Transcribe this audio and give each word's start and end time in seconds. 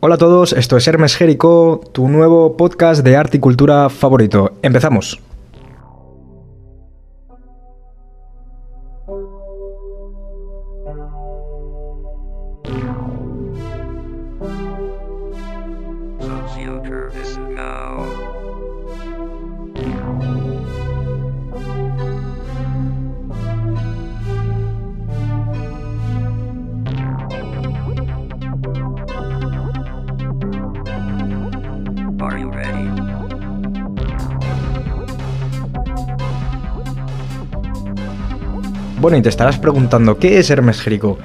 Hola 0.00 0.14
a 0.14 0.18
todos, 0.18 0.52
esto 0.52 0.76
es 0.76 0.86
Hermes 0.86 1.16
Jerico, 1.16 1.80
tu 1.90 2.06
nuevo 2.06 2.56
podcast 2.56 3.02
de 3.02 3.16
arte 3.16 3.38
y 3.38 3.40
cultura 3.40 3.90
favorito. 3.90 4.52
Empezamos. 4.62 5.18
Bueno, 39.08 39.20
y 39.20 39.22
te 39.22 39.30
estarás 39.30 39.58
preguntando, 39.58 40.18
¿qué 40.18 40.38
es 40.38 40.50
Hermes 40.50 40.82
Jerico? 40.82 41.16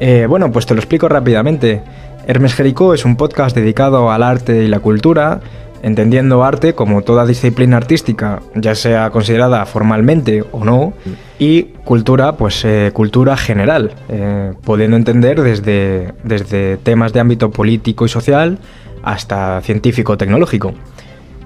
Eh, 0.00 0.26
bueno, 0.28 0.50
pues 0.50 0.66
te 0.66 0.74
lo 0.74 0.80
explico 0.80 1.08
rápidamente. 1.08 1.80
Hermes 2.26 2.54
Jerico 2.54 2.92
es 2.92 3.04
un 3.04 3.14
podcast 3.14 3.54
dedicado 3.54 4.10
al 4.10 4.24
arte 4.24 4.64
y 4.64 4.66
la 4.66 4.80
cultura, 4.80 5.40
entendiendo 5.80 6.42
arte 6.42 6.74
como 6.74 7.02
toda 7.02 7.24
disciplina 7.24 7.76
artística, 7.76 8.40
ya 8.56 8.74
sea 8.74 9.10
considerada 9.10 9.64
formalmente 9.64 10.42
o 10.50 10.64
no, 10.64 10.92
y 11.38 11.66
cultura, 11.84 12.32
pues 12.32 12.64
eh, 12.64 12.90
cultura 12.92 13.36
general, 13.36 13.92
eh, 14.08 14.52
pudiendo 14.64 14.96
entender 14.96 15.40
desde, 15.40 16.12
desde 16.24 16.78
temas 16.78 17.12
de 17.12 17.20
ámbito 17.20 17.52
político 17.52 18.06
y 18.06 18.08
social 18.08 18.58
hasta 19.04 19.60
científico-tecnológico. 19.60 20.72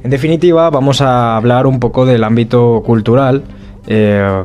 En 0.03 0.09
definitiva, 0.09 0.71
vamos 0.71 1.03
a 1.03 1.37
hablar 1.37 1.67
un 1.67 1.79
poco 1.79 2.07
del 2.07 2.25
ámbito 2.25 2.83
cultural, 2.87 3.43
eh, 3.87 4.43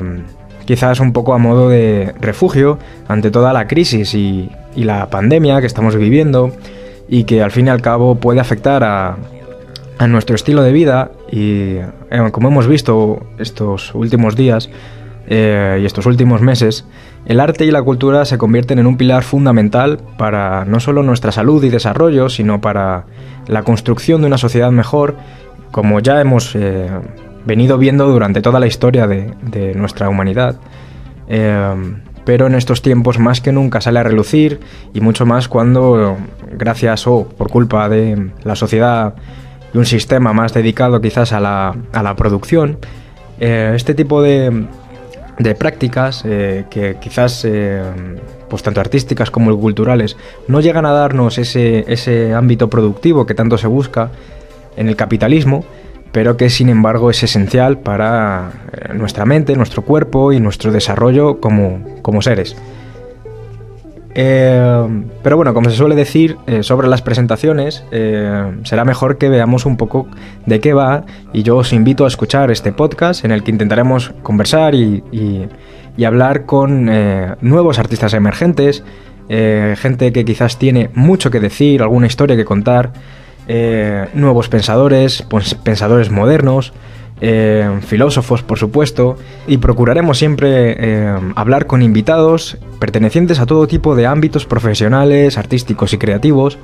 quizás 0.70 1.00
un 1.00 1.14
poco 1.14 1.34
a 1.34 1.39
modo 1.39 1.67
de 1.67 2.14
refugio 2.22 2.78
ante 3.08 3.31
toda 3.31 3.53
la 3.53 3.66
crisis 3.66 4.14
y, 4.14 4.52
la 4.75 5.09
pandemia 5.09 5.62
que 5.62 5.66
estamos 5.66 5.95
viviendo 5.95 6.52
y 7.08 7.23
que 7.23 7.42
al 7.42 7.50
fin 7.50 7.66
y 7.66 7.70
al 7.72 7.81
cabo 7.81 8.20
puede 8.20 8.39
afectar 8.39 8.84
a, 8.84 9.17
a 9.97 10.08
nuestro 10.08 10.36
estilo 10.36 10.62
de 10.62 10.72
vida. 10.72 11.09
Y 11.31 11.78
eh, 12.12 12.30
como 12.31 12.50
hemos 12.50 12.67
visto 12.67 13.20
estos 13.40 13.95
últimos 13.95 14.36
días 14.36 14.70
eh, 15.28 15.80
y 15.81 15.86
estos 15.88 16.06
últimos 16.06 16.44
meses, 16.44 16.86
el 17.25 17.40
arte 17.40 17.66
y 17.66 17.72
la 17.72 17.81
cultura 17.81 18.23
se 18.25 18.38
convierten 18.38 18.78
en 18.78 18.86
un 18.86 18.95
pilar 18.95 19.23
fundamental 19.23 20.00
para 20.20 20.66
no 20.66 20.80
solo 20.80 21.02
nuestra 21.02 21.31
salud 21.31 21.64
y 21.64 21.70
desarrollo, 21.70 22.30
sino 22.30 22.62
para 22.62 23.06
la 23.47 23.64
construcción 23.64 24.22
de 24.22 24.28
una 24.28 24.38
sociedad 24.38 24.70
mejor, 24.70 25.16
como 25.72 26.00
ya 26.00 26.22
hemos 26.22 26.56
eh, 26.56 26.90
venido 27.45 27.78
viendo 27.78 28.08
durante 28.08 28.42
toda 28.42 28.59
la 28.59 28.68
historia 28.68 29.08
de, 29.08 29.73
nuestra 29.76 30.09
humanidad. 30.09 30.59
Eh, 31.28 32.00
pero 32.26 32.48
en 32.48 32.56
estos 32.56 32.81
tiempos 32.81 33.18
más 33.18 33.42
que 33.42 33.52
nunca 33.52 33.81
sale 33.81 34.00
a 34.00 34.04
relucir 34.04 34.59
y 34.94 35.02
mucho 35.02 35.26
más 35.26 35.48
cuando, 35.48 36.18
gracias 36.52 37.08
o 37.08 37.28
por 37.28 37.50
culpa 37.50 37.90
de 37.90 38.31
la 38.44 38.56
sociedad 38.56 39.16
y 39.73 39.78
un 39.78 39.86
sistema 39.86 40.34
más 40.34 40.54
dedicado 40.54 41.02
quizás 41.02 41.31
a 41.34 41.40
la, 41.40 42.16
producción, 42.16 42.78
eh, 43.40 43.72
este 43.76 43.96
tipo 43.96 44.22
de, 44.22 44.68
de 45.40 45.56
prácticas 45.56 46.24
eh, 46.26 46.66
que 46.70 46.98
quizás 47.00 47.46
eh, 47.46 47.81
pues 48.50 48.62
tanto 48.62 48.81
artísticas 48.81 49.31
como 49.31 49.58
culturales 49.58 50.18
no 50.48 50.59
llegan 50.59 50.86
a 50.86 50.92
darnos 50.92 51.38
ese, 51.38 51.86
ese 51.88 52.34
ámbito 52.34 52.70
productivo 52.70 53.26
que 53.26 53.34
tanto 53.34 53.58
se 53.58 53.68
busca 53.68 54.12
en 54.76 54.90
el 54.90 54.96
capitalismo, 54.96 55.64
pero 56.12 56.38
que 56.38 56.50
sin 56.50 56.70
embargo 56.70 57.10
es 57.10 57.22
esencial 57.24 57.80
para 57.80 58.52
eh, 58.72 58.94
nuestra 58.94 59.25
mente, 59.25 59.56
nuestro 59.56 59.84
cuerpo 59.84 60.34
y 60.34 60.40
nuestro 60.40 60.72
desarrollo 60.72 61.40
como, 61.40 62.00
como 62.02 62.22
seres. 62.22 62.56
Eh, 64.16 64.88
pero 65.22 65.38
bueno, 65.38 65.53
como 65.53 65.69
se 65.69 65.75
suele 65.78 65.96
decir 65.96 66.36
eh, 66.48 66.64
sobre 66.64 66.88
las 66.88 67.02
presentaciones, 67.02 67.84
será 68.64 68.84
mejor 68.84 69.18
que 69.18 69.30
veamos 69.30 69.66
un 69.66 69.78
poco 69.78 70.08
de 70.46 70.59
qué 70.59 70.74
va 70.74 71.06
y 71.31 71.44
yo 71.44 71.58
os 71.58 71.72
invito 71.74 72.06
a 72.06 72.08
escuchar 72.08 72.50
este 72.50 72.72
podcast 72.72 73.24
en 73.24 73.31
el 73.31 73.44
que 73.44 73.52
intentaremos 73.52 74.12
conversar 74.24 74.74
y, 74.75 75.03
y- 75.12 75.48
hablar 76.06 76.46
con 76.46 76.90
nuevos 77.42 77.78
artistas 77.78 78.14
emergentes, 78.14 78.86
gente 79.28 80.14
que 80.14 80.24
quizás 80.24 80.58
tiene 80.58 80.90
mucho 80.94 81.30
que 81.30 81.42
decir, 81.42 81.81
alguna 81.81 82.08
historia 82.08 82.38
que 82.38 82.46
contar, 82.46 82.94
eh, 83.52 84.08
nuevos 84.14 84.48
pensadores, 84.48 85.26
pues, 85.28 85.56
pensadores 85.56 86.12
modernos, 86.12 86.72
eh, 87.20 87.68
filósofos, 87.82 88.44
por 88.44 88.60
supuesto, 88.60 89.18
y 89.48 89.58
procuraremos 89.58 90.20
siempre 90.20 90.76
eh, 90.78 91.20
hablar 91.36 91.66
con 91.66 91.82
invitados 91.82 92.60
pertenecientes 92.80 93.40
a 93.40 93.48
todo 93.48 93.68
tipo 93.68 93.96
de 93.96 94.06
ámbitos 94.06 94.46
profesionales, 94.46 95.40
artísticos 95.40 95.94
y 95.94 95.98
creativos, 95.98 96.60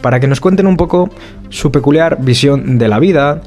para 0.00 0.20
que 0.20 0.26
nos 0.26 0.40
cuenten 0.40 0.66
un 0.66 0.78
poco 0.78 1.10
su 1.50 1.70
peculiar 1.70 2.16
visión 2.22 2.78
de 2.78 2.88
la 2.88 2.98
vida. 2.98 3.42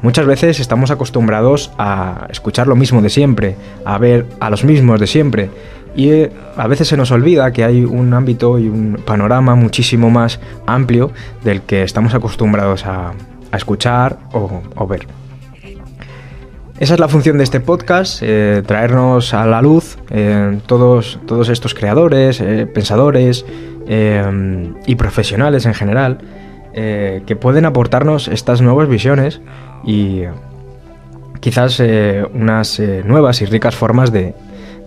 Muchas 0.00 0.26
veces 0.26 0.60
estamos 0.60 0.92
acostumbrados 0.92 1.72
a 1.76 2.28
escuchar 2.30 2.68
lo 2.68 2.76
mismo 2.76 3.02
de 3.02 3.10
siempre, 3.10 3.56
a 3.84 3.98
ver 3.98 4.26
a 4.38 4.48
los 4.48 4.62
mismos 4.62 5.00
de 5.00 5.08
siempre, 5.08 5.50
y 5.96 6.10
eh, 6.10 6.32
a 6.56 6.66
veces 6.66 6.88
se 6.88 6.96
nos 6.96 7.10
olvida 7.10 7.52
que 7.52 7.64
hay 7.64 7.84
un 7.84 8.12
ámbito 8.14 8.58
y 8.58 8.68
un 8.68 8.98
panorama 9.04 9.54
muchísimo 9.54 10.10
más 10.10 10.40
amplio 10.66 11.12
del 11.44 11.62
que 11.62 11.82
estamos 11.82 12.14
acostumbrados 12.14 12.84
a, 12.86 13.12
escuchar 13.52 14.18
o, 14.32 14.86
ver. 14.88 15.06
Esa 16.80 16.94
es 16.94 16.98
la 16.98 17.06
función 17.06 17.38
de 17.38 17.44
este 17.44 17.60
podcast, 17.60 18.20
eh, 18.20 18.64
traernos 18.66 19.32
a 19.32 19.46
la 19.46 19.62
luz 19.62 19.96
eh, 20.10 20.58
todos, 20.66 21.20
todos 21.24 21.48
estos 21.50 21.72
creadores, 21.72 22.42
pensadores 22.74 23.46
y 24.86 24.94
profesionales 24.96 25.66
en 25.66 25.74
general 25.74 26.18
que 26.72 27.38
pueden 27.40 27.64
aportarnos 27.64 28.26
estas 28.26 28.60
nuevas 28.60 28.88
visiones 28.88 29.40
y 29.84 30.22
quizás 31.38 31.80
unas 32.32 32.80
nuevas 33.04 33.40
y 33.40 33.44
ricas 33.44 33.76
formas 33.76 34.10
de, 34.10 34.34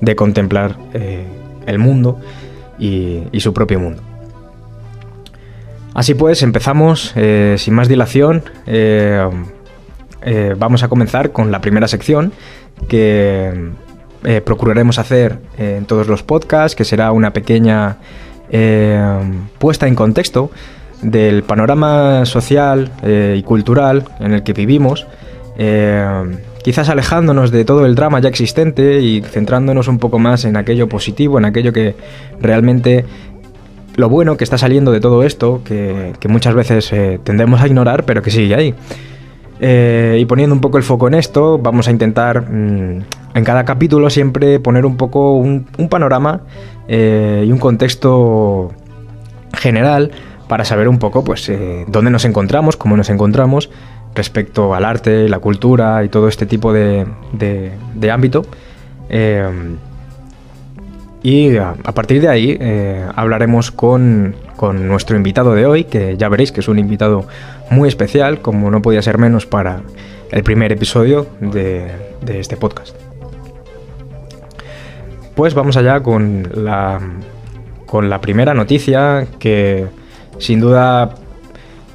de 0.01 0.15
contemplar 0.15 0.77
eh, 0.93 1.25
el 1.65 1.79
mundo 1.79 2.19
y, 2.79 3.23
su 3.39 3.53
propio 3.53 3.79
mundo. 3.79 4.01
Así 5.93 6.13
pues, 6.13 6.43
empezamos 6.43 7.13
eh, 7.15 7.55
sin 7.57 7.73
más 7.73 7.87
dilación. 7.87 8.43
eh, 8.65 9.29
vamos 10.57 10.83
a 10.83 10.87
comenzar 10.87 11.31
con 11.31 11.51
la 11.51 11.61
primera 11.61 11.87
sección 11.87 12.33
que 12.87 13.71
procuraremos 14.43 14.99
hacer 14.99 15.39
en 15.57 15.85
todos 15.85 16.07
los 16.07 16.21
podcasts, 16.21 16.75
que 16.75 16.83
será 16.83 17.11
una 17.13 17.31
pequeña 17.31 17.97
puesta 19.57 19.87
en 19.87 19.95
contexto 19.95 20.51
del 21.01 21.43
panorama 21.43 22.25
social 22.25 22.91
y 23.03 23.41
cultural 23.43 24.03
en 24.19 24.33
el 24.33 24.43
que 24.43 24.51
vivimos, 24.51 25.07
quizás 26.63 26.89
alejándonos 26.89 27.51
de 27.51 27.65
todo 27.65 27.85
el 27.85 27.95
drama 27.95 28.19
ya 28.19 28.29
existente 28.29 29.01
y 29.01 29.21
centrándonos 29.21 29.87
un 29.87 29.99
poco 29.99 30.19
más 30.19 30.45
en 30.45 30.57
aquello 30.57 30.87
positivo, 30.89 31.37
en 31.37 31.45
aquello 31.45 31.73
que 31.73 31.95
realmente 32.41 33.05
lo 33.97 34.09
bueno 34.09 34.37
que 34.37 34.43
está 34.43 34.57
saliendo 34.57 34.91
de 34.91 34.99
todo 34.99 35.23
esto, 35.23 35.61
que, 35.65 36.13
muchas 36.29 36.53
veces 36.53 36.93
eh, 36.93 37.19
tendemos 37.23 37.61
a 37.61 37.67
ignorar, 37.67 38.05
pero 38.05 38.21
que 38.21 38.29
sigue 38.29 38.55
ahí. 38.55 38.75
Eh, 39.59 40.19
y 40.21 40.25
poniendo 40.25 40.53
un 40.53 40.61
poco 40.61 40.77
el 40.77 40.83
foco 40.83 41.07
en 41.07 41.15
esto, 41.15 41.57
vamos 41.57 41.87
a 41.87 41.91
intentar 41.91 42.43
mm, 42.43 43.03
en 43.33 43.43
cada 43.43 43.65
capítulo 43.65 44.11
siempre 44.11 44.59
poner 44.59 44.85
un 44.85 44.97
poco 44.97 45.33
un, 45.33 45.65
panorama 45.89 46.41
eh, 46.87 47.43
y 47.47 47.51
un 47.51 47.57
contexto 47.57 48.71
general 49.53 50.11
para 50.47 50.63
saber 50.63 50.87
un 50.87 50.99
poco 50.99 51.23
pues 51.23 51.51
dónde 51.87 52.11
nos 52.11 52.23
encontramos, 52.23 52.77
cómo 52.77 52.95
nos 52.95 53.09
encontramos 53.09 53.71
respecto 54.17 54.73
al 54.75 54.83
arte, 54.83 55.29
la 55.29 55.39
cultura 55.39 56.03
y 56.03 56.09
todo 56.09 56.27
este 56.27 56.45
tipo 56.45 56.73
de, 56.73 57.05
de- 57.31 58.11
ámbito. 58.11 58.45
Eh, 59.09 59.47
y 61.23 61.55
a, 61.57 61.75
a 61.83 61.91
partir 61.93 62.19
de 62.21 62.27
ahí 62.27 62.57
eh, 62.59 63.05
hablaremos 63.15 63.71
con, 63.71 64.35
con 64.55 64.87
nuestro 64.87 65.15
invitado 65.15 65.53
de 65.53 65.65
hoy, 65.65 65.83
que 65.85 66.17
ya 66.17 66.29
veréis 66.29 66.51
que 66.51 66.59
es 66.61 66.67
un 66.67 66.79
invitado 66.79 67.25
muy 67.69 67.87
especial, 67.87 68.41
como 68.41 68.69
no 68.71 68.81
podía 68.81 69.01
ser 69.01 69.17
menos 69.17 69.45
para 69.45 69.81
el 70.31 70.43
primer 70.43 70.71
episodio 70.71 71.27
de, 71.39 71.87
de 72.21 72.39
este 72.39 72.57
podcast. 72.57 72.95
Pues 75.35 75.53
vamos 75.53 75.77
allá 75.77 76.01
con 76.01 76.49
la, 76.55 76.99
con 77.85 78.09
la 78.09 78.19
primera 78.21 78.53
noticia 78.53 79.27
que 79.39 79.85
sin 80.39 80.59
duda 80.59 81.15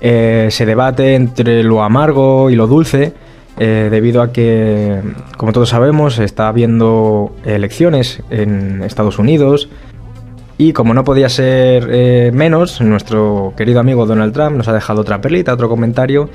eh, 0.05 0.49
se 0.51 0.67
debate 0.67 1.15
entre 1.15 1.63
lo 1.63 1.85
amargo 1.85 2.51
y 2.51 2.57
lo 2.57 2.67
dulce, 2.67 3.13
eh, 3.57 3.87
debido 3.89 4.21
a 4.21 4.33
que, 4.33 5.01
como 5.37 5.53
todos 5.53 5.69
sabemos, 5.69 6.19
está 6.19 6.49
habiendo 6.49 7.33
elecciones 7.45 8.21
en 8.31 8.83
Estados 8.83 9.21
Unidos 9.21 9.69
Y 10.59 10.73
como 10.73 10.93
no 10.93 11.05
podía 11.05 11.29
ser 11.29 11.89
eh, 11.91 12.31
menos, 12.35 12.81
nuestro 12.81 13.55
querido 13.57 13.79
amigo 13.79 14.05
Donald 14.05 14.33
Trump 14.33 14.57
nos 14.57 14.67
ha 14.67 14.73
dejado 14.73 15.03
otra 15.03 15.21
perlita, 15.21 15.55
otro 15.55 15.69
comentario 15.69 16.29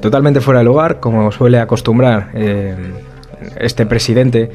totalmente 0.00 0.40
fuera 0.40 0.60
de 0.60 0.64
lugar, 0.64 1.00
como 1.00 1.32
suele 1.32 1.58
acostumbrar 1.58 2.30
este 3.58 3.86
presidente, 3.86 4.50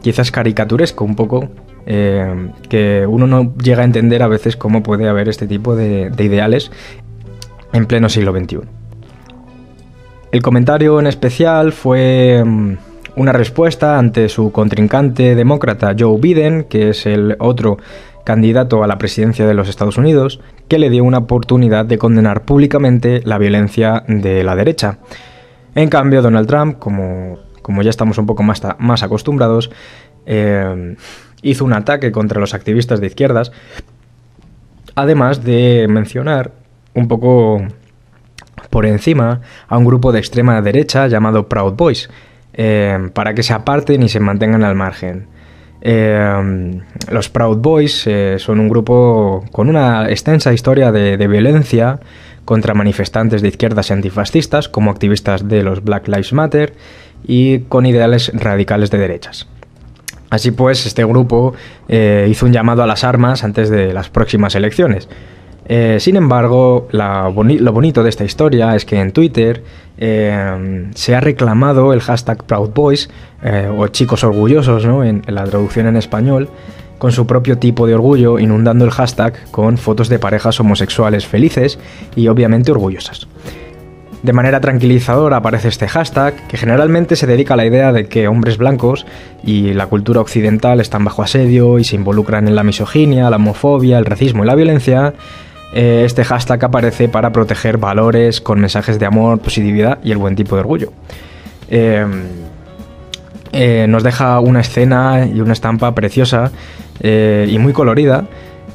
quizás 0.00 0.30
caricaturesco 0.30 1.04
un 1.04 1.16
poco, 1.16 1.48
que 1.88 3.06
uno 3.08 3.26
no 3.26 3.54
llega 3.56 3.80
a 3.80 3.84
entender 3.84 4.22
a 4.22 4.28
veces 4.28 4.56
cómo 4.56 4.82
puede 4.82 5.08
haber 5.08 5.28
este 5.28 5.46
tipo 5.46 5.74
de, 5.74 6.10
de 6.10 6.24
ideales 6.24 6.70
en 7.72 7.86
pleno 7.86 8.08
siglo 8.08 8.32
XXI. 8.38 8.58
El 10.30 10.42
comentario 10.42 11.00
en 11.00 11.06
especial 11.06 11.72
fue 11.72 12.42
mm, 12.44 12.76
una 13.16 13.32
respuesta 13.32 13.98
ante 13.98 14.28
su 14.28 14.52
contrincante 14.52 15.34
demócrata 15.34 15.94
Joe 15.98 16.20
Biden, 16.20 16.64
que 16.64 16.90
es 16.90 17.06
el 17.06 17.36
otro 17.38 17.78
candidato 18.24 18.84
a 18.84 18.86
la 18.86 18.98
presidencia 18.98 19.46
de 19.46 19.54
los 19.54 19.70
Estados 19.70 19.96
Unidos, 19.96 20.40
que 20.68 20.78
le 20.78 20.90
dio 20.90 21.02
una 21.04 21.18
oportunidad 21.18 21.86
de 21.86 21.96
condenar 21.96 22.42
públicamente 22.42 23.22
la 23.24 23.38
violencia 23.38 24.04
de 24.06 24.44
la 24.44 24.54
derecha. 24.54 24.98
En 25.74 25.88
cambio, 25.88 26.20
Donald 26.20 26.46
Trump, 26.46 26.78
como, 26.78 27.38
como 27.62 27.80
ya 27.80 27.88
estamos 27.88 28.18
un 28.18 28.26
poco 28.26 28.42
más, 28.42 28.60
más 28.78 29.02
acostumbrados, 29.02 29.70
eh, 30.26 30.94
hizo 31.42 31.64
un 31.64 31.72
ataque 31.72 32.12
contra 32.12 32.40
los 32.40 32.54
activistas 32.54 33.00
de 33.00 33.06
izquierdas, 33.06 33.52
además 34.94 35.44
de 35.44 35.86
mencionar 35.88 36.52
un 36.94 37.08
poco 37.08 37.62
por 38.70 38.86
encima 38.86 39.40
a 39.68 39.78
un 39.78 39.84
grupo 39.84 40.12
de 40.12 40.18
extrema 40.18 40.60
derecha 40.60 41.06
llamado 41.06 41.48
Proud 41.48 41.74
Boys, 41.74 42.10
eh, 42.52 43.10
para 43.12 43.34
que 43.34 43.42
se 43.42 43.52
aparten 43.52 44.02
y 44.02 44.08
se 44.08 44.20
mantengan 44.20 44.64
al 44.64 44.74
margen. 44.74 45.26
Eh, 45.80 46.80
los 47.10 47.28
Proud 47.28 47.58
Boys 47.58 48.04
eh, 48.06 48.36
son 48.38 48.58
un 48.58 48.68
grupo 48.68 49.44
con 49.52 49.68
una 49.68 50.10
extensa 50.10 50.52
historia 50.52 50.90
de, 50.90 51.28
violencia 51.28 52.00
contra 52.44 52.74
manifestantes 52.74 53.42
de 53.42 53.48
izquierdas 53.48 53.90
antifascistas, 53.90 54.68
como 54.68 54.90
activistas 54.90 55.46
de 55.48 55.62
los 55.62 55.84
Black 55.84 56.08
Lives 56.08 56.32
Matter, 56.32 56.74
y 57.24 57.60
con 57.60 57.86
ideales 57.86 58.32
radicales 58.34 58.90
de 58.90 58.98
derechas. 58.98 59.46
Así 60.30 60.50
pues, 60.50 60.84
este 60.86 61.04
grupo 61.04 61.54
hizo 61.88 62.46
un 62.46 62.52
llamado 62.52 62.82
a 62.82 62.86
las 62.86 63.02
armas 63.04 63.44
antes 63.44 63.70
de 63.70 63.92
las 63.92 64.10
próximas 64.10 64.54
elecciones. 64.54 65.08
Eh, 65.68 65.98
sin 66.00 66.16
embargo, 66.16 66.88
lo 66.92 67.72
bonito 67.72 68.02
de 68.02 68.08
esta 68.08 68.24
historia 68.24 68.74
es 68.74 68.86
que 68.86 68.98
en 68.98 69.12
Twitter 69.12 69.62
eh, 69.98 70.86
se 70.94 71.14
ha 71.14 71.20
reclamado 71.20 71.92
el 71.92 72.00
hashtag 72.00 72.42
Proud 72.44 72.70
Boys 72.70 73.10
eh, 73.42 73.70
o 73.70 73.86
chicos 73.88 74.24
orgullosos 74.24 74.84
en, 74.84 75.22
la 75.26 75.44
traducción 75.44 75.86
en 75.86 75.96
español 75.96 76.48
con 76.96 77.12
su 77.12 77.26
propio 77.26 77.58
tipo 77.58 77.86
de 77.86 77.94
orgullo, 77.94 78.38
inundando 78.38 78.84
el 78.86 78.90
hashtag 78.90 79.50
con 79.50 79.76
fotos 79.76 80.08
de 80.08 80.18
parejas 80.18 80.58
homosexuales 80.58 81.26
felices 81.26 81.78
y 82.16 82.28
obviamente 82.28 82.72
orgullosas. 82.72 83.28
De 84.22 84.32
manera 84.32 84.60
tranquilizadora 84.60 85.36
aparece 85.36 85.68
este 85.68 85.86
hashtag, 85.86 86.34
que 86.48 86.56
generalmente 86.56 87.14
se 87.14 87.26
dedica 87.26 87.54
a 87.54 87.56
la 87.56 87.66
idea 87.66 87.92
de 87.92 88.06
que 88.08 88.26
hombres 88.26 88.58
blancos 88.58 89.06
y 89.44 89.72
la 89.74 89.86
cultura 89.86 90.20
occidental 90.20 90.80
están 90.80 91.04
bajo 91.04 91.22
asedio 91.22 91.78
y 91.78 91.84
se 91.84 91.94
involucran 91.94 92.48
en 92.48 92.56
la 92.56 92.64
misoginia, 92.64 93.30
la 93.30 93.36
homofobia, 93.36 93.96
el 93.96 94.04
racismo 94.04 94.42
y 94.42 94.46
la 94.48 94.56
violencia, 94.56 95.14
eh, 95.72 96.02
este 96.04 96.24
hashtag 96.24 96.64
aparece 96.64 97.08
para 97.08 97.30
proteger 97.30 97.78
valores 97.78 98.40
con 98.40 98.58
mensajes 98.58 98.98
de 98.98 99.06
amor, 99.06 99.38
positividad 99.38 99.98
y 100.02 100.10
el 100.10 100.18
buen 100.18 100.34
tipo 100.34 100.56
de 100.56 100.60
orgullo. 100.60 100.92
Em, 101.68 102.24
eh, 103.52 103.86
nos 103.88 104.02
deja 104.02 104.40
una 104.40 104.60
escena 104.60 105.26
y 105.26 105.40
una 105.40 105.52
estampa 105.52 105.94
preciosa 105.94 106.50
eh, 107.00 107.46
y 107.50 107.58
muy 107.58 107.72
colorida 107.72 108.24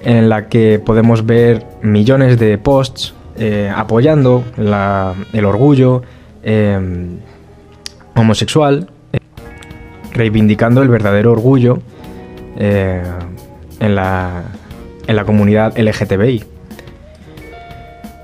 en 0.04 0.30
la 0.30 0.48
que 0.48 0.80
podemos 0.80 1.26
ver 1.26 1.66
millones 1.82 2.40
de 2.40 2.58
posts 2.58 3.14
apoyando 3.76 4.44
el 5.34 5.46
orgullo 5.46 6.02
em, 6.44 7.18
homosexual, 8.16 8.90
reivindicando 10.14 10.82
el 10.82 10.90
verdadero 10.90 11.32
orgullo 11.32 11.80
en 12.58 13.96
la, 13.96 14.44
en 15.08 15.16
la 15.16 15.26
comunidad 15.26 15.78
LGTBI. 15.78 16.44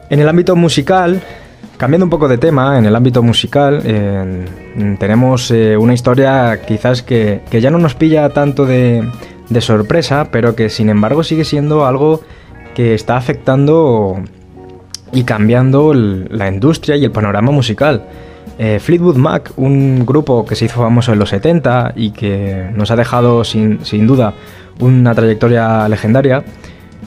En 0.10 0.20
el 0.20 0.28
ámbito 0.28 0.56
musical, 0.56 1.22
cambiando 1.78 2.06
un 2.06 2.10
poco 2.10 2.28
de 2.28 2.38
tema, 2.38 2.78
en 2.78 2.86
el 2.86 2.96
ámbito 2.96 3.22
musical 3.22 3.84
tenemos 5.00 5.52
eh, 5.52 5.78
una 5.78 5.94
historia 5.94 6.62
quizás 6.66 7.02
que, 7.02 7.42
ya 7.52 7.70
no 7.70 7.78
nos 7.78 7.96
pilla 7.96 8.30
tanto 8.30 8.66
de, 8.66 9.08
sorpresa, 9.60 10.30
pero 10.32 10.56
que 10.56 10.70
sin 10.70 10.90
embargo 10.90 11.24
sigue 11.24 11.44
siendo 11.44 11.86
algo 11.86 12.22
que 12.76 12.94
está 12.94 13.18
afectando 13.18 14.22
y 15.12 15.24
cambiando 15.24 15.94
la 15.94 16.48
industria 16.48 16.96
y 16.96 17.06
el 17.06 17.12
panorama 17.12 17.52
musical. 17.52 18.04
Eh, 18.58 18.80
Fleetwood 18.80 19.16
Mac, 19.16 19.54
un 19.56 20.06
grupo 20.06 20.46
que 20.46 20.54
se 20.54 20.66
hizo 20.66 20.82
famoso 20.82 21.14
en 21.14 21.20
los 21.20 21.30
70 21.30 21.94
y 21.96 22.12
que 22.12 22.70
nos 22.76 22.92
ha 22.92 22.98
dejado 22.98 23.46
sin, 23.46 23.86
sin 23.86 24.06
duda 24.06 24.34
una 24.80 25.16
trayectoria 25.16 25.88
legendaria, 25.88 26.44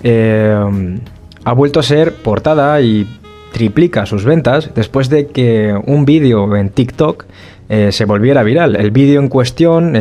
eh, 0.02 0.98
ha 1.44 1.52
vuelto 1.52 1.80
a 1.80 1.82
ser 1.82 2.14
portada 2.14 2.80
y 2.80 3.06
triplica 3.52 4.06
sus 4.06 4.24
ventas 4.24 4.70
después 4.74 5.10
de 5.10 5.26
que 5.26 5.78
un 5.86 6.06
vídeo 6.06 6.56
en 6.56 6.70
TikTok 6.70 7.26
eh, 7.68 7.92
se 7.92 8.06
volviera 8.06 8.42
viral. 8.42 8.74
El 8.76 8.90
vídeo 8.90 9.20
en 9.20 9.28
cuestión 9.28 9.92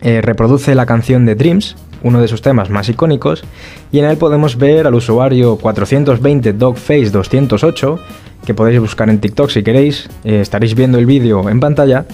reproduce 0.00 0.74
la 0.74 0.86
canción 0.86 1.26
de 1.26 1.34
Dreams, 1.34 1.76
uno 2.02 2.20
de 2.20 2.28
sus 2.28 2.42
temas 2.42 2.70
más 2.70 2.88
icónicos, 2.88 3.44
y 3.90 3.98
en 3.98 4.06
él 4.06 4.16
podemos 4.16 4.56
ver 4.56 4.86
al 4.86 4.94
usuario 4.94 5.56
420 5.56 6.56
Dogface208, 6.56 7.98
que 8.44 8.54
podéis 8.54 8.80
buscar 8.80 9.08
en 9.08 9.20
TikTok 9.20 9.50
si 9.50 9.62
queréis, 9.62 10.08
estaréis 10.24 10.74
viendo 10.74 10.98
el 10.98 11.06
vídeo 11.06 11.48
en 11.48 11.60
pantalla. 11.60 12.04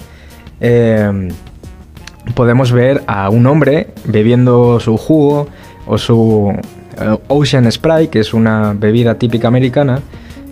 podemos 2.35 2.71
ver 2.71 3.03
a 3.07 3.29
un 3.29 3.47
hombre 3.47 3.87
bebiendo 4.05 4.79
su 4.79 4.97
jugo 4.97 5.47
o 5.87 5.97
su 5.97 6.53
eh, 6.99 7.17
Ocean 7.27 7.69
Sprite, 7.71 8.09
que 8.09 8.19
es 8.19 8.33
una 8.33 8.73
bebida 8.73 9.15
típica 9.15 9.47
americana, 9.47 10.01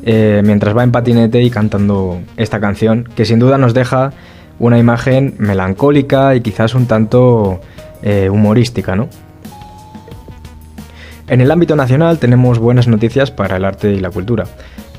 eh, 0.03 0.41
mientras 0.43 0.75
va 0.75 0.83
en 0.83 0.91
patinete 0.91 1.41
y 1.43 1.49
cantando 1.49 2.19
esta 2.37 2.59
canción, 2.59 3.07
que 3.15 3.25
sin 3.25 3.39
duda 3.39 3.57
nos 3.57 3.73
deja 3.73 4.13
una 4.59 4.79
imagen 4.79 5.35
melancólica 5.37 6.35
y 6.35 6.41
quizás 6.41 6.73
un 6.73 6.87
tanto 6.87 7.59
eh, 8.01 8.29
humorística, 8.29 8.95
¿no? 8.95 9.09
En 11.29 11.41
el 11.41 11.51
ámbito 11.51 11.75
nacional 11.75 12.19
tenemos 12.19 12.57
buenas 12.57 12.87
noticias 12.87 13.31
para 13.31 13.57
el 13.57 13.65
arte 13.65 13.91
y 13.91 13.99
la 13.99 14.11
cultura. 14.11 14.45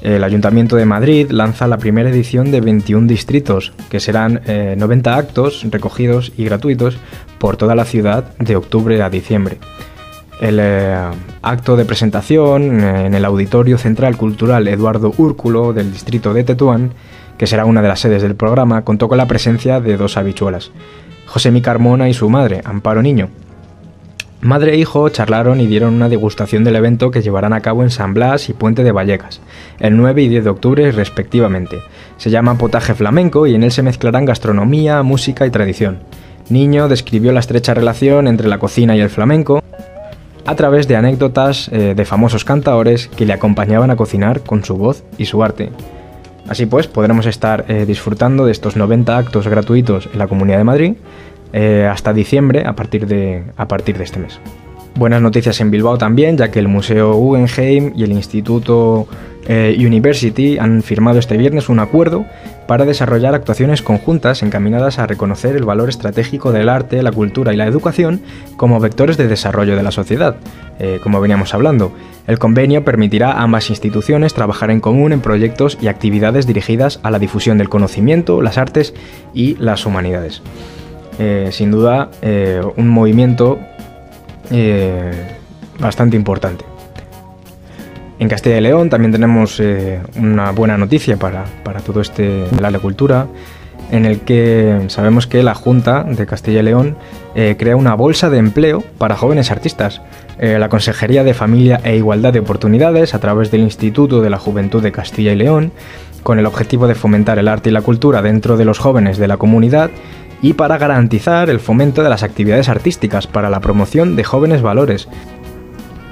El 0.02 0.22
Ayuntamiento 0.22 0.76
de 0.76 0.84
Madrid 0.84 1.30
lanza 1.30 1.66
la 1.66 1.78
primera 1.78 2.10
edición 2.10 2.50
de 2.50 2.60
21 2.60 3.08
distritos, 3.08 3.72
que 3.88 3.98
serán 3.98 4.42
90 4.46 5.16
actos 5.16 5.66
recogidos 5.70 6.32
y 6.36 6.44
gratuitos 6.44 6.98
por 7.38 7.56
toda 7.56 7.74
la 7.74 7.84
ciudad 7.84 8.36
de 8.38 8.56
octubre 8.56 9.02
a 9.02 9.08
diciembre. 9.10 9.58
El 10.40 10.58
eh, 10.60 10.96
acto 11.42 11.76
de 11.76 11.84
presentación 11.84 12.80
eh, 12.80 13.06
en 13.06 13.14
el 13.14 13.24
Auditorio 13.24 13.76
Central 13.76 14.16
Cultural 14.16 14.68
Eduardo 14.68 15.12
Úrculo 15.16 15.72
del 15.72 15.92
distrito 15.92 16.32
de 16.32 16.44
Tetuán, 16.44 16.92
que 17.36 17.48
será 17.48 17.64
una 17.64 17.82
de 17.82 17.88
las 17.88 18.00
sedes 18.00 18.22
del 18.22 18.36
programa, 18.36 18.84
contó 18.84 19.08
con 19.08 19.18
la 19.18 19.26
presencia 19.26 19.80
de 19.80 19.96
dos 19.96 20.16
habichuelas, 20.16 20.70
José 21.26 21.60
Carmona 21.60 22.08
y 22.08 22.14
su 22.14 22.30
madre, 22.30 22.60
Amparo 22.64 23.02
Niño. 23.02 23.30
Madre 24.40 24.74
e 24.74 24.76
hijo 24.76 25.08
charlaron 25.08 25.60
y 25.60 25.66
dieron 25.66 25.94
una 25.94 26.08
degustación 26.08 26.62
del 26.62 26.76
evento 26.76 27.10
que 27.10 27.22
llevarán 27.22 27.52
a 27.52 27.60
cabo 27.60 27.82
en 27.82 27.90
San 27.90 28.14
Blas 28.14 28.48
y 28.48 28.52
Puente 28.52 28.84
de 28.84 28.92
Vallecas, 28.92 29.40
el 29.80 29.96
9 29.96 30.22
y 30.22 30.28
10 30.28 30.44
de 30.44 30.50
octubre 30.50 30.92
respectivamente. 30.92 31.78
Se 32.18 32.30
llama 32.30 32.56
Potaje 32.56 32.94
Flamenco 32.94 33.48
y 33.48 33.56
en 33.56 33.64
él 33.64 33.72
se 33.72 33.82
mezclarán 33.82 34.26
gastronomía, 34.26 35.02
música 35.02 35.44
y 35.44 35.50
tradición. 35.50 35.98
Niño 36.50 36.88
describió 36.88 37.32
la 37.32 37.40
estrecha 37.40 37.74
relación 37.74 38.28
entre 38.28 38.46
la 38.46 38.58
cocina 38.58 38.96
y 38.96 39.00
el 39.00 39.10
flamenco, 39.10 39.60
a 40.46 40.54
través 40.54 40.86
de 40.86 40.94
anécdotas 40.94 41.68
eh, 41.72 41.94
de 41.96 42.04
famosos 42.04 42.44
cantadores 42.44 43.08
que 43.08 43.26
le 43.26 43.32
acompañaban 43.32 43.90
a 43.90 43.96
cocinar 43.96 44.42
con 44.42 44.64
su 44.64 44.76
voz 44.76 45.02
y 45.18 45.24
su 45.24 45.42
arte. 45.42 45.70
Así 46.48 46.64
pues, 46.64 46.86
podremos 46.86 47.26
estar 47.26 47.66
eh, 47.68 47.84
disfrutando 47.86 48.46
de 48.46 48.52
estos 48.52 48.76
90 48.76 49.18
actos 49.18 49.48
gratuitos 49.48 50.08
en 50.12 50.18
la 50.18 50.28
Comunidad 50.28 50.58
de 50.58 50.64
Madrid 50.64 50.94
eh, 51.52 51.88
hasta 51.90 52.12
diciembre 52.12 52.64
a 52.66 52.74
partir, 52.74 53.06
de, 53.06 53.42
a 53.56 53.68
partir 53.68 53.98
de 53.98 54.04
este 54.04 54.18
mes. 54.18 54.40
Buenas 54.94 55.22
noticias 55.22 55.60
en 55.60 55.70
Bilbao 55.70 55.98
también, 55.98 56.36
ya 56.36 56.50
que 56.50 56.58
el 56.58 56.68
Museo 56.68 57.14
Guggenheim 57.14 57.92
y 57.96 58.02
el 58.02 58.12
Instituto 58.12 59.06
University 59.48 60.58
han 60.58 60.82
firmado 60.82 61.18
este 61.18 61.38
viernes 61.38 61.70
un 61.70 61.78
acuerdo 61.78 62.26
para 62.68 62.84
desarrollar 62.84 63.34
actuaciones 63.34 63.80
conjuntas 63.80 64.42
encaminadas 64.42 64.98
a 64.98 65.06
reconocer 65.06 65.56
el 65.56 65.64
valor 65.64 65.88
estratégico 65.88 66.52
del 66.52 66.68
arte, 66.68 67.02
la 67.02 67.10
cultura 67.10 67.54
y 67.54 67.56
la 67.56 67.66
educación 67.66 68.20
como 68.58 68.78
vectores 68.78 69.16
de 69.16 69.26
desarrollo 69.26 69.74
de 69.74 69.82
la 69.82 69.90
sociedad. 69.90 70.36
Eh, 70.78 71.00
como 71.02 71.18
veníamos 71.18 71.54
hablando, 71.54 71.92
el 72.26 72.38
convenio 72.38 72.84
permitirá 72.84 73.32
a 73.32 73.42
ambas 73.42 73.70
instituciones 73.70 74.34
trabajar 74.34 74.70
en 74.70 74.80
común 74.80 75.12
en 75.12 75.22
proyectos 75.22 75.78
y 75.80 75.88
actividades 75.88 76.46
dirigidas 76.46 77.00
a 77.02 77.10
la 77.10 77.18
difusión 77.18 77.56
del 77.56 77.70
conocimiento, 77.70 78.42
las 78.42 78.58
artes 78.58 78.92
y 79.32 79.56
las 79.56 79.86
humanidades. 79.86 80.42
Eh, 81.18 81.48
sin 81.52 81.70
duda, 81.70 82.10
eh, 82.22 82.60
un 82.76 82.88
movimiento 82.88 83.58
bastante 85.78 86.16
importante. 86.16 86.64
En 88.18 88.28
Castilla 88.28 88.58
y 88.58 88.60
León 88.62 88.88
también 88.88 89.12
tenemos 89.12 89.60
una 90.16 90.52
buena 90.52 90.78
noticia 90.78 91.18
para, 91.18 91.44
para 91.62 91.80
todo 91.80 92.00
este 92.00 92.46
la 92.58 92.78
cultura 92.78 93.26
en 93.90 94.04
el 94.04 94.20
que 94.20 94.84
sabemos 94.88 95.26
que 95.26 95.42
la 95.42 95.54
Junta 95.54 96.04
de 96.04 96.26
Castilla 96.26 96.60
y 96.60 96.64
León 96.64 96.96
eh, 97.34 97.56
crea 97.58 97.76
una 97.76 97.94
bolsa 97.94 98.30
de 98.30 98.38
empleo 98.38 98.82
para 98.98 99.16
jóvenes 99.16 99.50
artistas. 99.50 100.02
Eh, 100.38 100.58
la 100.58 100.68
Consejería 100.68 101.24
de 101.24 101.34
Familia 101.34 101.80
e 101.84 101.96
Igualdad 101.96 102.32
de 102.32 102.40
Oportunidades, 102.40 103.14
a 103.14 103.20
través 103.20 103.50
del 103.50 103.62
Instituto 103.62 104.20
de 104.20 104.30
la 104.30 104.38
Juventud 104.38 104.82
de 104.82 104.92
Castilla 104.92 105.32
y 105.32 105.36
León, 105.36 105.72
con 106.22 106.38
el 106.38 106.46
objetivo 106.46 106.86
de 106.86 106.94
fomentar 106.94 107.38
el 107.38 107.48
arte 107.48 107.70
y 107.70 107.72
la 107.72 107.82
cultura 107.82 108.22
dentro 108.22 108.56
de 108.56 108.64
los 108.64 108.78
jóvenes 108.78 109.18
de 109.18 109.28
la 109.28 109.36
comunidad 109.36 109.90
y 110.42 110.52
para 110.54 110.78
garantizar 110.78 111.50
el 111.50 111.60
fomento 111.60 112.02
de 112.02 112.10
las 112.10 112.22
actividades 112.22 112.68
artísticas 112.68 113.26
para 113.26 113.50
la 113.50 113.60
promoción 113.60 114.16
de 114.16 114.24
jóvenes 114.24 114.62
valores. 114.62 115.08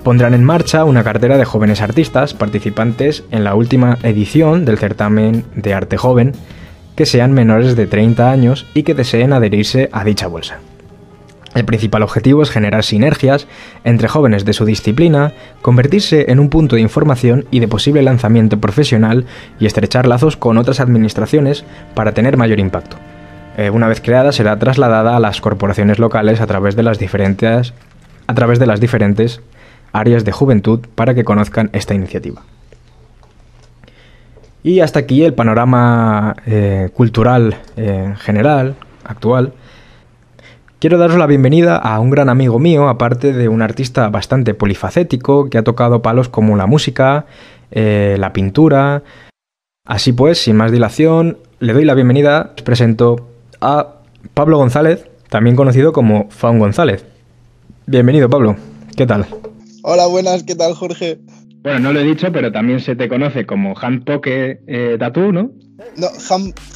Pondrán 0.02 0.34
en 0.34 0.44
marcha 0.44 0.84
una 0.84 1.02
cartera 1.02 1.36
de 1.36 1.44
jóvenes 1.44 1.80
artistas 1.80 2.34
participantes 2.34 3.24
en 3.30 3.44
la 3.44 3.54
última 3.54 3.98
edición 4.02 4.64
del 4.64 4.78
certamen 4.78 5.44
de 5.54 5.74
arte 5.74 5.96
joven, 5.96 6.32
que 6.94 7.06
sean 7.06 7.32
menores 7.32 7.76
de 7.76 7.86
30 7.86 8.30
años 8.30 8.66
y 8.72 8.84
que 8.84 8.94
deseen 8.94 9.32
adherirse 9.32 9.88
a 9.92 10.04
dicha 10.04 10.28
bolsa. 10.28 10.58
El 11.56 11.64
principal 11.64 12.02
objetivo 12.02 12.42
es 12.42 12.50
generar 12.50 12.84
sinergias 12.84 13.46
entre 13.82 14.08
jóvenes 14.08 14.44
de 14.44 14.52
su 14.52 14.66
disciplina, 14.66 15.32
convertirse 15.62 16.30
en 16.30 16.38
un 16.38 16.50
punto 16.50 16.76
de 16.76 16.82
información 16.82 17.46
y 17.50 17.60
de 17.60 17.68
posible 17.68 18.02
lanzamiento 18.02 18.60
profesional 18.60 19.24
y 19.58 19.64
estrechar 19.64 20.06
lazos 20.06 20.36
con 20.36 20.58
otras 20.58 20.80
administraciones 20.80 21.64
para 21.94 22.12
tener 22.12 22.36
mayor 22.36 22.60
impacto. 22.60 22.98
Eh, 23.56 23.70
una 23.70 23.88
vez 23.88 24.02
creada 24.02 24.32
será 24.32 24.58
trasladada 24.58 25.16
a 25.16 25.20
las 25.20 25.40
corporaciones 25.40 25.98
locales 25.98 26.42
a 26.42 26.46
través 26.46 26.76
de 26.76 26.82
las 26.82 26.98
diferentes, 26.98 27.72
a 28.26 28.34
través 28.34 28.58
de 28.58 28.66
las 28.66 28.80
diferentes 28.80 29.40
áreas 29.92 30.26
de 30.26 30.32
juventud 30.32 30.80
para 30.94 31.14
que 31.14 31.24
conozcan 31.24 31.70
esta 31.72 31.94
iniciativa. 31.94 32.42
Y 34.62 34.80
hasta 34.80 34.98
aquí 34.98 35.24
el 35.24 35.32
panorama 35.32 36.36
eh, 36.44 36.90
cultural 36.92 37.56
eh, 37.78 38.12
general, 38.18 38.74
actual. 39.04 39.54
Quiero 40.78 40.98
daros 40.98 41.16
la 41.16 41.26
bienvenida 41.26 41.78
a 41.78 41.98
un 41.98 42.10
gran 42.10 42.28
amigo 42.28 42.58
mío, 42.58 42.90
aparte 42.90 43.32
de 43.32 43.48
un 43.48 43.62
artista 43.62 44.10
bastante 44.10 44.52
polifacético, 44.52 45.48
que 45.48 45.56
ha 45.56 45.64
tocado 45.64 46.02
palos 46.02 46.28
como 46.28 46.56
la 46.56 46.66
música, 46.66 47.24
la 47.70 48.32
pintura. 48.34 49.02
Así 49.86 50.12
pues, 50.12 50.42
sin 50.42 50.56
más 50.56 50.72
dilación, 50.72 51.38
le 51.60 51.72
doy 51.72 51.86
la 51.86 51.94
bienvenida, 51.94 52.52
os 52.56 52.62
presento 52.62 53.35
a 53.60 53.94
Pablo 54.34 54.58
González, 54.58 55.06
también 55.28 55.56
conocido 55.56 55.92
como 55.92 56.28
Faun 56.30 56.58
González. 56.58 57.04
Bienvenido, 57.86 58.28
Pablo. 58.28 58.56
¿Qué 58.96 59.06
tal? 59.06 59.26
Hola, 59.82 60.06
buenas, 60.06 60.42
¿qué 60.42 60.54
tal, 60.54 60.74
Jorge? 60.74 61.18
Bueno, 61.62 61.80
no 61.80 61.92
lo 61.92 62.00
he 62.00 62.04
dicho, 62.04 62.30
pero 62.32 62.52
también 62.52 62.80
se 62.80 62.96
te 62.96 63.08
conoce 63.08 63.46
como 63.46 63.74
Handpoke 63.76 64.60
eh, 64.66 64.96
Tattoo, 64.98 65.32
¿no? 65.32 65.50
No, 65.96 66.08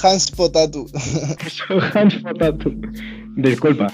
Hans 0.03 0.31
Potatu. 0.31 0.87
Eso, 1.47 1.65
Hans 1.95 2.17
Potatu. 2.17 2.75
Disculpa, 3.37 3.87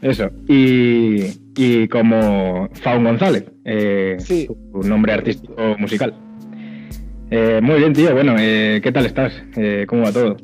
eso. 0.00 0.30
Y, 0.48 1.88
como 1.88 2.68
Faun 2.82 3.04
González, 3.04 3.44
eh, 3.64 4.16
sí. 4.20 4.46
su 4.46 4.88
nombre 4.88 5.12
artístico 5.12 5.76
musical. 5.78 6.14
Eh, 7.30 7.60
muy 7.62 7.78
bien, 7.78 7.92
tío. 7.92 8.12
Bueno, 8.12 8.36
eh, 8.38 8.80
¿qué 8.82 8.92
tal 8.92 9.06
estás? 9.06 9.32
¿Cómo 9.86 10.02
va 10.02 10.12
todo? 10.12 10.36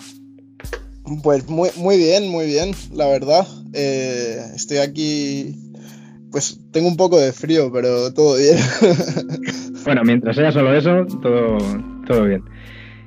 Pues 1.22 1.48
muy, 1.48 1.70
muy 1.76 1.96
bien, 1.96 2.28
muy 2.28 2.46
bien, 2.46 2.72
la 2.92 3.06
verdad. 3.08 3.46
estoy 4.54 4.78
aquí 4.78 5.54
pues 6.30 6.60
tengo 6.72 6.88
un 6.88 6.96
poco 6.96 7.18
de 7.18 7.32
frío, 7.32 7.70
pero 7.72 8.12
todo 8.12 8.36
bien. 8.36 8.56
bueno, 9.84 10.02
mientras 10.04 10.36
sea 10.36 10.52
solo 10.52 10.74
eso, 10.74 11.06
todo, 11.22 11.58
todo 12.06 12.24
bien. 12.24 12.42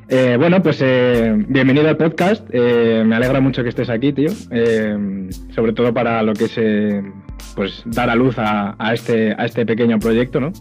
Eh, 0.09 0.35
bueno, 0.37 0.61
pues 0.61 0.79
eh, 0.81 1.33
bienvenido 1.47 1.87
al 1.87 1.97
podcast. 1.97 2.45
Eh, 2.51 3.03
me 3.05 3.15
alegra 3.15 3.39
mucho 3.39 3.63
que 3.63 3.69
estés 3.69 3.89
aquí, 3.89 4.11
tío. 4.11 4.29
sobre 5.55 5.73
todo 5.73 5.93
para 5.93 6.21
lo 6.23 6.33
que 6.33 6.45
es 6.45 6.59
pues 7.55 7.83
dar 7.85 8.09
a 8.09 8.15
luz 8.15 8.35
a, 8.37 8.75
este, 8.93 9.33
a 9.37 9.45
este 9.45 9.65
pequeño 9.65 9.99
proyecto, 9.99 10.39
¿no? 10.39 10.51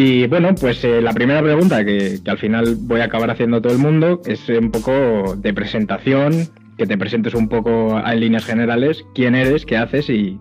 Y 0.00 0.28
bueno, 0.28 0.54
pues 0.54 0.84
la 0.84 1.12
primera 1.12 1.42
pregunta 1.42 1.84
que, 1.84 2.20
que, 2.24 2.30
al 2.30 2.38
final 2.38 2.76
voy 2.76 3.00
a 3.00 3.06
acabar 3.06 3.32
haciendo 3.32 3.60
todo 3.60 3.72
el 3.72 3.80
mundo 3.80 4.22
es 4.26 4.48
un 4.48 4.70
poco 4.70 5.34
de 5.34 5.52
presentación, 5.52 6.48
que 6.76 6.86
te 6.86 6.96
presentes 6.96 7.34
un 7.34 7.48
poco 7.48 7.98
en 7.98 8.20
líneas 8.20 8.44
generales, 8.44 9.04
quién 9.12 9.34
eres, 9.34 9.66
qué 9.66 9.76
haces 9.76 10.08
y, 10.08 10.38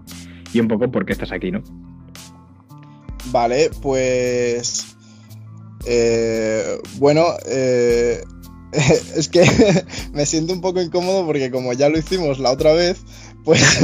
y 0.54 0.60
un 0.60 0.68
poco 0.68 0.92
por 0.92 1.08
qué 1.08 1.14
estás 1.14 1.32
aquí, 1.32 1.50
¿no? 1.50 1.64
Vale, 3.32 3.72
pues... 3.82 4.96
Eh, 5.88 6.78
bueno, 7.00 7.26
eh, 7.48 8.22
es 9.16 9.28
que 9.28 9.44
me 10.14 10.28
siento 10.28 10.54
un 10.54 10.62
poco 10.62 10.84
incómodo 10.84 11.26
porque 11.26 11.50
como 11.50 11.74
ya 11.74 11.90
lo 11.90 11.98
hicimos 11.98 12.38
la 12.38 12.52
otra 12.52 12.74
vez, 12.74 13.02
pues 13.44 13.80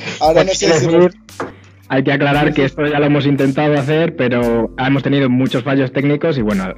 ahora 0.18 0.42
no 0.42 0.52
sé 0.54 0.76
si... 0.76 0.86
Hay 1.88 2.02
que 2.02 2.12
aclarar 2.12 2.54
que 2.54 2.64
esto 2.64 2.86
ya 2.86 2.98
lo 2.98 3.06
hemos 3.06 3.26
intentado 3.26 3.74
hacer, 3.74 4.16
pero 4.16 4.70
hemos 4.78 5.02
tenido 5.02 5.28
muchos 5.28 5.62
fallos 5.62 5.92
técnicos 5.92 6.38
y 6.38 6.42
bueno, 6.42 6.74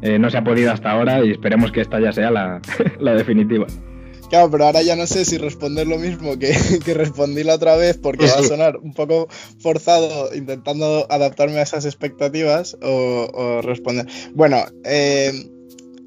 eh, 0.00 0.18
no 0.18 0.30
se 0.30 0.38
ha 0.38 0.44
podido 0.44 0.72
hasta 0.72 0.90
ahora 0.90 1.24
y 1.24 1.30
esperemos 1.30 1.70
que 1.70 1.80
esta 1.80 2.00
ya 2.00 2.12
sea 2.12 2.30
la, 2.30 2.60
la 3.00 3.14
definitiva. 3.14 3.66
Claro, 4.32 4.50
pero 4.50 4.64
ahora 4.64 4.80
ya 4.80 4.96
no 4.96 5.06
sé 5.06 5.26
si 5.26 5.36
responder 5.36 5.86
lo 5.86 5.98
mismo 5.98 6.38
que, 6.38 6.54
respondí 6.94 7.44
la 7.44 7.56
otra 7.56 7.76
vez 7.76 7.98
porque 7.98 8.24
va 8.24 8.36
a 8.36 8.42
sonar 8.42 8.78
un 8.78 8.94
poco 8.94 9.28
forzado 9.58 10.34
intentando 10.34 11.06
adaptarme 11.10 11.58
a 11.58 11.62
esas 11.62 11.84
expectativas 11.84 12.78
o, 12.80 13.60
responder. 13.62 14.06
Bueno, 14.34 14.64
eh, 14.84 15.32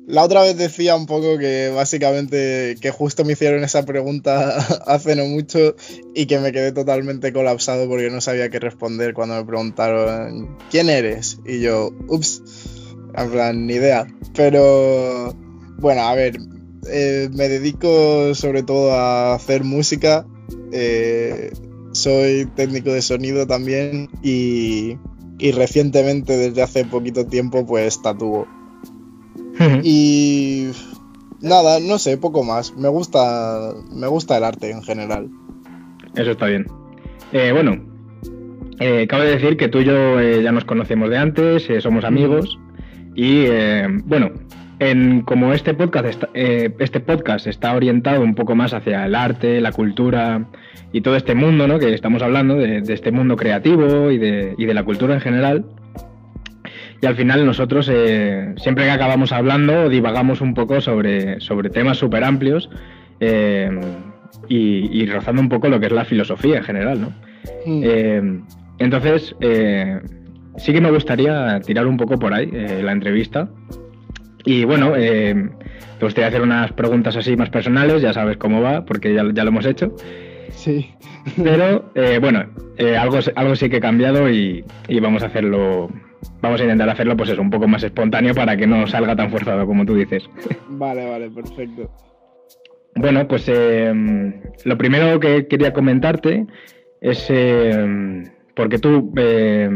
la 0.08 0.24
otra 0.24 0.42
vez 0.42 0.58
decía 0.58 0.96
un 0.96 1.06
poco 1.06 1.38
que 1.38 1.70
básicamente 1.70 2.76
que 2.80 2.92
justo 2.92 3.26
me 3.26 3.34
hicieron 3.34 3.64
esa 3.64 3.86
pregunta 3.86 4.56
hace 4.86 5.16
no 5.16 5.26
mucho 5.26 5.76
y 6.14 6.26
que 6.28 6.40
me 6.40 6.52
quedé 6.52 6.72
totalmente 6.72 7.34
colapsado 7.34 7.88
porque 7.88 8.10
no 8.10 8.22
sabía 8.22 8.50
qué 8.50 8.60
responder 8.60 9.14
cuando 9.14 9.36
me 9.36 9.46
preguntaron 9.46 10.58
¿quién 10.70 10.90
eres? 10.90 11.40
Y 11.46 11.62
yo, 11.62 11.92
ups, 12.08 12.44
en 13.16 13.32
plan, 13.32 13.66
ni 13.66 13.76
idea. 13.76 14.08
Pero 14.36 15.34
bueno, 15.78 16.02
a 16.02 16.16
ver, 16.16 16.38
eh, 16.90 17.30
me 17.34 17.50
dedico 17.50 18.36
sobre 18.36 18.64
todo 18.64 18.92
a 18.92 19.36
hacer 19.36 19.64
música. 19.64 20.26
Eh, 20.72 21.52
soy 21.94 22.46
técnico 22.56 22.92
de 22.92 23.02
sonido 23.02 23.48
también 23.48 24.10
y, 24.22 24.98
recientemente, 25.54 26.38
desde 26.38 26.62
hace 26.62 26.86
poquito 26.86 27.26
tiempo, 27.26 27.66
pues 27.66 28.02
tatúo. 28.02 28.48
Y 29.84 30.68
nada, 31.42 31.80
no 31.80 31.98
sé, 32.00 32.18
poco 32.18 32.44
más. 32.44 32.76
Me 32.76 32.88
gusta, 32.88 33.74
me 33.92 34.08
gusta 34.08 34.38
el 34.38 34.44
arte 34.44 34.72
en 34.72 34.84
general. 34.84 35.30
Eso 36.16 36.32
está 36.32 36.48
bien. 36.48 36.66
Eh, 37.32 37.52
bueno, 37.52 37.82
cabe 39.08 39.26
decir 39.26 39.58
que 39.58 39.68
tú 39.68 39.80
y 39.80 39.86
yo 39.86 40.22
ya 40.22 40.52
nos 40.52 40.66
conocemos 40.66 41.10
de 41.10 41.18
antes, 41.18 41.68
somos 41.82 42.06
amigos 42.06 42.58
y 43.16 43.46
bueno, 44.06 44.32
en, 44.80 45.22
como 45.22 45.54
este 45.54 45.74
podcast, 45.74 46.06
está, 46.06 46.30
eh, 46.34 46.74
este 46.80 47.00
podcast 47.00 47.48
está 47.48 47.74
orientado 47.74 48.22
un 48.22 48.36
poco 48.36 48.56
más 48.56 48.74
hacia 48.74 49.06
el 49.06 49.16
arte, 49.16 49.62
la 49.62 49.72
cultura 49.72 50.46
y 50.92 51.02
todo 51.02 51.16
este 51.16 51.36
mundo 51.36 51.68
¿no? 51.68 51.80
que 51.80 51.94
estamos 51.94 52.22
hablando, 52.22 52.56
de, 52.56 52.84
este 52.88 53.12
mundo 53.12 53.36
creativo 53.36 54.12
y 54.12 54.18
de, 54.18 54.56
y 54.58 54.66
de, 54.66 54.74
la 54.74 54.84
cultura 54.84 55.14
en 55.14 55.22
general. 55.22 55.66
Y 57.06 57.08
al 57.08 57.16
final 57.16 57.46
nosotros 57.46 57.88
eh, 57.94 58.56
siempre 58.58 58.86
que 58.86 58.90
acabamos 58.90 59.32
hablando 59.32 59.90
divagamos 59.90 60.42
un 60.42 60.56
poco 60.56 60.82
sobre, 60.82 61.40
sobre 61.40 61.70
temas 61.70 62.00
súper 62.00 62.24
amplios 62.24 62.68
eh, 63.20 63.70
y, 64.50 65.06
rozando 65.06 65.40
un 65.40 65.48
poco 65.50 65.70
lo 65.70 65.80
que 65.80 65.86
es 65.86 65.92
la 65.92 66.04
filosofía 66.04 66.58
en 66.58 66.64
general. 66.64 67.02
¿no? 67.02 67.14
Mm. 67.68 68.42
entonces, 68.80 69.36
sí 70.58 70.74
que 70.74 70.82
me 70.82 70.90
gustaría 70.90 71.60
tirar 71.60 71.86
un 71.86 71.98
poco 71.98 72.18
por 72.18 72.34
ahí 72.34 72.50
la 72.82 72.92
entrevista 72.92 73.50
y 74.44 74.64
bueno, 74.64 74.94
eh, 74.96 75.50
te 76.00 76.06
gustaría 76.06 76.28
hacer 76.28 76.42
unas 76.42 76.72
preguntas 76.74 77.16
así 77.16 77.36
más 77.36 77.52
personales, 77.52 78.02
ya 78.02 78.14
sabes 78.14 78.38
cómo 78.38 78.62
va, 78.62 78.84
porque 78.84 79.14
ya, 79.14 79.24
ya 79.32 79.44
lo 79.44 79.50
hemos 79.50 79.66
hecho. 79.68 79.96
Sí. 80.50 80.92
Pero 81.44 81.92
eh, 81.96 82.20
bueno, 82.22 82.46
eh, 82.78 82.96
algo, 82.96 83.20
algo 83.36 83.56
sí 83.56 83.70
que 83.70 83.78
he 83.78 83.82
cambiado 83.82 84.30
y, 84.30 84.64
vamos 85.02 85.24
a 85.24 85.28
hacerlo, 85.28 85.90
vamos 86.42 86.60
a 86.60 86.64
intentar 86.64 86.90
hacerlo 86.90 87.16
pues 87.18 87.30
eso, 87.30 87.42
un 87.42 87.50
poco 87.50 87.68
más 87.68 87.84
espontáneo 87.84 88.34
para 88.34 88.56
que 88.58 88.68
no 88.68 88.88
salga 88.88 89.16
tan 89.16 89.30
forzado 89.32 89.66
como 89.66 89.86
tú 89.86 89.96
dices. 89.96 90.24
Vale, 90.70 91.06
vale, 91.06 91.30
perfecto. 91.30 91.90
Bueno, 92.96 93.28
pues 93.28 93.50
lo 93.50 94.78
primero 94.78 95.20
que 95.20 95.48
quería 95.48 95.74
comentarte 95.74 96.46
es 97.02 97.30
porque 98.56 98.80
tú 98.80 99.14
eh, 99.18 99.70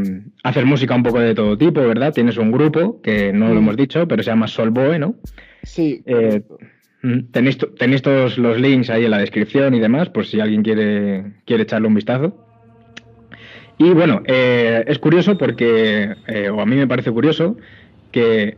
haces 0.44 0.66
música 0.66 0.96
un 0.96 1.04
poco 1.04 1.20
de 1.20 1.36
todo 1.36 1.58
tipo, 1.58 1.82
¿verdad? 1.82 2.14
Tienes 2.14 2.38
un 2.38 2.52
grupo, 2.52 3.02
que 3.02 3.32
no 3.34 3.50
lo 3.50 3.56
mm. 3.56 3.58
hemos 3.58 3.78
dicho, 3.78 4.08
pero 4.08 4.24
se 4.24 4.32
llama 4.32 4.48
Solboe, 4.48 4.98
¿no? 4.98 5.16
Sí. 5.64 6.02
Eh, 6.06 6.42
mm, 7.04 7.32
tenéis, 7.32 7.58
tenéis, 7.78 8.02
todos 8.02 8.38
los 8.38 8.60
links 8.60 8.90
ahí 8.90 9.06
en 9.06 9.12
la 9.12 9.20
descripción 9.20 9.76
y 9.76 9.80
demás, 9.80 10.10
por 10.10 10.26
si 10.26 10.40
alguien 10.40 10.64
quiere, 10.64 11.34
quiere 11.46 11.64
echarle 11.64 11.88
un 11.88 11.96
vistazo. 11.96 12.46
Y 13.80 13.92
bueno, 13.94 14.22
eh, 14.26 14.84
es 14.88 15.00
curioso 15.00 15.38
porque, 15.38 16.14
eh, 16.28 16.50
o 16.50 16.60
a 16.60 16.66
mí 16.66 16.76
me 16.76 16.86
parece 16.86 17.12
curioso, 17.12 17.56
que 18.12 18.58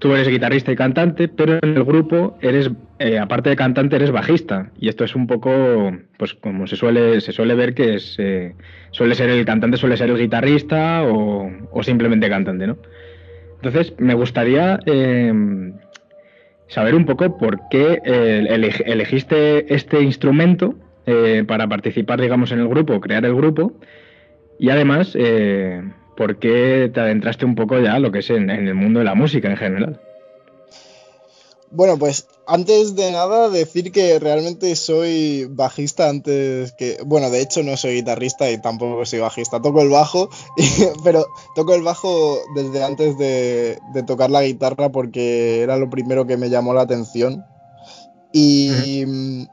tú 0.00 0.12
eres 0.12 0.26
guitarrista 0.26 0.72
y 0.72 0.76
cantante, 0.76 1.28
pero 1.28 1.60
en 1.62 1.76
el 1.76 1.84
grupo 1.84 2.36
eres, 2.42 2.72
eh, 2.98 3.16
aparte 3.16 3.48
de 3.48 3.54
cantante, 3.54 3.94
eres 3.94 4.10
bajista. 4.10 4.72
Y 4.80 4.88
esto 4.88 5.04
es 5.04 5.14
un 5.14 5.28
poco, 5.28 5.96
pues 6.18 6.34
como 6.34 6.66
se 6.66 6.74
suele, 6.74 7.20
se 7.20 7.30
suele 7.30 7.54
ver 7.54 7.74
que 7.74 7.94
es, 7.94 8.18
suele 8.90 9.14
ser 9.14 9.30
el 9.30 9.44
cantante, 9.44 9.76
suele 9.76 9.96
ser 9.96 10.10
el 10.10 10.18
guitarrista 10.18 11.04
o, 11.04 11.48
o 11.70 11.82
simplemente 11.84 12.28
cantante, 12.28 12.66
¿no? 12.66 12.76
Entonces, 13.62 13.94
me 13.98 14.14
gustaría 14.14 14.80
saber 16.66 16.94
un 16.96 17.06
poco 17.06 17.38
por 17.38 17.60
qué 17.70 18.00
elegiste 18.04 19.72
este 19.72 20.02
instrumento 20.02 20.74
para 21.46 21.68
participar, 21.68 22.20
digamos, 22.20 22.50
en 22.50 22.58
el 22.58 22.68
grupo, 22.68 23.00
crear 23.00 23.24
el 23.24 23.34
grupo, 23.34 23.72
y 24.58 24.70
además, 24.70 25.12
eh, 25.14 25.82
¿por 26.16 26.38
qué 26.38 26.90
te 26.92 27.00
adentraste 27.00 27.44
un 27.44 27.54
poco 27.54 27.78
ya 27.80 27.94
a 27.94 27.98
lo 27.98 28.10
que 28.12 28.20
es 28.20 28.30
en, 28.30 28.50
el 28.50 28.74
mundo 28.74 29.00
de 29.00 29.04
la 29.04 29.14
música 29.14 29.48
en 29.48 29.56
general? 29.56 30.00
Bueno, 31.70 31.98
pues 31.98 32.28
antes 32.46 32.94
de 32.94 33.10
nada 33.10 33.50
decir 33.50 33.90
que 33.90 34.18
realmente 34.18 34.74
soy 34.76 35.46
bajista 35.50 36.08
antes 36.08 36.72
que... 36.72 36.96
Bueno, 37.04 37.28
de 37.28 37.42
hecho 37.42 37.62
no 37.62 37.76
soy 37.76 37.96
guitarrista 37.96 38.50
y 38.50 38.60
tampoco 38.62 39.04
soy 39.04 39.18
bajista. 39.18 39.60
Toco 39.60 39.82
el 39.82 39.90
bajo, 39.90 40.30
pero 41.04 41.26
toco 41.54 41.74
el 41.74 41.82
bajo 41.82 42.38
desde 42.54 42.84
antes 42.84 43.18
de, 43.18 43.78
tocar 44.06 44.30
la 44.30 44.44
guitarra 44.44 44.90
porque 44.90 45.60
era 45.60 45.76
lo 45.76 45.90
primero 45.90 46.26
que 46.26 46.36
me 46.36 46.48
llamó 46.48 46.72
la 46.72 46.82
atención. 46.82 47.44
Y... 48.32 49.48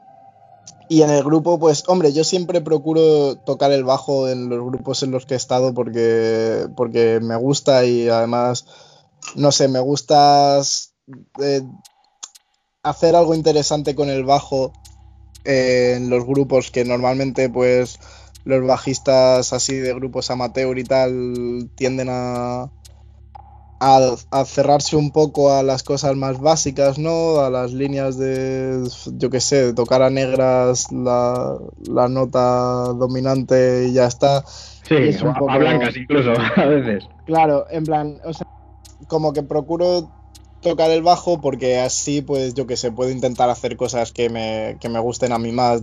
Y 0.88 1.02
en 1.02 1.10
el 1.10 1.24
grupo, 1.24 1.58
pues, 1.58 1.84
hombre, 1.86 2.12
yo 2.12 2.24
siempre 2.24 2.60
procuro 2.60 3.36
tocar 3.36 3.72
el 3.72 3.84
bajo 3.84 4.28
en 4.28 4.48
los 4.48 4.64
grupos 4.64 5.02
en 5.02 5.10
los 5.10 5.24
que 5.24 5.34
he 5.34 5.36
estado 5.36 5.72
porque, 5.72 6.66
porque 6.76 7.20
me 7.20 7.36
gusta 7.36 7.84
y 7.86 8.08
además, 8.08 8.66
no 9.34 9.50
sé, 9.50 9.68
me 9.68 9.80
gusta 9.80 10.60
eh, 11.40 11.62
hacer 12.82 13.16
algo 13.16 13.34
interesante 13.34 13.94
con 13.94 14.10
el 14.10 14.24
bajo 14.24 14.72
en 15.44 16.10
los 16.10 16.26
grupos 16.26 16.70
que 16.70 16.84
normalmente, 16.84 17.48
pues, 17.48 17.98
los 18.44 18.66
bajistas 18.66 19.54
así 19.54 19.76
de 19.76 19.94
grupos 19.94 20.30
amateur 20.30 20.78
y 20.78 20.84
tal 20.84 21.70
tienden 21.76 22.08
a, 22.10 22.70
a, 23.84 24.44
cerrarse 24.44 24.96
un 24.96 25.10
poco 25.10 25.52
a 25.52 25.62
las 25.62 25.82
cosas 25.82 26.16
más 26.16 26.40
básicas, 26.40 26.98
¿no? 26.98 27.40
A 27.40 27.50
las 27.50 27.72
líneas 27.72 28.18
de, 28.18 28.88
yo 29.18 29.30
qué 29.30 29.40
sé, 29.40 29.66
de 29.66 29.74
tocar 29.74 30.02
a 30.02 30.10
negras 30.10 30.90
la, 30.90 31.58
nota 32.08 32.92
dominante 32.94 33.88
y 33.88 33.92
ya 33.92 34.06
está. 34.06 34.44
Sí, 34.46 34.94
a 35.24 35.58
blancas 35.58 35.96
incluso, 35.96 36.32
a 36.56 36.64
veces. 36.66 37.08
Claro, 37.26 37.66
en 37.70 37.84
plan, 37.84 38.20
o 38.24 38.32
sea, 38.32 38.46
como 39.06 39.32
que 39.32 39.42
procuro 39.42 40.10
tocar 40.62 40.90
el 40.90 41.02
bajo 41.02 41.42
porque 41.42 41.78
así, 41.78 42.22
pues, 42.22 42.54
yo 42.54 42.66
qué 42.66 42.76
sé, 42.76 42.90
puedo 42.90 43.10
intentar 43.10 43.50
hacer 43.50 43.76
cosas 43.76 44.12
que 44.12 44.30
me, 44.30 44.78
que 44.80 44.88
me 44.88 44.98
gusten 44.98 45.32
a 45.32 45.38
mí 45.38 45.52
más 45.52 45.82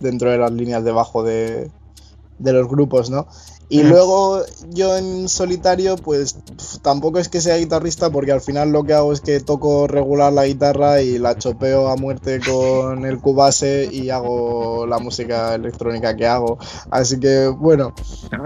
dentro 0.00 0.30
de 0.30 0.38
las 0.38 0.50
líneas 0.50 0.82
de 0.82 0.90
bajo 0.90 1.22
de, 1.22 1.70
de 2.38 2.52
los 2.52 2.66
grupos, 2.66 3.08
¿no? 3.08 3.28
Y 3.68 3.82
luego 3.82 4.42
yo 4.70 4.96
en 4.96 5.28
solitario, 5.28 5.96
pues 5.96 6.38
tampoco 6.82 7.18
es 7.18 7.28
que 7.28 7.40
sea 7.40 7.56
guitarrista, 7.56 8.10
porque 8.10 8.30
al 8.30 8.40
final 8.40 8.70
lo 8.70 8.84
que 8.84 8.94
hago 8.94 9.12
es 9.12 9.20
que 9.20 9.40
toco 9.40 9.88
regular 9.88 10.32
la 10.32 10.46
guitarra 10.46 11.02
y 11.02 11.18
la 11.18 11.36
chopeo 11.36 11.88
a 11.88 11.96
muerte 11.96 12.38
con 12.46 13.04
el 13.04 13.18
cubase 13.18 13.88
y 13.90 14.10
hago 14.10 14.86
la 14.86 14.98
música 14.98 15.56
electrónica 15.56 16.14
que 16.14 16.26
hago. 16.26 16.58
Así 16.90 17.18
que 17.18 17.48
bueno. 17.48 17.92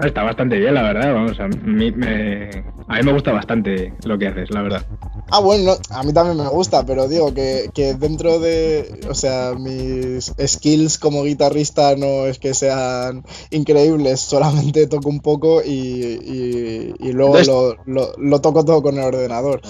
está 0.03 0.23
bastante 0.23 0.57
bien, 0.57 0.73
la 0.73 0.81
verdad. 0.81 1.13
Vamos, 1.13 1.39
a 1.39 1.47
mí 1.47 1.91
me, 1.91 2.49
a 2.87 2.95
mí 2.95 3.03
me 3.03 3.13
gusta 3.13 3.31
bastante 3.31 3.93
lo 4.05 4.17
que 4.17 4.27
haces, 4.27 4.49
la 4.49 4.63
verdad. 4.63 4.85
Ah, 5.29 5.39
bueno, 5.39 5.73
a 5.91 6.03
mí 6.03 6.13
también 6.13 6.37
me 6.37 6.49
gusta, 6.49 6.85
pero 6.85 7.07
digo 7.07 7.33
que, 7.33 7.69
que 7.73 7.93
dentro 7.93 8.39
de, 8.39 9.01
o 9.07 9.13
sea, 9.13 9.53
mis 9.57 10.33
skills 10.45 10.97
como 10.97 11.23
guitarrista 11.23 11.95
no 11.95 12.25
es 12.25 12.39
que 12.39 12.53
sean 12.53 13.23
increíbles, 13.51 14.19
solamente 14.19 14.87
toco 14.87 15.10
un 15.11 15.19
poco 15.19 15.61
y, 15.63 17.11
luego 17.13 17.37
lo, 17.85 18.41
toco 18.41 18.65
todo 18.65 18.81
con 18.81 18.97
el 18.97 19.03
ordenador. 19.03 19.61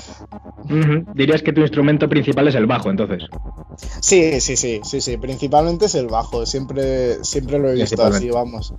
Dirías 1.16 1.42
que 1.42 1.52
tu 1.52 1.62
instrumento 1.62 2.08
principal 2.08 2.48
es 2.48 2.56
el 2.56 2.68
bajo, 2.68 2.90
entonces. 2.90 3.24
Sí, 4.00 4.40
sí, 4.40 4.56
sí, 4.56 4.82
sí, 4.84 5.02
sí. 5.02 5.18
Principalmente 5.18 5.86
es 5.86 5.96
el 5.96 6.08
bajo. 6.08 6.46
Siempre, 6.46 7.24
siempre 7.24 7.60
lo 7.60 7.70
he 7.70 7.74
visto 7.74 8.04
así, 8.04 8.30
vamos. 8.30 8.74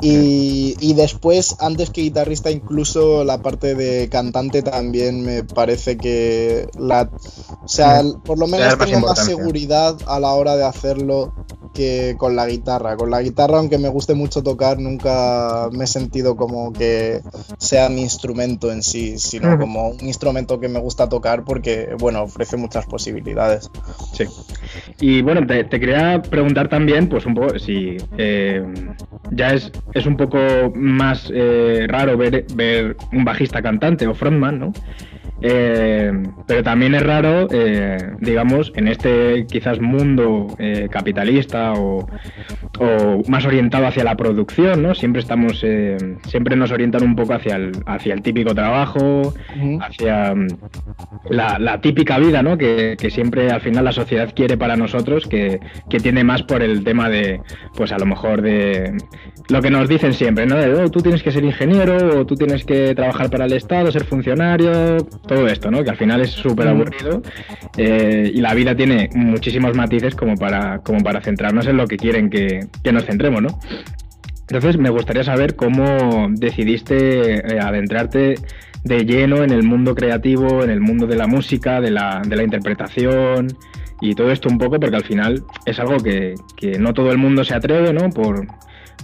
Y, 0.00 0.76
y 0.80 0.94
después, 0.94 1.56
antes 1.60 1.90
que 1.90 2.02
guitarrista, 2.02 2.50
incluso 2.50 3.24
la 3.24 3.42
parte 3.42 3.74
de 3.74 4.08
cantante 4.08 4.62
también 4.62 5.24
me 5.24 5.44
parece 5.44 5.96
que 5.96 6.68
la, 6.78 7.10
o 7.62 7.68
sea, 7.68 8.02
por 8.24 8.38
lo 8.38 8.46
menos 8.46 8.78
tengo 8.78 9.06
más 9.06 9.24
seguridad 9.24 9.96
a 10.06 10.20
la 10.20 10.32
hora 10.32 10.56
de 10.56 10.64
hacerlo 10.64 11.32
que 11.74 12.16
con 12.18 12.36
la 12.36 12.46
guitarra. 12.46 12.96
Con 12.96 13.10
la 13.10 13.22
guitarra, 13.22 13.58
aunque 13.58 13.78
me 13.78 13.88
guste 13.88 14.14
mucho 14.14 14.42
tocar, 14.42 14.78
nunca 14.78 15.68
me 15.72 15.84
he 15.84 15.86
sentido 15.98 16.36
como 16.36 16.72
que 16.72 17.20
sea 17.58 17.88
mi 17.88 18.02
instrumento 18.02 18.70
en 18.72 18.82
sí, 18.82 19.18
sino 19.18 19.58
como 19.58 19.88
un 19.90 20.06
instrumento 20.06 20.60
que 20.60 20.68
me 20.68 20.78
gusta 20.78 21.08
tocar 21.08 21.44
porque, 21.44 21.94
bueno, 21.98 22.22
ofrece 22.22 22.56
muchas 22.56 22.86
posibilidades. 22.86 23.70
Sí. 24.12 24.24
Y 25.00 25.22
bueno, 25.22 25.46
te, 25.46 25.68
quería 25.68 26.22
preguntar 26.22 26.68
también, 26.68 27.08
pues 27.08 27.26
un 27.26 27.34
poco, 27.34 27.58
si 27.58 27.96
eh, 28.16 28.64
ya 29.30 29.54
es, 29.54 29.70
es 29.94 30.06
un 30.06 30.16
poco 30.16 30.38
más 30.74 31.30
eh, 31.34 31.86
raro 31.88 32.16
ver, 32.16 32.46
ver 32.54 32.96
un 33.12 33.24
bajista 33.24 33.62
cantante 33.62 34.06
o 34.06 34.14
frontman, 34.14 34.58
¿no? 34.58 34.72
Eh, 35.40 36.12
pero 36.46 36.62
también 36.62 36.94
es 36.94 37.02
raro, 37.02 37.46
eh, 37.50 37.98
digamos, 38.20 38.72
en 38.74 38.88
este 38.88 39.46
quizás 39.46 39.80
mundo 39.80 40.48
eh, 40.58 40.88
capitalista 40.90 41.74
o, 41.74 42.06
más 43.28 43.44
orientado 43.44 43.86
hacia 43.86 44.04
la 44.04 44.16
producción, 44.16 44.82
¿no? 44.82 44.94
Siempre 44.94 45.20
estamos, 45.20 45.64
siempre 46.26 46.56
nos 46.56 46.70
orientan 46.70 47.02
un 47.02 47.16
poco 47.16 47.34
hacia 47.34 47.56
el, 47.56 47.72
hacia 47.86 48.14
el 48.14 48.22
típico 48.22 48.54
trabajo, 48.54 49.34
hacia 49.80 50.34
mm, 50.34 50.46
la, 51.30 51.80
típica 51.80 52.18
vida, 52.18 52.42
¿no? 52.42 52.56
Que, 52.56 52.96
siempre 53.10 53.50
al 53.50 53.60
final 53.60 53.84
la 53.84 53.92
sociedad 53.92 54.32
quiere 54.34 54.56
para 54.56 54.76
nosotros, 54.76 55.26
que, 55.26 55.60
que 55.88 55.98
tiene 55.98 56.22
más 56.22 56.42
por 56.42 56.62
el 56.62 56.84
tema 56.84 57.08
de, 57.08 57.40
pues 57.74 57.90
a 57.90 57.98
lo 57.98 58.06
mejor 58.06 58.42
de 58.42 58.96
lo 59.48 59.62
que 59.62 59.70
nos 59.70 59.88
dicen 59.88 60.12
siempre, 60.12 60.46
¿no? 60.46 60.56
De, 60.56 60.74
oh, 60.74 60.90
tú 60.90 61.00
tienes 61.00 61.22
que 61.22 61.32
ser 61.32 61.44
ingeniero 61.44 62.20
o 62.20 62.26
tú 62.26 62.34
tienes 62.34 62.64
que 62.64 62.94
trabajar 62.94 63.30
para 63.30 63.46
el 63.46 63.52
Estado, 63.52 63.90
ser 63.90 64.04
funcionario, 64.04 64.98
todo 65.28 65.46
esto, 65.46 65.70
¿no? 65.70 65.84
Que 65.84 65.90
al 65.90 65.96
final 65.96 66.20
es 66.20 66.30
súper 66.30 66.66
mm. 66.66 66.70
aburrido 66.70 67.22
eh, 67.76 68.32
y 68.34 68.40
la 68.40 68.52
vida 68.54 68.74
tiene 68.74 69.08
muchísimos 69.14 69.76
matices 69.76 70.16
como 70.16 70.34
para, 70.34 70.80
como 70.80 71.04
para 71.04 71.20
centrarnos 71.20 71.68
en 71.68 71.76
lo 71.76 71.86
que 71.86 71.96
quieren 71.96 72.28
que, 72.28 72.66
nos 72.92 73.04
centremos, 73.04 73.40
¿no? 73.40 73.60
Entonces 74.48 74.78
me 74.78 74.90
gustaría 74.90 75.22
saber 75.22 75.54
cómo 75.54 76.26
decidiste 76.32 77.34
eh, 77.34 77.60
adentrarte 77.60 78.34
de 78.82 79.04
lleno 79.04 79.44
en 79.44 79.50
el 79.50 79.62
mundo 79.62 79.94
creativo, 79.94 80.64
en 80.64 80.70
el 80.70 80.80
mundo 80.80 81.06
de 81.06 81.16
la 81.16 81.28
música, 81.28 81.80
de 81.80 81.92
la, 81.92 82.22
de 82.26 82.34
la 82.34 82.42
interpretación 82.42 83.48
y 84.00 84.14
todo 84.14 84.32
esto 84.32 84.48
un 84.48 84.58
poco, 84.58 84.80
porque 84.80 84.96
al 84.96 85.04
final 85.04 85.44
es 85.66 85.78
algo 85.78 85.98
que, 85.98 86.34
que 86.56 86.78
no 86.78 86.94
todo 86.94 87.12
el 87.12 87.18
mundo 87.18 87.44
se 87.44 87.54
atreve, 87.54 87.92
¿no? 87.92 88.10
Por, 88.10 88.46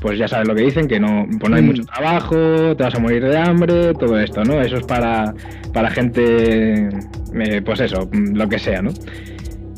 pues 0.00 0.18
ya 0.18 0.28
sabes 0.28 0.46
lo 0.48 0.54
que 0.54 0.62
dicen, 0.62 0.88
que 0.88 1.00
no, 1.00 1.26
pues 1.38 1.50
no 1.50 1.57
hay 1.57 1.62
mm. 1.62 1.66
mucho 1.66 1.85
trabajo, 1.85 2.76
te 2.76 2.83
vas 2.83 2.94
a 2.94 2.98
morir 2.98 3.24
de 3.24 3.37
hambre, 3.37 3.94
todo 3.94 4.18
esto, 4.18 4.44
¿no? 4.44 4.61
Eso 4.61 4.76
es 4.76 4.85
para, 4.85 5.35
para 5.72 5.90
gente, 5.90 6.88
eh, 7.35 7.62
pues 7.64 7.80
eso, 7.80 8.09
lo 8.12 8.48
que 8.48 8.59
sea, 8.59 8.83
¿no? 8.83 8.90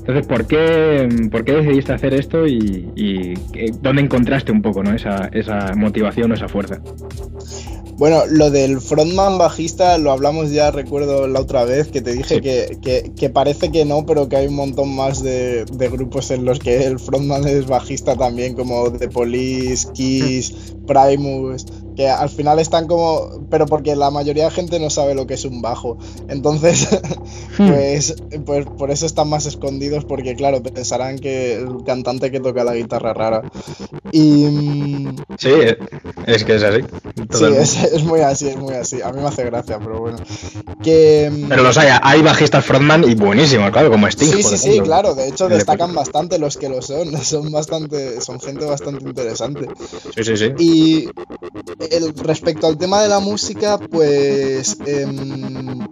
Entonces, 0.07 0.27
¿por 0.29 0.47
qué, 0.47 1.09
¿por 1.33 1.45
qué 1.45 1.53
decidiste 1.53 1.93
hacer 1.93 2.15
esto 2.15 2.47
y, 2.47 2.89
y, 2.95 3.35
dónde 3.83 4.03
encontraste 4.03 4.53
un 4.53 4.63
poco 4.63 4.85
¿no? 4.85 4.95
esa, 4.95 5.29
esa 5.33 5.75
motivación 5.75 6.31
o 6.31 6.35
esa 6.35 6.47
fuerza? 6.47 6.81
Bueno, 7.99 8.25
lo 8.31 8.53
del 8.53 8.81
frontman 8.81 9.37
bajista 9.37 9.99
lo 9.99 10.13
hablamos 10.13 10.53
ya, 10.53 10.71
recuerdo 10.71 11.27
la 11.27 11.41
otra 11.41 11.65
vez, 11.65 11.89
que 11.89 12.03
te 12.03 12.13
dije 12.13 12.41
que, 12.41 13.31
parece 13.31 13.73
que 13.73 13.85
no, 13.85 14.07
pero 14.07 14.29
que 14.29 14.37
hay 14.37 14.47
un 14.47 14.55
montón 14.55 14.95
más 14.95 15.25
de, 15.25 15.65
grupos 15.91 16.31
en 16.31 16.45
los 16.45 16.61
que 16.61 16.85
el 16.85 17.01
frontman 17.01 17.49
es 17.49 17.67
bajista 17.67 18.15
también, 18.15 18.55
como 18.55 18.93
The 18.93 19.09
Police, 19.09 19.89
Kiss, 19.93 20.77
Primus, 20.87 21.67
que 21.97 22.09
al 22.09 22.29
final 22.29 22.59
están 22.59 22.87
como, 22.87 23.47
pero 23.51 23.67
porque 23.67 23.97
la 23.97 24.11
mayoría 24.11 24.45
de 24.45 24.51
gente 24.51 24.79
no 24.79 24.91
sabe 24.91 25.15
lo 25.15 25.27
que 25.27 25.35
es 25.35 25.45
un 25.45 25.63
bajo. 25.63 25.99
Entonces, 26.29 26.89
hmm. 27.59 27.69
pues, 27.69 28.17
pues 28.45 28.67
por 28.67 28.91
eso 28.91 29.07
están 29.07 29.29
más 29.29 29.47
escondidos, 29.47 30.05
porque 30.05 30.37
claro, 30.37 30.63
pensarán 30.63 31.19
que 31.19 31.55
el 31.55 31.85
cantante 31.85 32.31
que 32.31 32.41
toca 32.41 32.65
la 32.65 32.75
guitarra 32.75 33.15
rara. 33.15 33.43
Y... 34.13 34.45
Mm, 34.45 35.17
sí, 35.39 35.51
es 36.27 36.45
que 36.45 36.57
es 36.57 36.63
así. 36.63 36.81
Sí, 37.31 37.45
es, 37.93 38.05
muy 38.05 38.21
así, 38.21 38.49
es 38.49 38.57
muy 38.57 38.75
así. 38.75 39.03
A 39.03 39.11
mí 39.11 39.21
me 39.21 39.29
hace 39.29 39.45
gracia, 39.45 39.79
pero 39.79 40.01
bueno. 40.01 40.19
Que... 40.83 41.31
Mm, 41.33 41.49
pero 41.49 41.63
los 41.63 41.77
hay, 41.79 41.89
hay 42.03 42.23
bajistas 42.23 42.65
frontman 42.65 43.09
y 43.09 43.15
buenísimos, 43.15 43.71
claro, 43.71 43.91
como 43.91 44.07
Sting. 44.07 44.27
Sí, 44.27 44.43
sí, 44.43 44.59
sí, 44.59 44.81
claro. 44.81 45.15
De 45.15 45.29
hecho, 45.29 45.49
destacan 45.49 45.95
bastante 45.95 46.39
los 46.39 46.57
que 46.57 46.69
lo 46.69 46.83
son. 46.83 47.17
Son 47.27 47.51
bastante, 47.51 48.21
son 48.21 48.41
gente 48.41 48.65
bastante 48.65 49.05
interesante. 49.05 49.67
Sí, 50.15 50.25
sí, 50.25 50.37
sí. 50.37 50.53
Y 50.59 51.09
respecto 52.17 52.67
al 52.67 52.79
tema 52.79 53.03
de 53.03 53.09
la 53.09 53.21
música, 53.21 53.79
pues 53.79 54.77
em, 54.87 55.87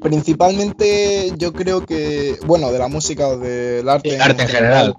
principalmente 0.00 1.32
yo 1.36 1.52
creo 1.52 1.84
que, 1.84 2.36
bueno, 2.46 2.72
de 2.72 2.78
la 2.78 2.88
música 2.88 3.28
o 3.28 3.38
del 3.38 3.88
arte. 3.88 4.14
El 4.14 4.22
arte 4.22 4.42
en 4.42 4.48
general. 4.48 4.94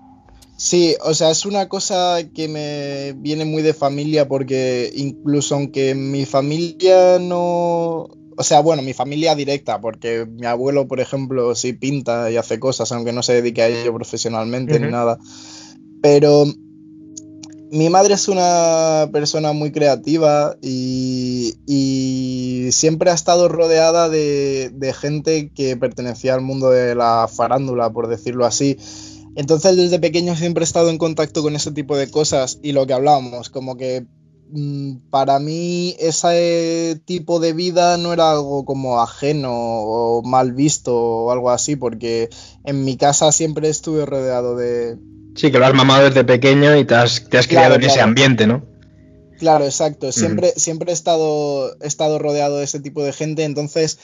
Sí, 0.62 0.96
o 1.04 1.16
sea, 1.16 1.32
es 1.32 1.48
una 1.48 1.68
cosa 1.68 2.20
que 2.36 2.48
me 2.48 3.14
viene 3.14 3.46
muy 3.46 3.64
de 3.64 3.74
familia 3.74 4.28
porque 4.28 4.92
incluso 4.96 5.56
aunque 5.56 5.96
mi 5.96 6.26
familia 6.26 7.18
no... 7.20 8.08
O 8.38 8.44
sea, 8.44 8.62
bueno, 8.62 8.84
mi 8.84 8.94
familia 8.94 9.34
directa, 9.34 9.82
porque 9.82 10.28
mi 10.28 10.46
abuelo, 10.46 10.88
por 10.88 11.00
ejemplo, 11.00 11.56
sí 11.56 11.74
pinta 11.74 12.30
y 12.30 12.38
hace 12.38 12.60
cosas, 12.60 12.92
aunque 12.92 13.12
no 13.12 13.24
se 13.24 13.34
dedique 13.34 13.64
a 13.64 13.68
ello 13.68 13.94
profesionalmente 13.94 14.80
ni 14.80 14.92
nada. 14.92 15.18
Pero 16.02 16.46
mi 17.72 17.90
madre 17.90 18.16
es 18.16 18.28
una 18.28 19.10
persona 19.14 19.54
muy 19.54 19.72
creativa 19.72 20.58
y, 20.62 21.56
siempre 22.72 23.12
ha 23.12 23.14
estado 23.14 23.50
rodeada 23.50 24.08
de, 24.08 24.96
gente 24.98 25.52
que 25.54 25.76
pertenecía 25.76 26.34
al 26.34 26.42
mundo 26.42 26.70
de 26.70 26.96
la 26.96 27.28
farándula, 27.28 27.92
por 27.92 28.08
decirlo 28.08 28.46
así. 28.46 28.78
Entonces 29.36 29.78
desde 29.78 30.00
pequeño 30.00 30.36
siempre 30.36 30.64
he 30.64 30.66
estado 30.66 30.90
en 30.90 30.98
contacto 30.98 31.42
con 31.42 31.56
ese 31.56 31.72
tipo 31.72 31.98
de 31.98 32.10
cosas 32.10 32.60
y 32.62 32.74
lo 32.74 32.86
que 32.88 32.94
hablábamos, 32.94 33.50
como 33.50 33.78
que 33.78 34.06
para 35.10 35.40
mí 35.40 35.96
ese 36.00 37.02
tipo 37.06 37.40
de 37.40 37.54
vida 37.54 37.98
no 37.98 38.14
era 38.14 38.32
algo 38.32 38.66
como 38.66 39.02
ajeno 39.02 39.52
o 39.54 40.22
mal 40.24 40.54
visto 40.54 40.96
o 40.96 41.32
algo 41.32 41.50
así, 41.50 41.76
porque 41.76 42.30
en 42.64 42.84
mi 42.84 42.98
casa 42.98 43.32
siempre 43.32 43.70
estuve 43.70 44.06
rodeado 44.06 44.56
de, 44.56 44.98
Sí, 45.36 45.52
que 45.52 45.60
lo 45.60 45.66
has 45.66 45.74
mamado 45.74 46.06
desde 46.06 46.24
pequeño 46.24 46.76
y 46.76 46.86
te 46.86 46.96
has, 46.96 47.22
criado 47.48 47.76
en 47.76 47.84
ese 47.84 48.02
ambiente, 48.02 48.48
¿no? 48.48 48.66
Claro, 49.40 49.66
exacto. 49.66 50.12
Siempre, 50.12 50.54
siempre 50.56 50.92
he, 50.92 50.94
estado, 50.94 51.76
he 51.82 51.88
estado 51.88 52.20
rodeado 52.20 52.58
de 52.58 52.66
ese 52.66 52.80
tipo 52.80 53.04
de 53.04 53.14
gente, 53.14 53.44
entonces 53.44 53.98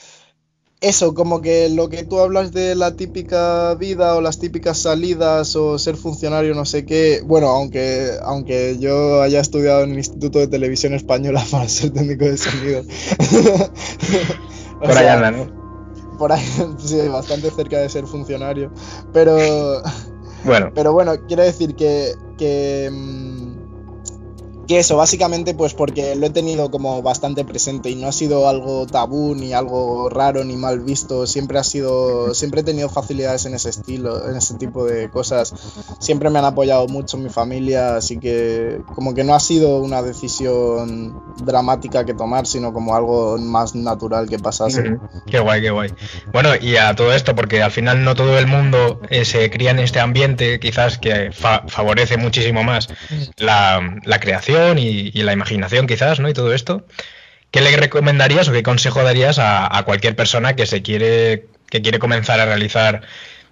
eso, 0.79 1.13
como 1.15 1.41
que 1.41 1.69
lo 1.69 1.89
que 1.89 2.03
tú 2.03 2.19
hablas 2.19 2.51
de 2.51 2.75
la 2.75 2.95
típica 2.95 3.73
vida 3.75 4.15
o 4.15 4.21
las 4.21 4.37
típicas 4.37 4.77
salidas 4.77 5.55
o 5.55 5.79
ser 5.79 5.97
funcionario, 5.97 6.53
no 6.53 6.65
sé 6.65 6.85
qué, 6.85 7.21
bueno, 7.25 7.47
aunque, 7.47 8.11
aunque 8.23 8.77
yo 8.79 9.21
haya 9.21 9.39
estudiado 9.39 9.83
en 9.83 9.91
el 9.91 9.97
Instituto 9.97 10.39
de 10.39 10.47
Televisión 10.47 10.93
Española 10.93 11.43
para 11.51 11.67
ser 11.67 11.91
técnico 11.91 12.25
de 12.25 12.37
sonido. 12.37 12.83
por 14.79 14.91
ahí 14.91 15.07
anda, 15.07 15.31
¿no? 15.31 15.57
Por 16.19 16.31
ahí, 16.31 16.45
sí, 16.77 17.07
bastante 17.07 17.49
cerca 17.51 17.79
de 17.79 17.89
ser 17.89 18.05
funcionario. 18.05 18.71
Pero 19.13 19.81
bueno. 20.43 20.71
Pero 20.75 20.93
bueno, 20.93 21.13
quiero 21.27 21.43
decir 21.43 21.75
que, 21.75 22.13
que 22.37 22.89
mm, 22.91 23.46
que 24.67 24.79
eso, 24.79 24.97
básicamente, 24.97 25.53
pues 25.53 25.73
porque 25.73 26.15
lo 26.15 26.27
he 26.27 26.29
tenido 26.29 26.69
como 26.69 27.01
bastante 27.01 27.45
presente 27.45 27.89
y 27.89 27.95
no 27.95 28.07
ha 28.07 28.11
sido 28.11 28.49
algo 28.49 28.85
tabú, 28.85 29.33
ni 29.33 29.53
algo 29.53 30.09
raro, 30.09 30.43
ni 30.43 30.57
mal 30.57 30.81
visto. 30.81 31.25
Siempre 31.25 31.57
ha 31.57 31.63
sido. 31.63 32.33
Siempre 32.33 32.61
he 32.61 32.63
tenido 32.63 32.89
facilidades 32.89 33.45
en 33.45 33.53
ese 33.53 33.69
estilo, 33.69 34.27
en 34.29 34.35
ese 34.35 34.55
tipo 34.55 34.85
de 34.85 35.09
cosas. 35.09 35.53
Siempre 35.99 36.29
me 36.29 36.39
han 36.39 36.45
apoyado 36.45 36.87
mucho 36.87 37.17
mi 37.17 37.29
familia, 37.29 37.95
así 37.95 38.19
que 38.19 38.81
como 38.93 39.13
que 39.13 39.23
no 39.23 39.35
ha 39.35 39.39
sido 39.39 39.79
una 39.79 40.01
decisión 40.01 41.21
dramática 41.43 42.05
que 42.05 42.13
tomar, 42.13 42.45
sino 42.45 42.73
como 42.73 42.95
algo 42.95 43.37
más 43.37 43.73
natural 43.73 44.27
que 44.27 44.39
pasase. 44.39 44.97
Qué 45.25 45.39
guay, 45.39 45.61
qué 45.61 45.69
guay. 45.69 45.93
Bueno, 46.33 46.49
y 46.59 46.75
a 46.75 46.93
todo 46.95 47.13
esto, 47.13 47.35
porque 47.35 47.63
al 47.63 47.71
final 47.71 48.03
no 48.03 48.15
todo 48.15 48.37
el 48.37 48.47
mundo 48.47 48.99
eh, 49.09 49.23
se 49.23 49.49
cría 49.49 49.71
en 49.71 49.79
este 49.79 49.99
ambiente, 49.99 50.59
quizás 50.59 50.97
que 50.97 51.31
favorece 51.31 52.17
muchísimo 52.17 52.63
más 52.63 52.89
la, 53.37 53.97
la 54.03 54.19
creación 54.19 54.56
y, 54.77 55.11
la 55.11 55.33
imaginación 55.33 55.87
quizás, 55.87 56.19
¿no? 56.19 56.29
Y 56.29 56.33
todo 56.33 56.53
esto. 56.53 56.85
¿Qué 57.51 57.61
le 57.61 57.75
recomendarías 57.75 58.47
o 58.49 58.51
qué 58.51 58.63
consejo 58.63 59.03
darías 59.03 59.39
a, 59.39 59.81
cualquier 59.85 60.15
persona 60.15 60.55
que 60.55 60.65
se 60.65 60.81
quiere, 60.81 61.47
que 61.69 61.81
quiere 61.81 61.99
comenzar 61.99 62.39
a 62.39 62.45
realizar 62.45 63.01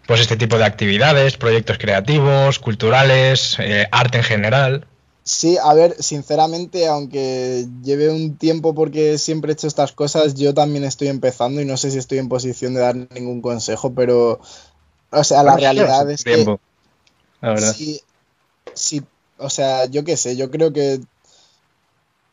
pues 0.05 0.19
este 0.21 0.37
tipo 0.37 0.57
de 0.57 0.65
actividades, 0.65 1.37
proyectos 1.37 1.77
creativos, 1.77 2.59
culturales, 2.59 3.57
eh, 3.59 3.87
arte 3.91 4.19
en 4.19 4.23
general? 4.23 4.87
Sí, 5.23 5.57
a 5.57 5.73
ver, 5.73 5.95
sinceramente, 5.99 6.85
aunque 6.85 7.65
lleve 7.83 8.09
un 8.09 8.37
tiempo 8.37 8.75
porque 8.75 9.17
siempre 9.17 9.51
he 9.51 9.53
hecho 9.53 9.65
estas 9.65 9.91
cosas, 9.91 10.35
yo 10.35 10.53
también 10.53 10.83
estoy 10.83 11.07
empezando 11.07 11.61
y 11.61 11.65
no 11.65 11.77
sé 11.77 11.89
si 11.89 11.97
estoy 11.97 12.19
en 12.19 12.29
posición 12.29 12.75
de 12.75 12.81
dar 12.81 12.95
ningún 12.95 13.41
consejo, 13.41 13.93
pero, 13.95 14.39
o 15.09 15.23
sea, 15.23 15.41
la 15.41 15.55
realidad 15.55 16.09
es 16.11 16.23
que... 16.23 16.45
La. 17.41 17.57
Sí, 17.57 18.01
sí, 18.73 19.01
o 19.37 19.49
sea, 19.49 19.85
yo 19.85 20.03
qué 20.03 20.17
sé, 20.17 20.35
yo 20.35 20.51
creo 20.51 20.73
que 20.73 21.01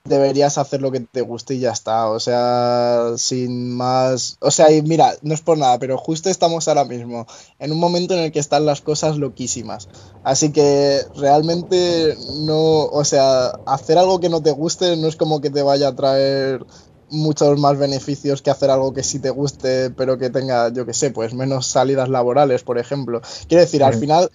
deberías 0.04 0.58
hacer 0.58 0.82
lo 0.82 0.90
que 0.90 1.00
te 1.00 1.20
guste 1.20 1.54
y 1.54 1.60
ya 1.60 1.70
está. 1.70 2.08
O 2.08 2.20
sea, 2.20 3.12
sin 3.16 3.74
más. 3.76 4.36
O 4.40 4.50
sea, 4.50 4.70
y 4.72 4.82
mira, 4.82 5.14
no 5.22 5.34
es 5.34 5.40
por 5.40 5.58
nada, 5.58 5.78
pero 5.78 5.98
justo 5.98 6.28
estamos 6.28 6.68
ahora 6.68 6.84
mismo 6.84 7.26
en 7.58 7.72
un 7.72 7.78
momento 7.78 8.14
en 8.14 8.20
el 8.20 8.32
que 8.32 8.40
están 8.40 8.66
las 8.66 8.80
cosas 8.80 9.16
loquísimas. 9.18 9.88
Así 10.24 10.52
que 10.52 11.02
realmente 11.16 12.16
no. 12.40 12.84
O 12.86 13.04
sea, 13.04 13.48
hacer 13.66 13.98
algo 13.98 14.20
que 14.20 14.28
no 14.28 14.42
te 14.42 14.52
guste 14.52 14.96
no 14.96 15.08
es 15.08 15.16
como 15.16 15.40
que 15.40 15.50
te 15.50 15.62
vaya 15.62 15.88
a 15.88 15.96
traer 15.96 16.64
muchos 17.10 17.58
más 17.58 17.78
beneficios 17.78 18.40
que 18.40 18.50
hacer 18.50 18.70
algo 18.70 18.94
que 18.94 19.02
sí 19.02 19.18
te 19.18 19.28
guste, 19.28 19.90
pero 19.90 20.16
que 20.16 20.30
tenga, 20.30 20.72
yo 20.72 20.86
qué 20.86 20.94
sé, 20.94 21.10
pues 21.10 21.34
menos 21.34 21.66
salidas 21.66 22.08
laborales, 22.08 22.62
por 22.62 22.78
ejemplo. 22.78 23.20
Quiero 23.48 23.62
decir, 23.62 23.84
al 23.84 23.94
final 23.94 24.30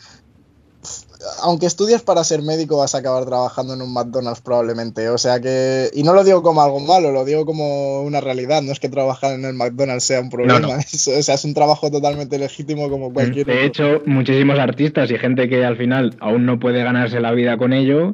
aunque 1.41 1.65
estudies 1.65 2.01
para 2.01 2.23
ser 2.23 2.41
médico, 2.41 2.77
vas 2.77 2.95
a 2.95 2.99
acabar 2.99 3.25
trabajando 3.25 3.73
en 3.73 3.81
un 3.81 3.93
McDonald's 3.93 4.41
probablemente. 4.41 5.09
O 5.09 5.17
sea 5.17 5.39
que. 5.39 5.89
Y 5.93 6.03
no 6.03 6.13
lo 6.13 6.23
digo 6.23 6.41
como 6.41 6.61
algo 6.61 6.79
malo, 6.79 7.11
lo 7.11 7.25
digo 7.25 7.45
como 7.45 8.01
una 8.01 8.21
realidad. 8.21 8.61
No 8.61 8.71
es 8.71 8.79
que 8.79 8.89
trabajar 8.89 9.33
en 9.33 9.45
el 9.45 9.53
McDonald's 9.53 10.03
sea 10.03 10.21
un 10.21 10.29
problema. 10.29 10.77
o 10.77 10.81
sea, 10.81 11.35
es 11.35 11.45
un 11.45 11.53
trabajo 11.53 11.91
totalmente 11.91 12.37
legítimo 12.37 12.89
como 12.89 13.13
cualquier 13.13 13.45
De 13.45 13.65
hecho, 13.65 14.01
muchísimos 14.05 14.59
artistas 14.59 15.11
y 15.11 15.17
gente 15.17 15.49
que 15.49 15.65
al 15.65 15.77
final 15.77 16.15
aún 16.19 16.45
no 16.45 16.59
puede 16.59 16.83
ganarse 16.83 17.19
la 17.19 17.31
vida 17.31 17.57
con 17.57 17.73
ello. 17.73 18.13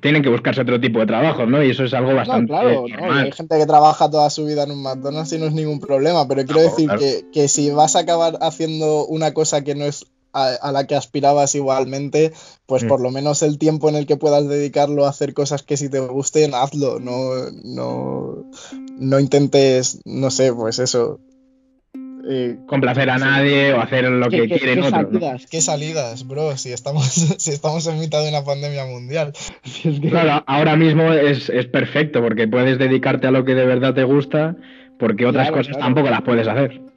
Tienen 0.00 0.22
que 0.22 0.28
buscarse 0.28 0.60
otro 0.60 0.80
tipo 0.80 1.00
de 1.00 1.06
trabajo, 1.06 1.46
¿no? 1.46 1.64
Y 1.64 1.70
eso 1.70 1.82
es 1.82 1.92
algo 1.94 2.14
bastante. 2.14 2.46
claro, 2.46 2.84
¿no? 2.86 3.12
hay 3.12 3.32
gente 3.32 3.58
que 3.58 3.66
trabaja 3.66 4.08
toda 4.08 4.30
su 4.30 4.46
vida 4.46 4.62
en 4.62 4.70
un 4.70 4.82
McDonald's 4.82 5.32
y 5.32 5.38
no 5.38 5.46
es 5.46 5.52
ningún 5.52 5.80
problema. 5.80 6.28
Pero 6.28 6.44
quiero 6.44 6.62
decir 6.62 6.88
que, 6.96 7.24
que 7.32 7.48
si 7.48 7.70
vas 7.70 7.96
a 7.96 8.00
acabar 8.00 8.38
haciendo 8.40 9.04
una 9.06 9.34
cosa 9.34 9.64
que 9.64 9.74
no 9.74 9.84
es 9.86 10.06
a, 10.32 10.72
la 10.72 10.86
que 10.86 10.94
aspirabas 10.94 11.54
igualmente, 11.54 12.32
pues 12.66 12.84
por 12.84 13.00
mm. 13.00 13.02
lo 13.02 13.10
menos 13.10 13.42
el 13.42 13.58
tiempo 13.58 13.88
en 13.88 13.96
el 13.96 14.06
que 14.06 14.16
puedas 14.16 14.48
dedicarlo 14.48 15.06
a 15.06 15.10
hacer 15.10 15.34
cosas 15.34 15.62
que 15.62 15.76
si 15.76 15.88
te 15.88 16.00
gusten, 16.00 16.54
hazlo, 16.54 17.00
no, 17.00 17.50
no, 17.64 18.44
no 18.98 19.20
intentes, 19.20 20.00
no 20.04 20.30
sé, 20.30 20.52
pues 20.52 20.78
eso. 20.78 21.20
Eh, 22.28 22.58
complacer 22.66 23.08
a 23.08 23.18
nadie 23.18 23.72
o 23.72 23.80
hacer 23.80 24.04
lo 24.04 24.28
que 24.28 24.46
quieren 24.46 24.82
otros. 24.82 25.08
Salidas, 25.10 25.46
¿Qué 25.46 25.60
salidas, 25.60 26.26
bro? 26.26 26.56
Si 26.56 26.70
estamos, 26.70 27.06
si 27.38 27.50
estamos 27.50 27.86
en 27.86 27.98
mitad 27.98 28.22
de 28.22 28.28
una 28.28 28.44
pandemia 28.44 28.84
mundial. 28.84 29.32
Claro, 30.02 30.44
ahora 30.46 30.76
mismo 30.76 31.12
es, 31.12 31.50
perfecto 31.72 32.20
porque 32.20 32.46
puedes 32.46 32.78
dedicarte 32.78 33.26
a 33.26 33.30
lo 33.30 33.44
que 33.44 33.54
de 33.54 33.64
verdad 33.64 33.94
te 33.94 34.04
gusta 34.04 34.56
porque 34.98 35.24
otras 35.24 35.50
cosas 35.50 35.78
tampoco 35.78 36.10
las 36.10 36.22
puedes 36.22 36.46
hacer. 36.46 36.89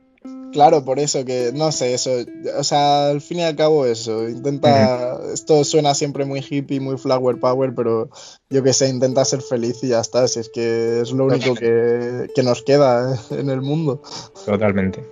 Claro, 0.54 0.86
por 0.86 1.00
eso 1.00 1.26
que, 1.26 1.52
no 1.54 1.72
sé, 1.72 1.96
eso, 1.96 2.12
o 2.58 2.64
sea, 2.64 3.10
al 3.10 3.22
fin 3.22 3.40
y 3.40 3.44
al 3.44 3.56
cabo 3.56 3.88
eso, 3.88 4.30
intenta, 4.30 5.18
esto 5.34 5.64
suena 5.64 5.96
siempre 5.96 6.26
muy 6.26 6.46
hippie, 6.48 6.80
muy 6.80 6.98
flower 6.98 7.40
power, 7.40 7.74
pero 7.76 8.10
yo 8.52 8.62
que 8.62 8.72
sé, 8.72 8.88
intenta 8.88 9.26
ser 9.26 9.42
feliz 9.42 9.84
y 9.84 9.90
ya 9.90 10.00
está, 10.00 10.28
si 10.28 10.40
es 10.40 10.50
que 10.50 11.02
es 11.02 11.12
lo 11.12 11.26
único 11.26 11.56
que, 11.56 12.28
nos 12.44 12.62
queda 12.62 13.20
en 13.32 13.50
el 13.50 13.62
mundo. 13.62 14.02
Totalmente. 14.46 15.04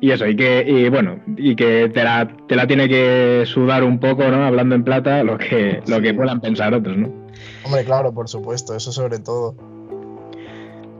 Y 0.00 0.12
eso, 0.12 0.26
y 0.26 0.34
que, 0.34 0.64
y 0.66 0.88
bueno, 0.88 1.20
y 1.36 1.54
que 1.56 1.90
te 1.92 2.02
la, 2.02 2.34
te 2.48 2.56
la 2.56 2.66
tiene 2.66 2.88
que 2.88 3.44
sudar 3.46 3.84
un 3.84 4.00
poco, 4.00 4.24
¿no? 4.24 4.46
Hablando 4.46 4.74
en 4.74 4.84
plata, 4.84 5.22
lo 5.22 5.36
que, 5.36 5.82
lo 5.86 6.00
que 6.00 6.14
puedan 6.14 6.40
pensar 6.40 6.72
otros, 6.72 6.96
¿no? 6.96 7.12
Hombre, 7.64 7.84
claro, 7.84 8.14
por 8.14 8.28
supuesto, 8.28 8.74
eso 8.74 8.92
sobre 8.92 9.18
todo. 9.18 9.75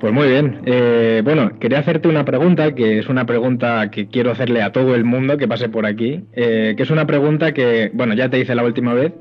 Pues 0.00 0.12
muy 0.12 0.28
bien. 0.28 0.60
Eh, 0.66 1.22
bueno, 1.24 1.58
quería 1.58 1.78
hacerte 1.78 2.08
una 2.08 2.24
pregunta, 2.24 2.74
que 2.74 2.98
es 2.98 3.08
una 3.08 3.24
pregunta 3.24 3.90
que 3.90 4.08
quiero 4.08 4.30
hacerle 4.30 4.60
a 4.60 4.70
todo 4.70 4.94
el 4.94 5.04
mundo 5.04 5.38
que 5.38 5.48
pase 5.48 5.70
por 5.70 5.86
aquí, 5.86 6.22
eh, 6.34 6.74
que 6.76 6.82
es 6.82 6.90
una 6.90 7.06
pregunta 7.06 7.52
que, 7.52 7.90
bueno, 7.94 8.12
ya 8.14 8.28
te 8.28 8.38
hice 8.38 8.54
la 8.54 8.64
última 8.64 8.92
vez, 8.92 9.14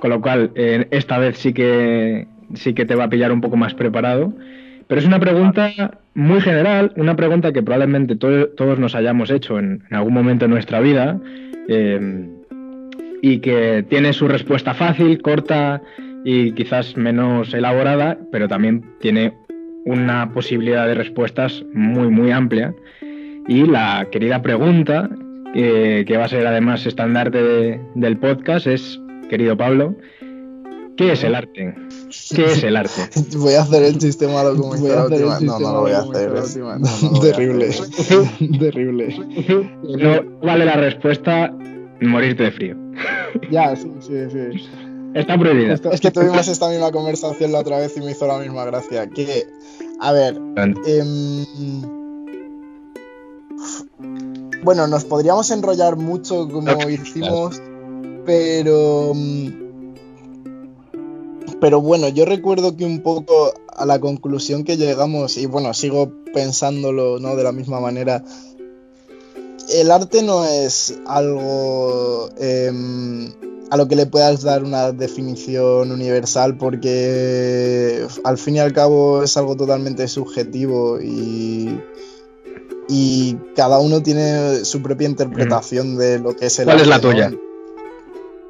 con 0.00 0.08
lo 0.08 0.22
cual 0.22 0.50
eh, 0.54 0.86
esta 0.90 1.18
vez 1.18 1.36
sí 1.36 1.52
que, 1.52 2.26
sí 2.54 2.72
que 2.72 2.86
te 2.86 2.94
va 2.94 3.04
a 3.04 3.10
pillar 3.10 3.30
un 3.30 3.42
poco 3.42 3.56
más 3.56 3.74
preparado, 3.74 4.32
pero 4.88 5.00
es 5.00 5.06
una 5.06 5.20
pregunta 5.20 5.98
muy 6.14 6.40
general, 6.40 6.92
una 6.96 7.14
pregunta 7.14 7.52
que 7.52 7.62
probablemente 7.62 8.16
todos 8.16 8.78
nos 8.78 8.94
hayamos 8.94 9.30
hecho 9.30 9.58
en, 9.58 9.84
en, 9.90 9.96
algún 9.96 10.14
momento 10.14 10.46
de 10.46 10.50
nuestra 10.50 10.80
vida 10.80 11.20
y 13.22 13.38
que 13.38 13.84
tiene 13.88 14.12
su 14.12 14.28
respuesta 14.28 14.74
fácil, 14.74 15.22
corta 15.22 15.80
y 16.24 16.52
quizás 16.52 16.96
menos 16.96 17.54
elaborada, 17.54 18.18
pero 18.30 18.48
también 18.48 18.84
tiene 19.00 19.32
una 19.84 20.32
posibilidad 20.32 20.86
de 20.86 20.94
respuestas 20.94 21.64
muy, 21.72 22.08
muy 22.08 22.30
amplia. 22.30 22.74
Y 23.48 23.64
la 23.66 24.06
querida 24.10 24.42
pregunta, 24.42 25.10
que 25.54 26.16
va 26.16 26.24
a 26.24 26.28
ser 26.28 26.46
además 26.46 26.86
estandarte 26.86 27.80
del 27.94 28.16
podcast, 28.18 28.66
es, 28.66 29.00
querido 29.28 29.56
Pablo, 29.56 29.96
¿qué 30.96 31.12
es 31.12 31.24
el 31.24 31.34
arte? 31.34 31.74
¿Qué 32.34 32.44
es 32.44 32.62
el 32.62 32.76
arte? 32.76 33.08
Voy 33.36 33.54
a 33.54 33.62
hacer 33.62 33.82
el 33.82 34.00
sistema 34.00 34.34
malo 34.34 34.54
No, 34.54 35.58
no 35.58 35.72
lo 35.72 35.80
voy 35.80 35.92
a 35.92 35.98
hacer. 35.98 36.32
Terrible. 37.20 37.70
Terrible. 38.58 39.16
No 39.98 40.38
vale 40.42 40.64
la 40.64 40.76
respuesta 40.76 41.52
morirte 42.00 42.44
de 42.44 42.50
frío. 42.50 42.76
Ya, 43.50 43.74
sí, 43.74 43.90
sí, 44.00 44.14
sí. 44.30 44.68
Está 45.14 45.38
prohibido. 45.38 45.74
Es 45.74 46.00
que 46.00 46.10
tuvimos 46.10 46.48
esta 46.48 46.68
misma 46.68 46.90
conversación 46.90 47.52
la 47.52 47.60
otra 47.60 47.78
vez 47.78 47.96
y 47.96 48.00
me 48.00 48.12
hizo 48.12 48.26
la 48.26 48.38
misma 48.38 48.64
gracia. 48.64 49.08
Que, 49.08 49.46
a 50.00 50.12
ver. 50.12 50.40
Em, 50.86 51.46
bueno, 54.62 54.86
nos 54.86 55.04
podríamos 55.04 55.50
enrollar 55.50 55.96
mucho 55.96 56.48
como 56.48 56.88
hicimos, 56.88 57.60
pero. 58.24 59.12
Mm, 59.14 59.62
pero 61.60 61.80
bueno, 61.80 62.08
yo 62.08 62.24
recuerdo 62.24 62.76
que 62.76 62.84
un 62.84 63.02
poco 63.02 63.52
a 63.68 63.86
la 63.86 64.00
conclusión 64.00 64.64
que 64.64 64.76
llegamos, 64.76 65.36
y 65.36 65.46
bueno, 65.46 65.72
sigo 65.74 66.10
pensándolo 66.34 67.20
¿no? 67.20 67.36
de 67.36 67.44
la 67.44 67.52
misma 67.52 67.78
manera, 67.78 68.24
el 69.72 69.90
arte 69.92 70.22
no 70.22 70.44
es 70.44 70.98
algo 71.06 72.30
em, 72.38 73.32
a 73.72 73.76
lo 73.78 73.88
que 73.88 73.96
le 73.96 74.04
puedas 74.04 74.42
dar 74.42 74.64
una 74.64 74.92
definición 74.92 75.90
universal 75.90 76.58
porque 76.58 78.06
al 78.22 78.36
fin 78.36 78.56
y 78.56 78.58
al 78.58 78.74
cabo 78.74 79.22
es 79.22 79.34
algo 79.38 79.56
totalmente 79.56 80.06
subjetivo 80.08 81.00
y, 81.00 81.80
y 82.90 83.34
cada 83.56 83.78
uno 83.78 84.02
tiene 84.02 84.66
su 84.66 84.82
propia 84.82 85.08
interpretación 85.08 85.96
de 85.96 86.18
lo 86.18 86.36
que 86.36 86.46
es 86.46 86.58
el 86.58 86.68
arte. 86.68 86.82
¿Cuál 86.82 86.82
es 86.82 86.86
la 86.86 87.00
tuya? 87.00 87.32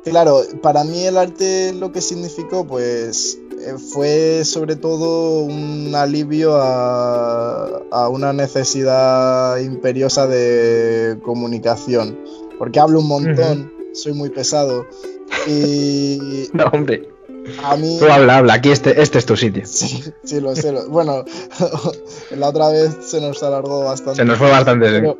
Claro, 0.02 0.40
para 0.60 0.82
mí 0.82 1.04
el 1.04 1.16
arte 1.16 1.72
lo 1.72 1.92
que 1.92 2.00
significó 2.00 2.66
pues 2.66 3.38
eh, 3.60 3.74
fue 3.78 4.44
sobre 4.44 4.74
todo 4.74 5.44
un 5.44 5.94
alivio 5.94 6.56
a, 6.56 8.08
una 8.10 8.32
necesidad 8.32 9.56
imperiosa 9.58 10.26
de 10.26 11.20
comunicación. 11.22 12.18
Porque 12.58 12.80
hablo 12.80 12.98
un 12.98 13.06
montón, 13.06 13.81
soy 13.94 14.12
muy 14.12 14.30
pesado. 14.30 14.86
Y. 15.46 16.48
No, 16.52 16.64
hombre. 16.66 17.08
A 17.64 17.76
mí... 17.76 17.96
Tú 17.98 18.06
habla, 18.06 18.38
habla, 18.38 18.54
aquí 18.54 18.70
este, 18.70 19.00
este 19.02 19.18
es 19.18 19.26
tu 19.26 19.36
sitio. 19.36 19.62
Sí, 19.66 20.04
sí 20.22 20.40
lo 20.40 20.54
sé. 20.54 20.72
Bueno, 20.88 21.24
la 22.30 22.48
otra 22.48 22.68
vez 22.68 22.96
se 23.00 23.20
nos 23.20 23.42
alargó 23.42 23.84
bastante. 23.84 24.16
Se 24.16 24.24
nos 24.24 24.38
fue 24.38 24.50
bastante. 24.50 25.16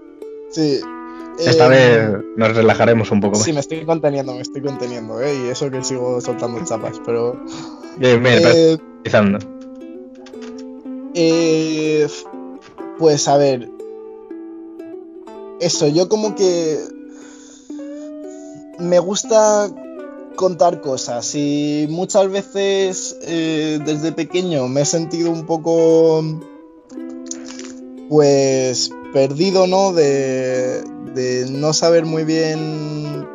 sí. 0.50 0.80
Esta 1.38 1.66
vez 1.68 1.80
eh, 1.80 2.18
nos 2.36 2.54
relajaremos 2.54 3.10
un 3.10 3.20
poco 3.20 3.38
más. 3.38 3.44
Sí, 3.44 3.52
me 3.52 3.60
estoy 3.60 3.84
conteniendo, 3.84 4.34
me 4.34 4.42
estoy 4.42 4.62
conteniendo, 4.62 5.20
¿eh? 5.20 5.34
Y 5.34 5.48
eso 5.48 5.70
que 5.70 5.82
sigo 5.82 6.20
soltando 6.20 6.62
chapas, 6.64 7.00
pero. 7.04 7.42
Bien, 7.96 8.22
bien, 8.22 8.40
eh, 8.44 8.78
eh, 11.14 12.08
pues 12.98 13.28
a 13.28 13.36
ver. 13.36 13.68
Eso, 15.60 15.88
yo 15.88 16.08
como 16.08 16.34
que. 16.34 16.78
Me 18.82 18.98
gusta 18.98 19.70
contar 20.36 20.80
cosas 20.80 21.34
y 21.34 21.86
muchas 21.88 22.30
veces 22.30 23.16
eh, 23.22 23.78
desde 23.84 24.12
pequeño 24.12 24.66
me 24.66 24.82
he 24.82 24.84
sentido 24.84 25.30
un 25.30 25.46
poco 25.46 26.24
pues 28.08 28.90
perdido, 29.12 29.66
¿no? 29.66 29.92
De, 29.92 30.82
de 31.14 31.46
no 31.50 31.72
saber 31.72 32.04
muy 32.04 32.24
bien 32.24 33.26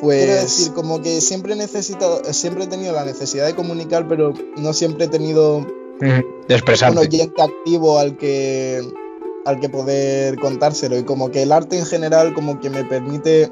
pues 0.00 0.24
quiero 0.24 0.40
decir 0.40 0.72
como 0.72 1.00
que 1.00 1.20
siempre 1.20 1.54
he 1.54 1.56
necesitado 1.56 2.22
siempre 2.32 2.64
he 2.64 2.66
tenido 2.66 2.92
la 2.92 3.04
necesidad 3.04 3.46
de 3.46 3.54
comunicar 3.54 4.06
pero 4.08 4.34
no 4.56 4.72
siempre 4.72 5.06
he 5.06 5.08
tenido 5.08 5.66
de 6.00 6.62
un 6.90 6.98
oyente 6.98 7.42
activo 7.42 7.98
al 7.98 8.16
que 8.18 8.82
al 9.46 9.60
que 9.60 9.68
poder 9.68 10.38
contárselo 10.38 10.98
y 10.98 11.04
como 11.04 11.30
que 11.30 11.42
el 11.42 11.52
arte 11.52 11.78
en 11.78 11.86
general 11.86 12.34
como 12.34 12.60
que 12.60 12.68
me 12.68 12.84
permite 12.84 13.50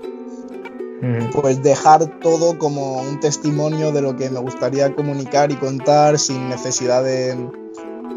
pues 1.32 1.62
dejar 1.62 2.20
todo 2.20 2.58
como 2.58 3.00
un 3.02 3.20
testimonio 3.20 3.92
de 3.92 4.02
lo 4.02 4.16
que 4.16 4.30
me 4.30 4.40
gustaría 4.40 4.94
comunicar 4.94 5.50
y 5.52 5.56
contar 5.56 6.18
sin 6.18 6.48
necesidad 6.48 7.02
de, 7.02 7.36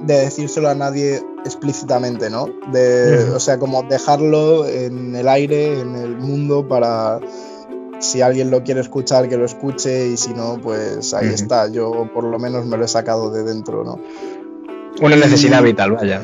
de 0.04 0.14
decírselo 0.14 0.70
a 0.70 0.76
nadie 0.76 1.22
explícitamente, 1.46 2.30
¿no? 2.30 2.48
De, 2.72 3.32
O 3.32 3.40
sea, 3.40 3.58
como 3.58 3.84
dejarlo 3.84 4.68
en 4.68 5.16
el 5.16 5.28
aire, 5.28 5.80
en 5.80 5.96
el 5.96 6.18
mundo, 6.18 6.68
para 6.68 7.20
si 8.00 8.22
alguien 8.22 8.52
lo 8.52 8.64
quiere 8.64 8.82
escuchar, 8.82 9.28
que 9.28 9.38
lo 9.38 9.46
escuche, 9.46 10.08
y 10.08 10.18
si 10.18 10.34
no, 10.34 10.60
pues 10.62 11.14
ahí 11.14 11.30
está. 11.30 11.68
Yo 11.70 12.10
por 12.14 12.24
lo 12.24 12.38
menos 12.38 12.66
me 12.66 12.78
lo 12.78 12.86
he 12.86 12.88
sacado 12.88 13.32
de 13.32 13.44
dentro, 13.44 13.84
¿no? 13.84 14.00
Una 15.02 15.16
necesidad 15.16 15.64
vital, 15.64 15.92
vaya. 15.94 16.22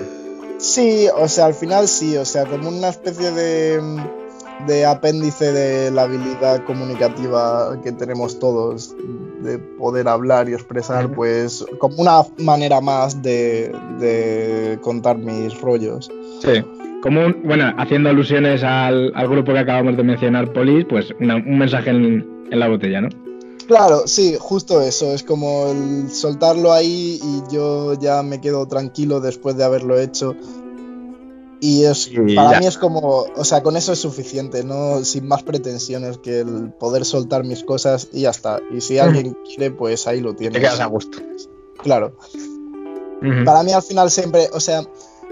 Sí, 0.57 1.07
o 1.15 1.27
sea, 1.27 1.45
al 1.45 1.53
final 1.53 1.87
sí, 1.87 2.15
o 2.15 2.25
sea, 2.25 2.45
como 2.45 2.69
una 2.69 2.89
especie 2.89 3.31
de 3.31 3.81
de 4.67 4.85
apéndice 4.85 5.51
de 5.51 5.91
la 5.91 6.03
habilidad 6.03 6.63
comunicativa 6.65 7.77
que 7.83 7.91
tenemos 7.91 8.39
todos 8.39 8.95
de 9.41 9.57
poder 9.59 10.07
hablar 10.07 10.49
y 10.49 10.53
expresar, 10.53 11.11
pues 11.11 11.65
como 11.79 11.97
una 11.97 12.21
manera 12.37 12.79
más 12.79 13.21
de, 13.21 14.79
contar 14.81 15.17
mis 15.17 15.59
rollos. 15.59 16.09
Sí. 16.41 16.63
Como 17.01 17.33
bueno, 17.43 17.73
haciendo 17.77 18.09
alusiones 18.09 18.63
al, 18.63 19.11
grupo 19.27 19.51
que 19.51 19.59
acabamos 19.59 19.97
de 19.97 20.03
mencionar, 20.03 20.53
Polis, 20.53 20.85
pues 20.87 21.13
un 21.19 21.57
mensaje 21.57 21.89
en, 21.89 22.47
en 22.49 22.59
la 22.59 22.69
botella, 22.69 23.01
¿no? 23.01 23.09
Claro, 23.67 24.07
sí, 24.07 24.35
justo 24.39 24.81
eso. 24.81 25.13
Es 25.13 25.23
como 25.23 25.71
el 25.71 26.09
soltarlo 26.09 26.73
ahí 26.73 27.19
y 27.21 27.53
yo 27.53 27.93
ya 27.99 28.21
me 28.23 28.41
quedo 28.41 28.67
tranquilo 28.67 29.19
después 29.19 29.57
de 29.57 29.63
haberlo 29.63 29.99
hecho 29.99 30.35
y 31.65 31.85
es, 31.85 32.11
para 32.35 32.59
mí 32.59 32.65
es 32.65 32.77
como, 32.77 33.25
o 33.37 33.45
sea, 33.45 33.63
con 33.63 33.77
eso 33.77 33.93
es 33.93 33.99
suficiente, 33.99 34.65
no 34.65 35.05
sin 35.05 35.25
más 35.25 35.43
pretensiones 35.43 36.17
que 36.17 36.41
el 36.41 36.73
poder 36.77 37.05
soltar 37.05 37.45
mis 37.45 37.63
cosas 37.63 38.09
y 38.11 38.23
ya 38.23 38.31
está. 38.31 38.59
Y 38.69 38.81
si 38.81 38.99
alguien 38.99 39.37
quiere, 39.45 39.71
pues 39.71 40.05
ahí 40.05 40.19
lo 40.19 40.35
tiene. 40.35 40.55
Te 40.55 40.59
quedas 40.59 40.81
a 40.81 40.87
gusto. 40.87 41.19
Claro. 41.77 42.17
Para 43.45 43.63
mí 43.63 43.71
al 43.71 43.81
final 43.81 44.11
siempre, 44.11 44.49
o 44.51 44.59
sea, 44.59 44.83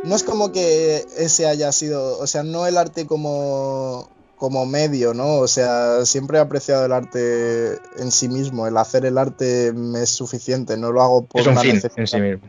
no 0.05 0.15
es 0.15 0.23
como 0.23 0.53
que 0.53 1.05
ese 1.17 1.47
haya 1.47 1.69
sido, 1.73 2.17
o 2.17 2.27
sea, 2.27 2.43
no 2.43 2.65
el 2.65 2.77
arte 2.77 3.05
como, 3.05 4.07
como 4.37 4.65
medio, 4.65 5.13
¿no? 5.13 5.39
O 5.39 5.49
sea, 5.49 6.05
siempre 6.05 6.37
he 6.37 6.41
apreciado 6.41 6.85
el 6.85 6.93
arte 6.93 7.77
en 7.97 8.09
sí 8.09 8.29
mismo, 8.29 8.67
el 8.67 8.77
hacer 8.77 9.05
el 9.05 9.17
arte 9.17 9.73
me 9.73 10.03
es 10.03 10.11
suficiente, 10.11 10.77
no 10.77 10.93
lo 10.93 11.01
hago 11.01 11.25
por 11.25 11.41
es 11.41 11.47
un 11.47 11.57
fin 11.57 11.81
en 11.97 12.07
sí 12.07 12.21
mismo. 12.21 12.47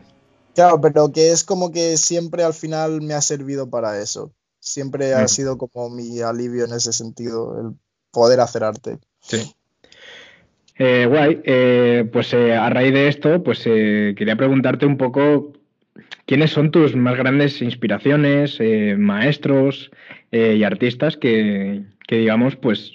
Claro, 0.55 0.79
pero 0.81 1.11
que 1.11 1.31
es 1.31 1.43
como 1.43 1.71
que 1.71 1.97
siempre 1.97 2.43
al 2.43 2.53
final 2.53 3.01
me 3.01 3.13
ha 3.13 3.21
servido 3.21 3.69
para 3.69 3.99
eso. 3.99 4.33
Siempre 4.59 5.13
ha 5.13 5.23
mm. 5.23 5.27
sido 5.27 5.57
como 5.57 5.89
mi 5.89 6.21
alivio 6.21 6.65
en 6.65 6.73
ese 6.73 6.93
sentido, 6.93 7.59
el 7.59 7.75
poder 8.11 8.39
hacer 8.39 8.63
arte. 8.63 8.99
Sí. 9.19 9.53
Eh, 10.77 11.05
guay, 11.07 11.41
eh, 11.43 12.09
pues 12.11 12.33
eh, 12.33 12.55
a 12.55 12.69
raíz 12.69 12.93
de 12.93 13.07
esto, 13.07 13.43
pues 13.43 13.63
quería 13.63 14.35
preguntarte 14.35 14.85
un 14.85 14.97
poco 14.97 15.53
quiénes 16.25 16.51
son 16.51 16.71
tus 16.71 16.95
más 16.95 17.17
grandes 17.17 17.61
inspiraciones, 17.61 18.59
maestros 18.97 19.91
y 20.31 20.63
artistas 20.63 21.17
que, 21.17 21.83
digamos, 22.09 22.55
pues 22.55 22.93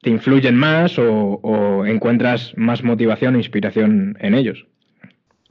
te 0.00 0.10
influyen 0.10 0.56
más 0.56 0.98
o 0.98 1.84
encuentras 1.86 2.52
más 2.56 2.82
motivación 2.82 3.36
e 3.36 3.38
inspiración 3.38 4.16
en 4.20 4.34
ellos. 4.34 4.66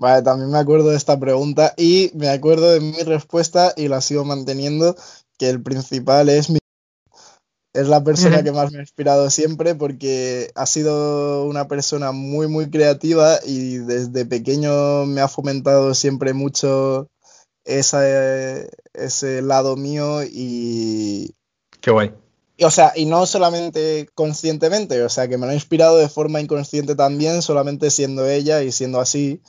Vale, 0.02 0.24
también 0.24 0.50
me 0.50 0.58
acuerdo 0.58 0.90
de 0.90 0.98
esta 0.98 1.20
pregunta 1.20 1.76
y 1.78 2.10
me 2.16 2.30
acuerdo 2.30 2.72
de 2.72 2.80
mi 2.80 3.04
respuesta 3.04 3.72
y 3.78 3.88
la 3.88 4.02
sigo 4.02 4.26
manteniendo, 4.26 4.96
que 5.38 5.48
el 5.48 5.62
principal 5.62 6.28
es 6.30 6.50
mi... 6.50 6.58
Es 7.74 7.88
la 7.88 8.04
persona 8.04 8.44
que 8.44 8.52
más 8.52 8.70
me 8.72 8.80
ha 8.80 8.82
inspirado 8.82 9.30
siempre 9.30 9.76
porque 9.76 10.52
ha 10.56 10.66
sido 10.66 11.46
una 11.46 11.70
persona 11.70 12.12
muy, 12.12 12.50
muy 12.50 12.70
creativa 12.70 13.40
y 13.46 13.78
desde 13.78 14.26
pequeño 14.26 15.06
me 15.06 15.22
ha 15.22 15.30
fomentado 15.30 15.94
siempre 15.94 16.34
mucho 16.34 17.08
ese 17.64 18.68
lado 19.44 19.78
mío 19.78 20.24
y... 20.24 21.34
Qué 21.80 21.92
guay. 21.92 22.14
o 22.62 22.72
sea, 22.72 22.92
y 22.94 23.06
no 23.06 23.26
solamente 23.26 24.10
conscientemente, 24.16 25.02
o 25.04 25.10
sea, 25.10 25.30
que 25.30 25.38
me 25.38 25.46
lo 25.46 25.54
ha 25.54 25.56
inspirado 25.56 25.98
de 25.98 26.10
forma 26.10 26.42
inconsciente 26.42 26.96
también, 26.96 27.42
solamente 27.42 27.90
siendo 27.90 28.28
ella 28.28 28.64
y 28.64 28.74
siendo 28.74 29.00
así 29.00 29.42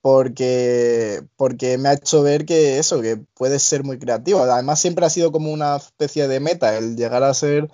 porque, 0.00 1.22
porque 1.36 1.78
me 1.78 1.88
ha 1.88 1.94
hecho 1.94 2.22
ver 2.22 2.46
que 2.46 2.78
eso, 2.78 3.00
que 3.00 3.20
puedes 3.34 3.62
ser 3.62 3.84
muy 3.84 3.98
creativo. 3.98 4.40
Además, 4.40 4.80
siempre 4.80 5.04
ha 5.06 5.10
sido 5.10 5.32
como 5.32 5.52
una 5.52 5.76
especie 5.76 6.28
de 6.28 6.40
meta 6.40 6.76
el 6.76 6.96
llegar 6.96 7.22
a 7.22 7.34
ser 7.34 7.68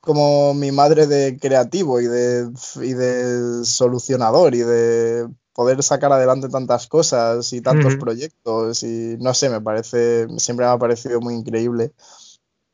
como 0.00 0.54
mi 0.54 0.72
madre 0.72 1.06
de 1.06 1.38
creativo 1.38 2.00
y 2.00 2.06
de, 2.06 2.50
y 2.76 2.94
de 2.94 3.64
solucionador 3.64 4.54
y 4.54 4.60
de 4.60 5.28
poder 5.52 5.82
sacar 5.82 6.12
adelante 6.12 6.48
tantas 6.48 6.86
cosas 6.86 7.52
y 7.52 7.60
tantos 7.60 7.96
proyectos 7.96 8.82
y 8.84 9.16
no 9.18 9.34
sé, 9.34 9.50
me 9.50 9.60
parece, 9.60 10.28
siempre 10.38 10.66
me 10.66 10.72
ha 10.72 10.78
parecido 10.78 11.20
muy 11.20 11.34
increíble. 11.34 11.92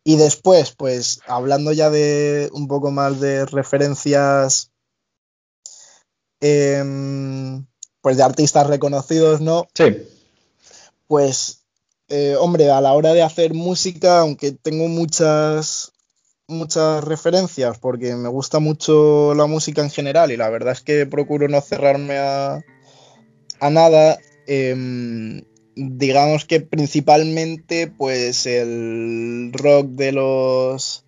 Y 0.05 0.17
después, 0.17 0.75
pues 0.77 1.21
hablando 1.27 1.73
ya 1.73 1.89
de 1.89 2.51
un 2.53 2.69
poco 2.69 2.91
más 2.91 3.21
de 3.21 3.47
referencias, 3.47 4.71
eh, 6.43 6.85
pues 8.05 8.19
de 8.19 8.23
artistas 8.23 8.67
reconocidos, 8.67 9.41
¿no? 9.41 9.67
Sí. 9.73 9.97
Pues, 11.07 11.63
eh, 12.09 12.37
hombre, 12.39 12.71
a 12.71 12.83
la 12.83 12.93
hora 12.93 13.15
de 13.15 13.23
hacer 13.23 13.55
música, 13.55 14.19
aunque 14.21 14.53
tengo 14.53 14.89
muchas 14.89 15.93
muchas 16.47 17.03
referencias 17.03 17.79
porque 17.79 18.15
me 18.15 18.29
gusta 18.29 18.59
mucho 18.59 19.33
la 19.35 19.47
música 19.47 19.81
en 19.81 19.89
general 19.89 20.31
y 20.31 20.37
la 20.37 20.51
verdad 20.51 20.75
es 20.75 20.83
que 20.83 21.07
procuro 21.07 21.49
no 21.49 21.63
cerrarme 21.63 22.19
a, 22.19 22.61
a 23.61 23.71
nada. 23.71 24.19
Em, 24.47 25.41
digamos 25.75 26.45
que 26.45 26.61
principalmente 26.61 27.87
pues 27.87 28.45
el 28.45 29.51
rock 29.55 29.87
de 29.93 30.13
los 30.13 31.07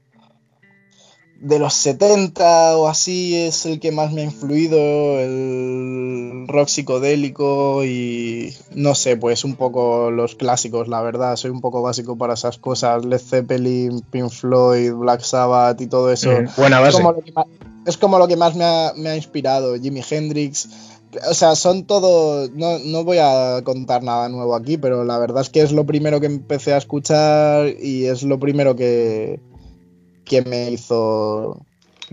de 1.40 1.58
los 1.58 1.74
70 1.74 2.76
o 2.78 2.88
así 2.88 3.36
es 3.36 3.66
el 3.66 3.78
que 3.78 3.92
más 3.92 4.12
me 4.12 4.22
ha 4.22 4.24
influido, 4.24 4.78
el 5.20 6.46
rock 6.48 6.68
psicodélico 6.68 7.84
y 7.84 8.54
no 8.74 8.94
sé, 8.94 9.16
pues 9.16 9.44
un 9.44 9.54
poco 9.54 10.10
los 10.10 10.34
clásicos, 10.34 10.88
la 10.88 11.02
verdad, 11.02 11.36
soy 11.36 11.50
un 11.50 11.60
poco 11.60 11.82
básico 11.82 12.16
para 12.16 12.34
esas 12.34 12.58
cosas, 12.58 13.04
Led 13.04 13.20
Zeppelin, 13.20 14.00
Pink 14.10 14.30
Floyd, 14.30 14.92
Black 14.92 15.20
Sabbath 15.20 15.80
y 15.80 15.86
todo 15.86 16.10
eso. 16.10 16.30
buena 16.56 16.80
base. 16.80 16.96
Es 16.96 17.02
como 17.02 17.12
lo 17.12 17.22
que 17.22 17.32
más, 17.32 17.46
es 17.86 17.96
como 17.96 18.18
lo 18.18 18.28
que 18.28 18.36
más 18.36 18.54
me, 18.54 18.64
ha, 18.64 18.92
me 18.96 19.10
ha 19.10 19.16
inspirado, 19.16 19.74
Jimi 19.76 20.02
Hendrix. 20.08 20.68
O 21.30 21.34
sea, 21.34 21.54
son 21.54 21.84
todo. 21.84 22.48
No, 22.54 22.78
no, 22.80 23.04
voy 23.04 23.18
a 23.18 23.62
contar 23.64 24.02
nada 24.02 24.28
nuevo 24.28 24.54
aquí, 24.54 24.76
pero 24.76 25.04
la 25.04 25.18
verdad 25.18 25.42
es 25.42 25.48
que 25.48 25.62
es 25.62 25.72
lo 25.72 25.86
primero 25.86 26.20
que 26.20 26.26
empecé 26.26 26.74
a 26.74 26.78
escuchar 26.78 27.68
y 27.80 28.06
es 28.06 28.22
lo 28.22 28.38
primero 28.38 28.76
que, 28.76 29.40
que 30.26 30.42
me 30.42 30.70
hizo. 30.70 31.58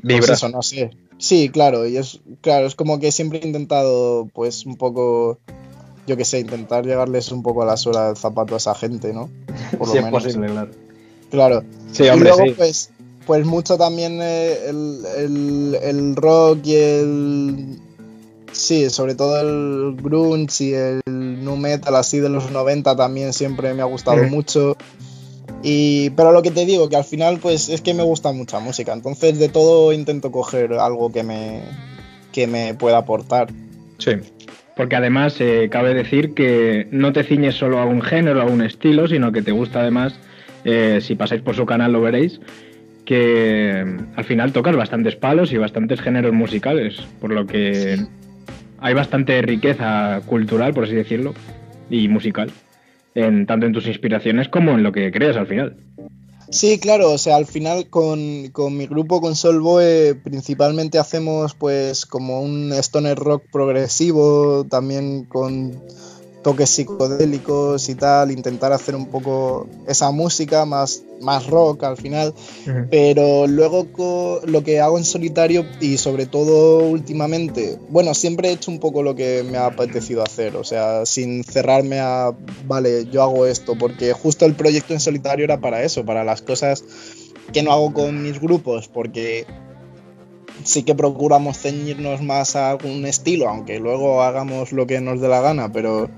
Vibra. 0.01 0.27
Pues 0.27 0.29
eso, 0.29 0.49
no 0.49 0.61
sé. 0.61 0.91
Sí, 1.17 1.49
claro, 1.49 1.85
y 1.85 1.97
es, 1.97 2.21
claro, 2.41 2.65
es 2.65 2.75
como 2.75 2.99
que 2.99 3.11
siempre 3.11 3.39
he 3.39 3.45
intentado, 3.45 4.29
pues, 4.33 4.65
un 4.65 4.77
poco. 4.77 5.39
Yo 6.05 6.17
qué 6.17 6.25
sé, 6.25 6.39
intentar 6.39 6.85
llegarles 6.85 7.31
un 7.31 7.43
poco 7.43 7.63
a 7.63 7.65
la 7.65 7.77
suela 7.77 8.07
del 8.07 8.17
zapato 8.17 8.55
a 8.55 8.57
esa 8.57 8.75
gente, 8.75 9.13
¿no? 9.13 9.29
Por 9.77 9.87
lo 9.87 9.93
sí, 9.93 10.01
menos. 10.01 10.25
Es 10.25 10.33
posible, 10.33 10.51
claro. 10.51 10.71
Claro. 11.29 11.63
Sí, 11.91 12.07
hombre, 12.09 12.29
y 12.29 12.37
luego, 12.37 12.45
sí. 12.45 12.55
pues, 12.57 12.89
pues 13.25 13.45
mucho 13.45 13.77
también 13.77 14.19
eh, 14.21 14.67
el, 14.67 15.05
el, 15.17 15.77
el 15.81 16.15
rock 16.15 16.59
y 16.65 16.75
el 16.75 17.79
Sí, 18.53 18.89
sobre 18.91 19.15
todo 19.15 19.39
el 19.41 19.95
grunge 20.01 20.63
y 20.63 20.73
el 20.73 21.01
nu 21.07 21.57
metal 21.57 21.95
así 21.95 22.19
de 22.19 22.29
los 22.29 22.51
90 22.51 22.95
también 22.95 23.33
siempre 23.33 23.73
me 23.73 23.81
ha 23.81 23.85
gustado 23.85 24.23
mucho. 24.25 24.77
Y, 25.63 26.09
pero 26.11 26.33
lo 26.33 26.41
que 26.41 26.51
te 26.51 26.65
digo, 26.65 26.89
que 26.89 26.97
al 26.97 27.05
final 27.05 27.39
pues 27.41 27.69
es 27.69 27.81
que 27.81 27.93
me 27.93 28.03
gusta 28.03 28.33
mucha 28.33 28.59
música, 28.59 28.91
entonces 28.91 29.39
de 29.39 29.47
todo 29.47 29.93
intento 29.93 30.31
coger 30.31 30.73
algo 30.73 31.11
que 31.11 31.23
me, 31.23 31.61
que 32.33 32.47
me 32.47 32.73
pueda 32.73 32.97
aportar. 32.97 33.47
Sí. 33.97 34.11
Porque 34.75 34.95
además 34.95 35.39
eh, 35.39 35.69
cabe 35.71 35.93
decir 35.93 36.33
que 36.33 36.87
no 36.91 37.13
te 37.13 37.23
ciñes 37.23 37.55
solo 37.55 37.79
a 37.79 37.85
un 37.85 38.01
género, 38.01 38.41
a 38.41 38.45
un 38.45 38.61
estilo, 38.61 39.07
sino 39.07 39.31
que 39.31 39.41
te 39.41 39.51
gusta 39.51 39.81
además, 39.81 40.15
eh, 40.65 40.99
si 41.01 41.15
pasáis 41.15 41.41
por 41.41 41.55
su 41.55 41.65
canal 41.65 41.93
lo 41.93 42.01
veréis, 42.01 42.41
que 43.05 43.81
eh, 43.81 43.97
al 44.15 44.23
final 44.25 44.51
tocas 44.51 44.75
bastantes 44.75 45.15
palos 45.15 45.51
y 45.53 45.57
bastantes 45.57 46.01
géneros 46.01 46.33
musicales, 46.33 46.95
por 47.21 47.31
lo 47.31 47.45
que 47.45 47.97
hay 48.79 48.93
bastante 48.93 49.41
riqueza 49.43 50.21
cultural, 50.25 50.73
por 50.73 50.85
así 50.85 50.95
decirlo, 50.95 51.33
y 51.89 52.07
musical, 52.07 52.51
en, 53.15 53.45
tanto 53.45 53.65
en 53.65 53.73
tus 53.73 53.87
inspiraciones 53.87 54.49
como 54.49 54.71
en 54.71 54.83
lo 54.83 54.91
que 54.91 55.11
creas 55.11 55.37
al 55.37 55.47
final. 55.47 55.77
Sí, 56.49 56.77
claro, 56.77 57.11
o 57.11 57.17
sea, 57.17 57.37
al 57.37 57.47
final 57.47 57.89
con, 57.89 58.49
con 58.51 58.77
mi 58.77 58.85
grupo, 58.85 59.21
con 59.21 59.35
Solboe, 59.35 60.13
principalmente 60.13 60.99
hacemos 60.99 61.55
pues 61.55 62.05
como 62.05 62.41
un 62.41 62.71
stoner 62.73 63.17
rock 63.17 63.43
progresivo, 63.51 64.65
también 64.69 65.25
con 65.25 65.81
toques 66.43 66.69
psicodélicos 66.69 67.89
y 67.89 67.95
tal, 67.95 68.31
intentar 68.31 68.71
hacer 68.73 68.95
un 68.95 69.07
poco 69.07 69.67
esa 69.87 70.11
música 70.11 70.65
más, 70.65 71.03
más 71.21 71.47
rock 71.47 71.83
al 71.83 71.97
final, 71.97 72.33
uh 72.67 72.69
-huh. 72.69 72.87
pero 72.91 73.47
luego 73.47 74.41
lo 74.45 74.63
que 74.63 74.79
hago 74.79 74.97
en 74.97 75.05
solitario 75.05 75.65
y 75.79 75.97
sobre 75.97 76.25
todo 76.25 76.85
últimamente, 76.85 77.79
bueno, 77.89 78.13
siempre 78.13 78.49
he 78.49 78.51
hecho 78.51 78.69
un 78.69 78.79
poco 78.79 79.01
lo 79.01 79.15
que 79.15 79.43
me 79.49 79.57
ha 79.57 79.67
apetecido 79.67 80.21
hacer, 80.21 80.55
o 80.55 80.63
sea, 80.63 81.05
sin 81.05 81.43
cerrarme 81.43 81.99
a, 81.99 82.33
vale, 82.67 83.07
yo 83.09 83.23
hago 83.23 83.45
esto, 83.45 83.75
porque 83.77 84.13
justo 84.13 84.45
el 84.45 84.55
proyecto 84.55 84.93
en 84.93 84.99
solitario 84.99 85.45
era 85.45 85.59
para 85.61 85.83
eso, 85.83 86.05
para 86.05 86.23
las 86.23 86.41
cosas 86.41 86.83
que 87.53 87.63
no 87.63 87.71
hago 87.71 87.93
con 87.93 88.21
mis 88.21 88.39
grupos, 88.39 88.87
porque 88.87 89.45
sí 90.63 90.83
que 90.83 90.95
procuramos 90.95 91.57
ceñirnos 91.57 92.21
más 92.21 92.55
a 92.55 92.71
algún 92.71 93.05
estilo, 93.05 93.49
aunque 93.49 93.79
luego 93.79 94.21
hagamos 94.21 94.71
lo 94.71 94.87
que 94.87 95.01
nos 95.01 95.19
dé 95.19 95.27
la 95.27 95.41
gana, 95.41 95.71
pero 95.71 96.09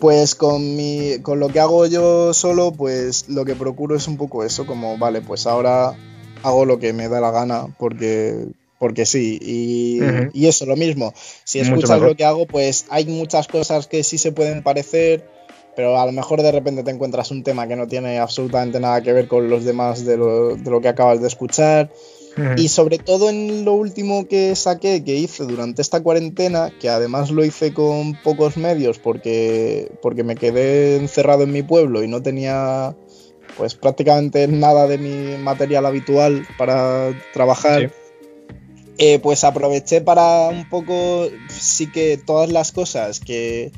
pues 0.00 0.34
con 0.34 0.76
mi 0.76 1.18
con 1.22 1.40
lo 1.40 1.48
que 1.48 1.60
hago 1.60 1.86
yo 1.86 2.34
solo, 2.34 2.72
pues 2.72 3.28
lo 3.28 3.44
que 3.44 3.54
procuro 3.54 3.96
es 3.96 4.08
un 4.08 4.16
poco 4.16 4.44
eso, 4.44 4.66
como 4.66 4.98
vale, 4.98 5.20
pues 5.20 5.46
ahora 5.46 5.96
hago 6.42 6.64
lo 6.64 6.78
que 6.78 6.92
me 6.92 7.08
da 7.08 7.20
la 7.20 7.30
gana 7.30 7.66
porque 7.78 8.46
porque 8.78 9.06
sí, 9.06 9.38
y, 9.40 10.00
uh 10.02 10.04
-huh. 10.04 10.30
y 10.34 10.46
eso 10.46 10.66
lo 10.66 10.76
mismo. 10.76 11.14
Si 11.44 11.58
escuchas 11.60 12.00
lo 12.00 12.14
que 12.16 12.24
hago, 12.24 12.46
pues 12.46 12.86
hay 12.90 13.06
muchas 13.06 13.48
cosas 13.48 13.86
que 13.86 14.02
sí 14.02 14.18
se 14.18 14.32
pueden 14.32 14.62
parecer, 14.62 15.26
pero 15.74 15.98
a 15.98 16.04
lo 16.04 16.12
mejor 16.12 16.42
de 16.42 16.52
repente 16.52 16.82
te 16.82 16.90
encuentras 16.90 17.30
un 17.30 17.42
tema 17.42 17.66
que 17.66 17.76
no 17.76 17.86
tiene 17.86 18.18
absolutamente 18.18 18.80
nada 18.80 19.00
que 19.00 19.12
ver 19.12 19.26
con 19.26 19.48
los 19.48 19.64
demás 19.64 20.04
de 20.04 20.16
lo, 20.16 20.56
de 20.56 20.70
lo 20.70 20.80
que 20.80 20.88
acabas 20.88 21.20
de 21.20 21.28
escuchar. 21.28 21.90
Y 22.56 22.68
sobre 22.68 22.98
todo 22.98 23.30
en 23.30 23.64
lo 23.64 23.74
último 23.74 24.26
que 24.26 24.56
saqué, 24.56 25.04
que 25.04 25.14
hice 25.14 25.44
durante 25.44 25.82
esta 25.82 26.02
cuarentena, 26.02 26.72
que 26.80 26.88
además 26.88 27.30
lo 27.30 27.44
hice 27.44 27.72
con 27.72 28.14
pocos 28.22 28.56
medios 28.56 28.98
porque, 28.98 29.92
porque 30.02 30.24
me 30.24 30.34
quedé 30.34 30.96
encerrado 30.96 31.44
en 31.44 31.52
mi 31.52 31.62
pueblo 31.62 32.02
y 32.02 32.08
no 32.08 32.22
tenía 32.22 32.96
pues 33.56 33.74
prácticamente 33.74 34.48
nada 34.48 34.88
de 34.88 34.98
mi 34.98 35.36
material 35.36 35.86
habitual 35.86 36.46
para 36.58 37.12
trabajar. 37.32 37.82
Sí. 37.82 37.86
Eh, 38.98 39.18
pues 39.18 39.42
aproveché 39.42 40.00
para 40.00 40.48
un 40.48 40.68
poco, 40.68 41.28
sí 41.48 41.90
que 41.90 42.16
todas 42.16 42.50
las 42.50 42.70
cosas 42.70 43.18
que, 43.18 43.72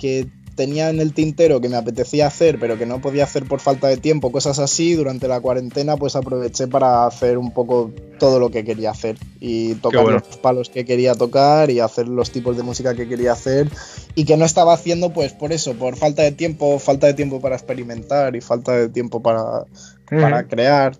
que 0.00 0.26
tenía 0.56 0.90
en 0.90 1.00
el 1.00 1.12
tintero 1.12 1.60
que 1.60 1.68
me 1.68 1.76
apetecía 1.76 2.26
hacer, 2.26 2.58
pero 2.58 2.76
que 2.76 2.86
no 2.86 3.00
podía 3.00 3.24
hacer 3.24 3.44
por 3.44 3.60
falta 3.60 3.86
de 3.88 3.98
tiempo, 3.98 4.32
cosas 4.32 4.58
así, 4.58 4.94
durante 4.94 5.28
la 5.28 5.40
cuarentena 5.40 5.96
pues 5.96 6.16
aproveché 6.16 6.66
para 6.66 7.06
hacer 7.06 7.38
un 7.38 7.52
poco 7.52 7.92
todo 8.18 8.40
lo 8.40 8.50
que 8.50 8.64
quería 8.64 8.90
hacer 8.90 9.16
y 9.38 9.74
tocar 9.74 10.02
bueno. 10.02 10.22
los 10.26 10.38
palos 10.38 10.70
que 10.70 10.84
quería 10.84 11.14
tocar 11.14 11.70
y 11.70 11.80
hacer 11.80 12.08
los 12.08 12.30
tipos 12.30 12.56
de 12.56 12.62
música 12.62 12.94
que 12.94 13.06
quería 13.06 13.32
hacer 13.32 13.70
y 14.14 14.24
que 14.24 14.36
no 14.36 14.46
estaba 14.46 14.72
haciendo 14.72 15.12
pues 15.12 15.32
por 15.34 15.52
eso, 15.52 15.74
por 15.74 15.96
falta 15.96 16.22
de 16.22 16.32
tiempo, 16.32 16.78
falta 16.78 17.06
de 17.06 17.14
tiempo 17.14 17.40
para 17.40 17.56
experimentar 17.56 18.34
y 18.34 18.40
falta 18.40 18.72
de 18.72 18.88
tiempo 18.88 19.22
para, 19.22 19.64
para 20.08 20.48
crear 20.48 20.96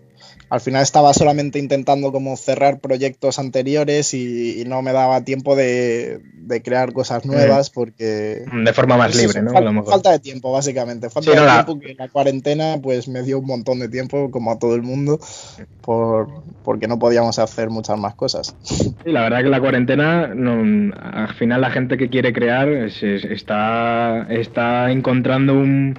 al 0.49 0.61
final 0.61 0.83
estaba 0.83 1.13
solamente 1.13 1.59
intentando 1.59 2.13
como 2.13 2.37
cerrar 2.37 2.79
proyectos 2.81 3.39
anteriores 3.39 4.15
y, 4.15 4.61
y 4.61 4.65
no 4.65 4.81
me 4.81 4.93
daba 4.93 5.25
tiempo 5.25 5.57
de, 5.57 6.21
de, 6.35 6.63
crear 6.63 6.93
cosas 6.93 7.27
nuevas 7.27 7.71
porque... 7.71 8.45
De 8.53 8.73
forma 8.73 8.97
más 8.97 9.17
libre, 9.17 9.43
¿no? 9.43 9.53
Fal 9.53 9.85
falta 9.85 10.13
de 10.13 10.21
tiempo, 10.21 10.53
básicamente. 10.53 11.11
Falta 11.11 11.33
sí, 11.33 11.37
de 11.37 11.45
no, 11.45 11.53
tiempo 11.53 11.75
la... 11.75 11.81
que 11.81 11.95
la 11.95 12.09
cuarentena 12.09 12.79
pues 12.81 13.09
me 13.09 13.23
dio 13.23 13.41
un 13.41 13.47
montón 13.47 13.81
de 13.81 13.89
tiempo, 13.89 14.31
como 14.31 14.53
a 14.53 14.59
todo 14.59 14.77
el 14.77 14.83
mundo, 14.83 15.19
por, 15.81 16.29
porque 16.63 16.87
no 16.87 16.99
podíamos 16.99 17.41
hacer 17.41 17.69
muchas 17.71 17.99
más 17.99 18.15
cosas. 18.15 18.55
Sí, 19.07 19.13
la 19.13 19.23
verdad 19.23 19.43
que 19.43 19.49
la 19.51 19.61
cuarentena, 19.61 20.35
no, 20.35 20.93
al 20.93 21.33
final 21.35 21.61
la 21.61 21.71
gente 21.71 21.97
que 21.97 22.09
quiere 22.09 22.33
crear 22.33 22.69
es, 22.69 23.03
es, 23.05 23.25
está, 23.25 24.27
está 24.29 24.91
encontrando 24.91 25.55
un 25.55 25.97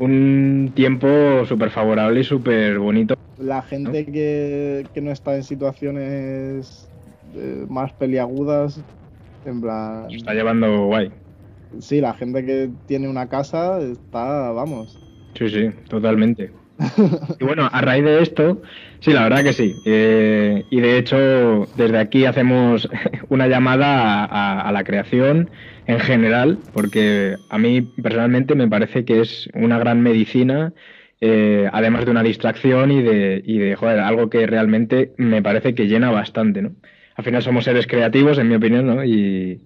un 0.00 0.72
tiempo 0.74 1.44
súper 1.46 1.70
favorable 1.70 2.20
y 2.20 2.24
súper 2.24 2.78
bonito. 2.78 3.14
La 3.38 3.62
gente 3.62 4.04
¿no? 4.04 4.12
Que, 4.12 4.86
que, 4.92 5.00
no 5.00 5.12
está 5.12 5.36
en 5.36 5.44
situaciones 5.44 6.90
eh, 7.34 7.64
más 7.68 7.92
peliagudas, 7.92 8.82
en 9.44 9.60
plan... 9.60 10.10
Se 10.10 10.16
está 10.16 10.34
llevando 10.34 10.86
guay. 10.86 11.12
Sí, 11.78 12.00
la 12.00 12.14
gente 12.14 12.44
que 12.44 12.70
tiene 12.86 13.08
una 13.08 13.28
casa 13.28 13.80
está, 13.80 14.50
vamos. 14.50 14.98
Sí, 15.34 15.48
sí, 15.48 15.70
totalmente. 15.88 16.59
Y 17.38 17.44
bueno, 17.44 17.68
a 17.70 17.80
raíz 17.80 18.04
de 18.04 18.22
esto, 18.22 18.62
sí, 19.00 19.12
la 19.12 19.24
verdad 19.24 19.44
que 19.44 19.52
sí. 19.52 19.74
Eh, 19.84 20.64
y 20.70 20.80
de 20.80 20.98
hecho, 20.98 21.66
desde 21.76 21.98
aquí 21.98 22.24
hacemos 22.24 22.88
una 23.28 23.48
llamada 23.48 24.24
a, 24.24 24.72
la 24.72 24.84
creación 24.84 25.50
en 25.86 26.00
general, 26.00 26.58
porque 26.72 27.36
a 27.48 27.58
mí 27.58 27.82
personalmente 27.82 28.54
me 28.54 28.68
parece 28.68 29.04
que 29.04 29.20
es 29.20 29.48
una 29.54 29.78
gran 29.78 30.00
medicina, 30.02 30.72
eh, 31.20 31.68
además 31.72 32.06
de 32.06 32.12
una 32.12 32.22
distracción 32.22 32.90
y 32.90 33.02
de, 33.02 33.42
y 33.44 33.58
de 33.58 33.76
joder, 33.76 34.00
algo 34.00 34.30
que 34.30 34.46
realmente 34.46 35.12
me 35.16 35.42
parece 35.42 35.74
que 35.74 35.86
llena 35.86 36.10
bastante, 36.10 36.62
¿no? 36.62 36.72
Al 37.16 37.24
final 37.24 37.42
somos 37.42 37.64
seres 37.64 37.86
creativos, 37.86 38.38
en 38.38 38.48
mi 38.48 38.54
opinión, 38.54 38.86
¿no? 38.86 39.04
Y, 39.04 39.60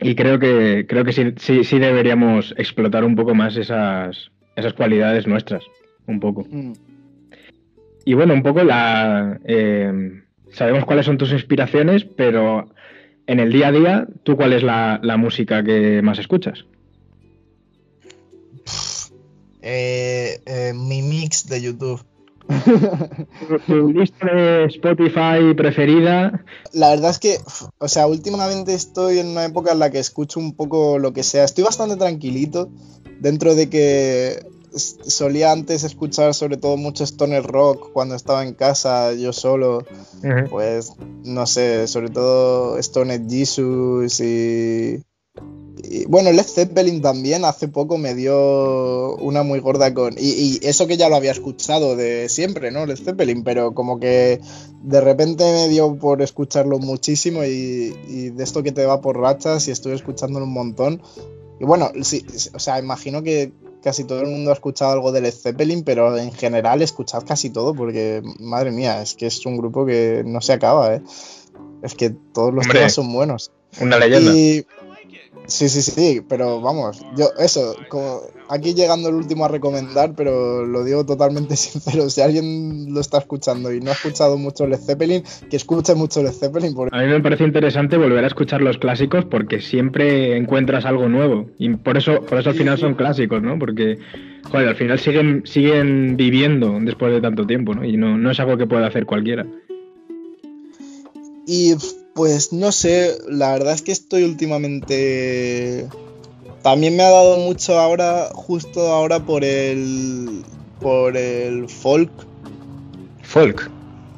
y 0.00 0.14
creo 0.16 0.38
que 0.40 0.86
creo 0.88 1.04
que 1.04 1.12
sí, 1.12 1.34
sí, 1.36 1.62
sí 1.62 1.78
deberíamos 1.78 2.54
explotar 2.56 3.04
un 3.04 3.14
poco 3.14 3.34
más 3.34 3.56
esas, 3.56 4.32
esas 4.56 4.72
cualidades 4.74 5.26
nuestras, 5.26 5.64
un 6.06 6.20
poco. 6.20 6.46
Mm. 6.50 6.72
Y 8.04 8.14
bueno, 8.14 8.34
un 8.34 8.42
poco 8.42 8.64
la... 8.64 9.38
Eh, 9.44 10.22
sabemos 10.52 10.84
cuáles 10.84 11.06
son 11.06 11.18
tus 11.18 11.32
inspiraciones, 11.32 12.04
pero 12.04 12.66
en 13.26 13.40
el 13.40 13.52
día 13.52 13.68
a 13.68 13.72
día, 13.72 14.08
¿tú 14.24 14.36
cuál 14.36 14.52
es 14.52 14.62
la, 14.62 14.98
música 15.16 15.62
que 15.62 16.02
más 16.02 16.18
escuchas? 16.18 16.64
Eh, 19.62 20.40
eh, 20.46 20.72
mi 20.74 21.02
mix 21.02 21.46
de 21.48 21.60
YouTube. 21.62 22.02
¿Tu 23.66 23.92
lista 23.92 24.26
de 24.26 24.64
Spotify 24.64 25.54
preferida? 25.56 26.44
La 26.72 26.90
verdad 26.90 27.10
es 27.10 27.18
que, 27.18 27.38
o 27.78 27.86
sea, 27.86 28.06
últimamente 28.08 28.74
estoy 28.74 29.18
en 29.18 29.28
una 29.28 29.44
época 29.44 29.72
en 29.72 29.78
la 29.78 29.90
que 29.90 30.00
escucho 30.00 30.40
un 30.40 30.54
poco 30.54 30.98
lo 30.98 31.12
que 31.12 31.22
sea. 31.22 31.44
Estoy 31.44 31.62
bastante 31.62 31.96
tranquilito, 31.96 32.70
dentro 33.20 33.54
de 33.54 33.68
que 33.68 34.42
solía 34.76 35.52
antes 35.52 35.84
escuchar 35.84 36.34
sobre 36.34 36.56
todo 36.56 36.76
mucho 36.76 37.04
stoner 37.04 37.42
rock 37.42 37.90
cuando 37.92 38.14
estaba 38.14 38.44
en 38.44 38.54
casa 38.54 39.12
yo 39.14 39.32
solo. 39.32 39.84
Pues 40.50 40.92
no 41.24 41.46
sé, 41.46 41.86
sobre 41.86 42.10
todo 42.10 42.78
Stoner 42.78 43.20
Jesus 43.28 44.20
y, 44.20 45.02
bueno, 46.08 46.30
Led 46.30 46.44
Zeppelin 46.44 47.00
también 47.00 47.44
hace 47.44 47.66
poco 47.66 47.96
me 47.96 48.14
dio 48.14 49.16
una 49.16 49.42
muy 49.42 49.60
gorda 49.60 49.92
con. 49.94 50.14
Y, 50.18 50.60
eso 50.62 50.86
que 50.86 50.96
ya 50.96 51.08
lo 51.08 51.16
había 51.16 51.32
escuchado 51.32 51.96
de 51.96 52.28
siempre, 52.28 52.70
¿no? 52.70 52.86
Led 52.86 52.98
Zeppelin, 52.98 53.42
pero 53.42 53.74
como 53.74 53.98
que 53.98 54.40
de 54.82 55.00
repente 55.00 55.44
me 55.44 55.68
dio 55.68 55.96
por 55.96 56.22
escucharlo 56.22 56.78
muchísimo 56.78 57.44
y, 57.44 57.96
y 58.08 58.30
de 58.30 58.44
esto 58.44 58.62
que 58.62 58.72
te 58.72 58.86
va 58.86 59.00
por 59.00 59.18
rachas 59.18 59.68
y 59.68 59.70
estoy 59.70 59.92
escuchándolo 59.92 60.44
un 60.44 60.52
montón. 60.52 61.02
Y 61.60 61.64
bueno, 61.64 61.92
sí, 62.02 62.24
o 62.54 62.58
sea, 62.58 62.78
imagino 62.78 63.22
que 63.22 63.52
casi 63.82 64.04
todo 64.04 64.20
el 64.20 64.28
mundo 64.28 64.50
ha 64.50 64.54
escuchado 64.54 64.92
algo 64.92 65.12
de 65.12 65.20
Led 65.20 65.34
Zeppelin, 65.34 65.84
pero 65.84 66.16
en 66.16 66.32
general 66.32 66.80
escuchad 66.80 67.24
casi 67.26 67.50
todo, 67.50 67.74
porque 67.74 68.22
madre 68.38 68.70
mía, 68.70 69.02
es 69.02 69.14
que 69.14 69.26
es 69.26 69.44
un 69.44 69.58
grupo 69.58 69.84
que 69.84 70.22
no 70.24 70.40
se 70.40 70.54
acaba, 70.54 70.94
¿eh? 70.94 71.02
Es 71.82 71.94
que 71.94 72.10
todos 72.10 72.54
los 72.54 72.66
temas 72.66 72.94
son 72.94 73.12
buenos. 73.12 73.52
Una 73.78 73.98
leyenda. 73.98 74.32
Sí, 75.50 75.68
sí, 75.68 75.82
sí, 75.82 76.22
pero 76.28 76.60
vamos, 76.60 77.04
yo 77.16 77.26
eso, 77.38 77.74
como 77.88 78.20
aquí 78.48 78.72
llegando 78.72 79.08
el 79.08 79.16
último 79.16 79.44
a 79.44 79.48
recomendar, 79.48 80.14
pero 80.14 80.64
lo 80.64 80.84
digo 80.84 81.04
totalmente 81.04 81.56
sincero, 81.56 82.08
si 82.08 82.20
alguien 82.20 82.94
lo 82.94 83.00
está 83.00 83.18
escuchando 83.18 83.72
y 83.72 83.80
no 83.80 83.90
ha 83.90 83.94
escuchado 83.94 84.38
mucho 84.38 84.68
Led 84.68 84.78
Zeppelin, 84.78 85.24
que 85.50 85.56
escuche 85.56 85.96
mucho 85.96 86.22
Led 86.22 86.30
Zeppelin. 86.30 86.74
A 86.92 87.02
mí 87.02 87.06
me 87.06 87.20
parece 87.20 87.42
interesante 87.42 87.96
volver 87.96 88.22
a 88.22 88.28
escuchar 88.28 88.62
los 88.62 88.78
clásicos 88.78 89.24
porque 89.24 89.60
siempre 89.60 90.36
encuentras 90.36 90.84
algo 90.84 91.08
nuevo 91.08 91.50
y 91.58 91.70
por 91.70 91.96
eso, 91.96 92.20
por 92.22 92.38
eso 92.38 92.50
al 92.50 92.56
final 92.56 92.78
son 92.78 92.94
clásicos, 92.94 93.42
¿no? 93.42 93.58
Porque, 93.58 93.98
joder, 94.44 94.68
al 94.68 94.76
final 94.76 95.00
siguen, 95.00 95.42
siguen 95.46 96.16
viviendo 96.16 96.78
después 96.80 97.12
de 97.12 97.20
tanto 97.20 97.44
tiempo, 97.44 97.74
¿no? 97.74 97.84
Y 97.84 97.96
no, 97.96 98.16
no 98.16 98.30
es 98.30 98.38
algo 98.38 98.56
que 98.56 98.66
pueda 98.66 98.86
hacer 98.86 99.04
cualquiera. 99.04 99.44
Y 101.44 101.74
pues 102.14 102.52
no 102.52 102.72
sé, 102.72 103.18
la 103.28 103.52
verdad 103.52 103.74
es 103.74 103.82
que 103.82 103.92
estoy 103.92 104.24
últimamente... 104.24 105.88
También 106.62 106.94
me 106.94 107.02
ha 107.02 107.10
dado 107.10 107.38
mucho 107.38 107.78
ahora, 107.78 108.28
justo 108.34 108.92
ahora 108.92 109.20
por 109.20 109.44
el... 109.44 110.42
por 110.80 111.16
el 111.16 111.68
folk. 111.68 112.10
¿Folk? 113.22 113.70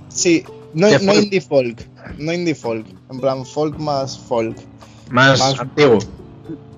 Sí, 0.08 0.44
no, 0.74 0.88
no 1.00 1.14
indie 1.14 1.40
folk, 1.40 1.86
no 2.18 2.32
indie 2.32 2.54
folk, 2.54 2.86
en 3.10 3.20
plan 3.20 3.44
folk 3.46 3.78
más 3.78 4.18
folk. 4.18 4.56
Más, 5.10 5.40
antiguo. 5.58 5.98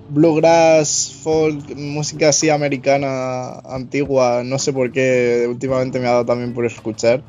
Bluegrass, 0.09 1.15
folk, 1.23 1.75
música 1.75 2.29
así 2.29 2.49
americana, 2.49 3.59
antigua, 3.59 4.43
no 4.45 4.59
sé 4.59 4.71
por 4.71 4.91
qué 4.91 5.45
últimamente 5.49 5.99
me 5.99 6.07
ha 6.07 6.11
dado 6.11 6.25
también 6.25 6.53
por 6.53 6.65
escuchar. 6.65 7.23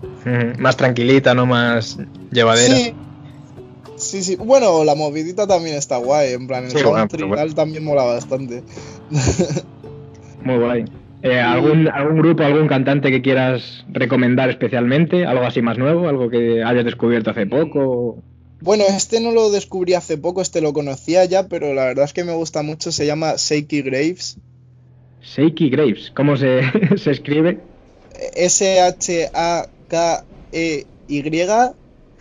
Más 0.59 0.76
tranquilita, 0.76 1.34
no 1.34 1.47
más 1.47 1.99
llevadera. 2.30 2.76
Sí, 2.76 2.95
Sí, 4.07 4.22
sí. 4.22 4.36
Bueno, 4.36 4.84
la 4.84 4.94
movidita 4.94 5.46
también 5.46 5.76
está 5.76 5.96
guay. 5.96 6.32
En 6.34 6.46
plan, 6.46 6.64
el 6.64 6.70
sí, 6.70 6.78
también 7.54 7.84
mola 7.84 8.04
bastante. 8.04 8.62
Muy 10.44 10.59
guay. 10.59 10.84
Eh, 11.22 11.40
¿algún, 11.40 11.88
¿Algún 11.88 12.18
grupo, 12.18 12.44
algún 12.44 12.68
cantante 12.68 13.11
que 13.11 13.20
quieras 13.20 13.84
recomendar 13.88 14.48
especialmente? 14.48 15.26
¿Algo 15.26 15.44
así 15.44 15.61
más 15.61 15.76
nuevo? 15.76 16.09
¿Algo 16.09 16.30
que 16.30 16.62
hayas 16.62 16.84
descubierto 16.84 17.30
hace 17.30 17.46
poco? 17.46 18.22
Bueno, 18.61 18.84
este 18.88 19.20
no 19.20 19.32
lo 19.32 19.50
descubrí 19.50 19.94
hace 19.94 20.16
poco, 20.18 20.40
este 20.40 20.61
lo 20.61 20.72
conocía 20.72 21.24
ya, 21.24 21.48
pero 21.48 21.74
la 21.74 21.86
verdad 21.86 22.04
es 22.04 22.12
que 22.12 22.22
me 22.24 22.32
gusta 22.32 22.62
mucho. 22.62 22.92
Se 22.92 23.07
llama 23.07 23.34
Shaky 23.36 23.82
Graves. 23.82 24.38
Shaky 25.22 25.68
Graves, 25.70 26.12
¿cómo 26.14 26.36
se, 26.36 26.61
se 26.96 27.11
escribe? 27.11 27.59
S-H-A-K-E-Y, 28.34 29.26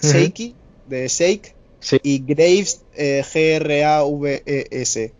Shaky, 0.01 0.55
de 0.87 1.07
Shake, 1.07 1.54
y 2.03 2.19
Graves, 2.19 2.83
eh, 2.95 3.23
G-R-A-V-E-S. 3.23 5.13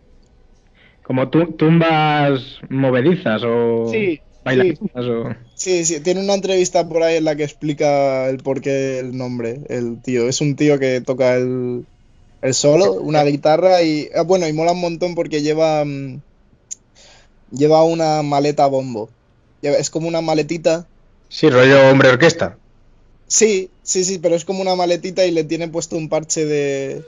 Como 1.02 1.28
tumbas 1.28 2.60
movedizas 2.68 3.42
o 3.44 3.88
sí, 3.90 4.20
sí. 5.54 5.84
Sí, 5.84 6.00
tiene 6.00 6.20
una 6.20 6.34
entrevista 6.34 6.88
por 6.88 7.02
ahí 7.02 7.16
en 7.16 7.24
la 7.24 7.36
que 7.36 7.44
explica 7.44 8.28
el 8.28 8.38
porqué 8.38 8.98
el 8.98 9.16
nombre, 9.16 9.60
el 9.68 10.00
tío. 10.02 10.28
Es 10.28 10.40
un 10.40 10.56
tío 10.56 10.78
que 10.78 11.00
toca 11.00 11.36
el, 11.36 11.84
el 12.42 12.54
solo, 12.54 12.92
una 12.92 13.24
guitarra 13.24 13.82
y... 13.82 14.08
Ah, 14.14 14.22
bueno, 14.22 14.46
y 14.46 14.52
mola 14.52 14.72
un 14.72 14.80
montón 14.80 15.14
porque 15.14 15.42
lleva... 15.42 15.84
Mm, 15.84 16.20
lleva 17.50 17.84
una 17.84 18.22
maleta 18.22 18.66
bombo. 18.66 19.08
Es 19.62 19.90
como 19.90 20.08
una 20.08 20.20
maletita. 20.20 20.86
Sí, 21.28 21.50
rollo 21.50 21.90
hombre 21.90 22.10
orquesta. 22.10 22.56
Sí, 23.28 23.70
sí, 23.82 24.04
sí, 24.04 24.18
pero 24.18 24.34
es 24.34 24.44
como 24.44 24.60
una 24.60 24.76
maletita 24.76 25.26
y 25.26 25.30
le 25.30 25.44
tiene 25.44 25.68
puesto 25.68 25.96
un 25.96 26.08
parche 26.08 26.44
de, 26.44 27.02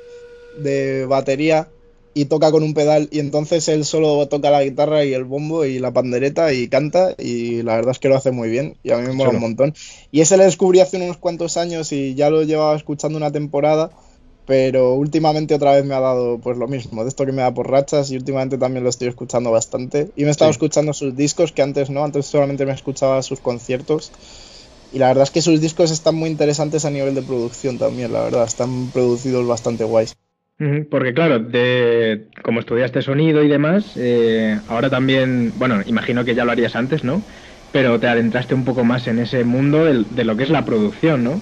de 0.59 1.07
batería 1.07 1.69
y 2.15 2.25
toca 2.25 2.51
con 2.51 2.65
un 2.65 2.75
pedal 2.75 3.09
y 3.13 3.21
entonces 3.21 3.69
él 3.69 3.85
solo 3.85 4.27
toca 4.27 4.51
la 4.51 4.65
guitarra 4.65 5.05
y 5.05 5.15
el 5.15 5.23
bombo 5.25 5.65
y 5.65 5.79
la 5.79 5.93
pandereta 5.93 6.53
y 6.53 6.67
canta 6.67 7.15
y 7.17 7.63
la 7.63 7.77
verdad 7.77 7.93
es 7.93 8.01
que 8.01 8.09
lo 8.09 8.17
hace 8.17 8.33
muy 8.33 8.49
bien 8.49 8.77
y 8.83 8.91
a 8.91 8.97
mí 8.97 9.07
me 9.07 9.13
mola 9.13 9.31
un 9.31 9.41
montón. 9.41 9.75
Y 10.11 10.21
ese 10.21 10.37
lo 10.37 10.43
descubrí 10.43 10.81
hace 10.81 10.97
unos 10.97 11.19
cuantos 11.19 11.57
años 11.57 11.93
y 11.93 12.17
ya 12.17 12.31
lo 12.31 12.43
llevaba 12.43 12.75
escuchando 12.75 13.17
una 13.19 13.31
temporada, 13.31 13.91
pero 14.47 14.95
últimamente 14.95 15.55
otra 15.55 15.75
vez 15.75 15.85
me 15.85 15.95
ha 15.95 16.01
dado 16.01 16.39
pues 16.39 16.57
lo 16.57 16.67
mismo, 16.67 17.05
de 17.05 17.11
esto 17.11 17.25
que 17.25 17.31
me 17.31 17.43
da 17.43 17.55
por 17.55 17.71
rachas 17.71 18.11
y 18.11 18.17
últimamente 18.17 18.59
también 18.59 18.83
lo 18.83 18.91
estoy 18.91 19.07
escuchando 19.07 19.53
bastante. 19.53 20.09
Y 20.17 20.23
me 20.23 20.29
he 20.29 20.31
estado 20.33 20.51
escuchando 20.51 20.93
sus 20.95 21.15
discos 21.15 21.53
que 21.53 21.63
antes 21.63 21.89
no, 21.89 22.03
antes 22.03 22.27
solamente 22.27 22.67
me 22.67 22.73
escuchaba 22.73 23.23
sus 23.23 23.39
conciertos 23.39 24.11
y 24.93 24.99
la 24.99 25.09
verdad 25.09 25.25
es 25.25 25.31
que 25.31 25.43
sus 25.43 25.61
discos 25.61 25.91
están 25.91 26.15
muy 26.15 26.31
interesantes 26.31 26.85
a 26.85 26.91
nivel 26.91 27.15
de 27.15 27.23
producción 27.23 27.79
también, 27.79 28.13
la 28.13 28.23
verdad, 28.23 28.45
están 28.45 28.91
producidos 28.91 29.47
bastante 29.47 29.85
guays. 29.85 30.17
Porque 30.91 31.15
claro, 31.15 31.39
de, 31.39 32.27
como 32.43 32.59
estudiaste 32.59 33.01
sonido 33.01 33.45
y 33.45 33.49
demás, 33.49 33.93
eh, 33.95 34.59
ahora 34.67 34.91
también, 34.91 35.53
bueno, 35.57 35.83
imagino 35.87 36.25
que 36.25 36.35
ya 36.35 36.45
lo 36.45 36.51
harías 36.51 36.75
antes, 36.75 37.05
¿no? 37.05 37.23
Pero 37.71 38.01
te 38.01 38.09
adentraste 38.09 38.55
un 38.55 38.65
poco 38.65 38.83
más 38.83 39.07
en 39.07 39.21
ese 39.21 39.45
mundo 39.45 39.85
de, 39.85 40.25
lo 40.25 40.37
que 40.37 40.43
es 40.43 40.51
la 40.51 40.65
producción, 40.65 41.23
¿no? 41.23 41.41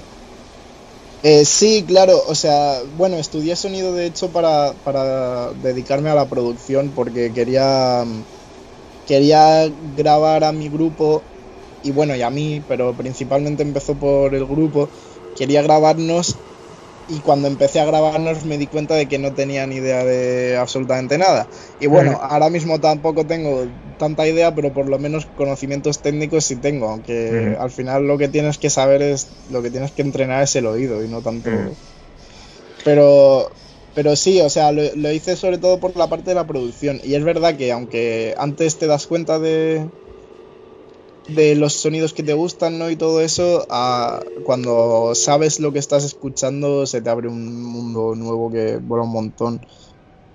Eh, 1.23 1.47
sí, 1.47 1.83
claro, 1.89 2.21
o 2.29 2.35
sea, 2.35 2.83
bueno, 2.99 3.17
estudié 3.17 3.57
sonido 3.57 3.95
de 3.95 4.05
hecho 4.05 4.29
para, 4.33 4.75
para 4.85 5.53
dedicarme 5.55 6.11
a 6.11 6.15
la 6.15 6.29
producción 6.29 6.91
porque 6.95 7.33
quería, 7.33 8.05
quería 9.07 9.67
grabar 9.97 10.45
a 10.45 10.53
mi 10.53 10.69
grupo 10.69 11.23
y 11.87 11.93
bueno, 11.93 12.17
y 12.17 12.23
a 12.23 12.31
mí, 12.31 12.61
pero 12.67 12.93
principalmente 12.95 13.63
empezó 13.63 13.95
por 13.95 14.35
el 14.35 14.45
grupo, 14.45 14.89
quería 15.37 15.63
grabarnos 15.63 16.37
y 17.09 17.21
cuando 17.21 17.47
empecé 17.47 17.79
a 17.79 17.85
grabarnos 17.85 18.45
me 18.45 18.59
di 18.59 18.67
cuenta 18.67 18.97
de 18.97 19.07
que 19.07 19.19
no 19.21 19.33
tenía 19.33 19.65
ni 19.69 19.77
idea 19.77 20.05
de 20.05 20.57
absolutamente 20.57 21.17
nada. 21.17 21.47
Y 21.79 21.87
bueno, 21.87 22.19
ahora 22.21 22.51
mismo 22.51 22.81
tampoco 22.81 23.25
tengo 23.25 23.67
tanta 24.01 24.27
idea, 24.27 24.53
pero 24.53 24.75
por 24.75 24.89
lo 24.89 24.99
menos 24.99 25.27
conocimientos 25.37 26.01
técnicos 26.01 26.45
sí 26.45 26.57
tengo, 26.57 26.89
aunque 26.89 27.57
al 27.61 27.71
final 27.71 28.09
lo 28.09 28.19
que 28.19 28.27
tienes 28.27 28.59
que 28.59 28.69
saber 28.69 29.01
es, 29.01 29.29
lo 29.53 29.63
que 29.63 29.71
tienes 29.71 29.93
que 29.93 30.03
entrenar 30.03 30.43
es 30.43 30.57
el 30.57 30.67
oído 30.67 31.05
y 31.05 31.09
no 31.09 31.23
tanto... 31.23 31.51
Pero, 32.85 33.49
pero 33.95 34.17
sí, 34.17 34.41
o 34.41 34.51
sea, 34.51 34.73
lo, 34.73 34.83
lo 34.97 35.13
hice 35.13 35.37
sobre 35.37 35.59
todo 35.59 35.79
por 35.79 35.97
la 35.97 36.09
parte 36.09 36.31
de 36.31 36.35
la 36.35 36.47
producción. 36.47 37.01
Y 37.05 37.15
es 37.15 37.23
verdad 37.23 37.57
que 37.57 37.71
aunque 37.71 38.35
antes 38.39 38.79
te 38.79 38.87
das 38.87 39.07
cuenta 39.07 39.39
de, 39.39 39.87
de 41.29 41.57
los 41.57 41.73
sonidos 41.75 42.13
que 42.13 42.23
te 42.23 42.33
gustan, 42.33 42.79
¿no? 42.79 42.91
Y 42.91 42.97
todo 42.97 43.21
eso, 43.21 43.67
cuando 44.45 45.15
sabes 45.15 45.61
lo 45.61 45.73
que 45.73 45.79
estás 45.79 46.05
escuchando, 46.05 46.87
se 46.87 47.03
te 47.03 47.11
abre 47.11 47.29
un 47.29 47.63
mundo 47.63 48.15
nuevo 48.15 48.51
que 48.51 48.77
vuela 48.77 49.05
un 49.05 49.13
montón, 49.13 49.61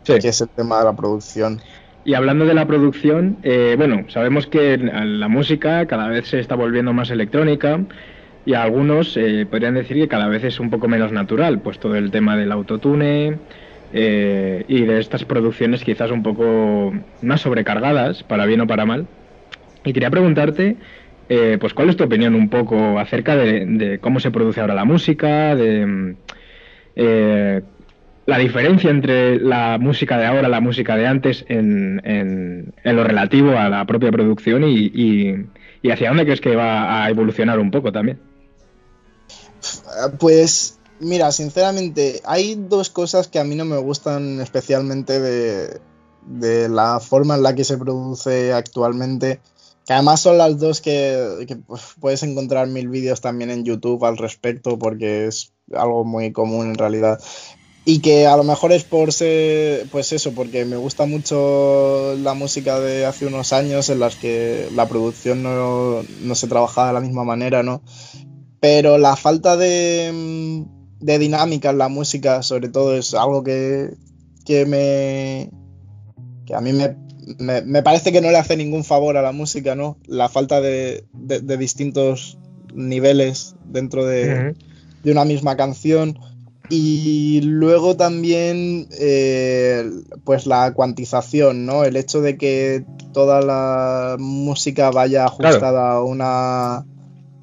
que 0.03 0.15
es 0.17 0.41
el 0.41 0.49
tema 0.49 0.79
de 0.79 0.85
la 0.85 0.95
producción. 0.95 1.61
Y 2.03 2.15
hablando 2.15 2.45
de 2.45 2.55
la 2.55 2.65
producción, 2.65 3.37
eh, 3.43 3.75
bueno, 3.77 4.05
sabemos 4.09 4.47
que 4.47 4.77
la 4.77 5.27
música 5.27 5.85
cada 5.85 6.07
vez 6.07 6.27
se 6.27 6.39
está 6.39 6.55
volviendo 6.55 6.93
más 6.93 7.11
electrónica 7.11 7.79
y 8.43 8.55
algunos 8.55 9.15
eh, 9.17 9.45
podrían 9.49 9.75
decir 9.75 9.97
que 9.97 10.07
cada 10.07 10.27
vez 10.27 10.43
es 10.43 10.59
un 10.59 10.71
poco 10.71 10.87
menos 10.87 11.11
natural, 11.11 11.59
pues 11.59 11.79
todo 11.79 11.95
el 11.95 12.09
tema 12.09 12.35
del 12.35 12.51
autotune 12.51 13.37
eh, 13.93 14.65
y 14.67 14.81
de 14.81 14.99
estas 14.99 15.25
producciones 15.25 15.83
quizás 15.83 16.09
un 16.09 16.23
poco 16.23 16.91
más 17.21 17.41
sobrecargadas, 17.41 18.23
para 18.23 18.47
bien 18.47 18.61
o 18.61 18.67
para 18.67 18.85
mal. 18.85 19.05
Y 19.83 19.93
quería 19.93 20.09
preguntarte, 20.09 20.77
eh, 21.29 21.57
pues, 21.59 21.73
¿cuál 21.73 21.89
es 21.89 21.97
tu 21.97 22.03
opinión 22.03 22.35
un 22.35 22.49
poco 22.49 22.99
acerca 22.99 23.35
de, 23.35 23.99
cómo 24.01 24.19
se 24.19 24.31
produce 24.31 24.61
ahora 24.61 24.75
la 24.75 24.85
música, 24.85 25.55
de, 25.55 26.15
eh, 26.95 27.61
la 28.25 28.37
diferencia 28.37 28.89
entre 28.91 29.39
la 29.39 29.77
música 29.79 30.17
de 30.17 30.25
ahora 30.25 30.47
y 30.47 30.51
la 30.51 30.61
música 30.61 30.95
de 30.95 31.07
antes 31.07 31.45
en, 31.47 32.73
lo 32.83 33.03
relativo 33.03 33.57
a 33.57 33.69
la 33.69 33.85
propia 33.85 34.11
producción 34.11 34.63
y, 34.63 34.91
y, 35.83 35.91
hacia 35.91 36.09
dónde 36.09 36.25
crees 36.25 36.41
que 36.41 36.55
va 36.55 37.03
a 37.03 37.09
evolucionar 37.09 37.59
un 37.59 37.71
poco 37.71 37.91
también. 37.91 38.19
Pues 40.19 40.79
mira, 40.99 41.31
sinceramente, 41.31 42.21
hay 42.25 42.55
dos 42.55 42.89
cosas 42.89 43.27
que 43.27 43.39
a 43.39 43.43
mí 43.43 43.55
no 43.55 43.65
me 43.65 43.77
gustan 43.77 44.39
especialmente 44.39 45.19
de, 45.19 45.79
de 46.25 46.69
la 46.69 46.99
forma 46.99 47.35
en 47.35 47.43
la 47.43 47.55
que 47.55 47.63
se 47.63 47.77
produce 47.77 48.53
actualmente. 48.53 49.39
Que 49.85 49.93
además 49.93 50.21
son 50.21 50.37
las 50.37 50.59
dos 50.59 50.81
que, 50.81 51.57
puedes 51.99 52.23
encontrar 52.23 52.67
mil 52.67 52.87
vídeos 52.87 53.21
también 53.21 53.49
en 53.49 53.63
YouTube 53.63 54.05
al 54.05 54.17
respecto, 54.17 54.77
porque 54.77 55.27
es 55.27 55.53
algo 55.73 56.03
muy 56.03 56.31
común 56.31 56.67
en 56.67 56.75
realidad. 56.75 57.19
Y 57.83 57.99
que 57.99 58.27
a 58.27 58.37
lo 58.37 58.43
mejor 58.43 58.71
es 58.71 58.83
por 58.83 59.11
ser, 59.11 59.87
pues 59.91 60.13
eso, 60.13 60.33
porque 60.33 60.65
me 60.65 60.77
gusta 60.77 61.07
mucho 61.07 62.15
la 62.17 62.35
música 62.35 62.79
de 62.79 63.05
hace 63.05 63.25
unos 63.25 63.53
años 63.53 63.89
en 63.89 63.99
las 63.99 64.15
que 64.15 64.69
la 64.75 64.87
producción 64.87 65.41
no, 65.41 66.03
no 66.21 66.35
se 66.35 66.47
trabajaba 66.47 66.89
de 66.89 66.93
la 66.93 66.99
misma 66.99 67.23
manera, 67.23 67.63
¿no? 67.63 67.81
Pero 68.59 68.99
la 68.99 69.15
falta 69.15 69.57
de, 69.57 70.63
de 70.99 71.19
dinámica 71.19 71.71
en 71.71 71.79
la 71.79 71.89
música, 71.89 72.43
sobre 72.43 72.69
todo, 72.69 72.95
es 72.95 73.15
algo 73.15 73.43
que, 73.43 73.95
que 74.45 74.65
me. 74.67 75.49
que 76.45 76.53
a 76.53 76.61
mí 76.61 76.71
me, 76.71 76.95
me, 77.39 77.83
parece 77.83 78.11
que 78.11 78.21
no 78.21 78.31
le 78.31 78.37
hace 78.37 78.57
ningún 78.57 78.83
favor 78.83 79.17
a 79.17 79.21
la 79.21 79.31
música, 79.31 79.75
¿no? 79.75 79.97
La 80.07 80.29
falta 80.29 80.61
de, 80.61 81.05
de, 81.13 81.57
distintos 81.57 82.37
niveles 82.73 83.55
dentro 83.65 84.05
de, 84.05 84.55
de 85.03 85.11
una 85.11 85.25
misma 85.25 85.55
canción 85.57 86.17
y 86.71 87.41
luego 87.41 87.97
también, 87.97 88.87
eh, 88.97 89.91
pues 90.23 90.45
la 90.45 90.73
cuantización, 90.73 91.65
¿no? 91.65 91.83
El 91.83 91.97
hecho 91.97 92.21
de 92.21 92.37
que 92.37 92.85
toda 93.11 93.41
la 93.41 94.15
música 94.17 94.89
vaya 94.89 95.25
ajustada 95.25 95.91
a 95.91 96.01
una 96.01 96.85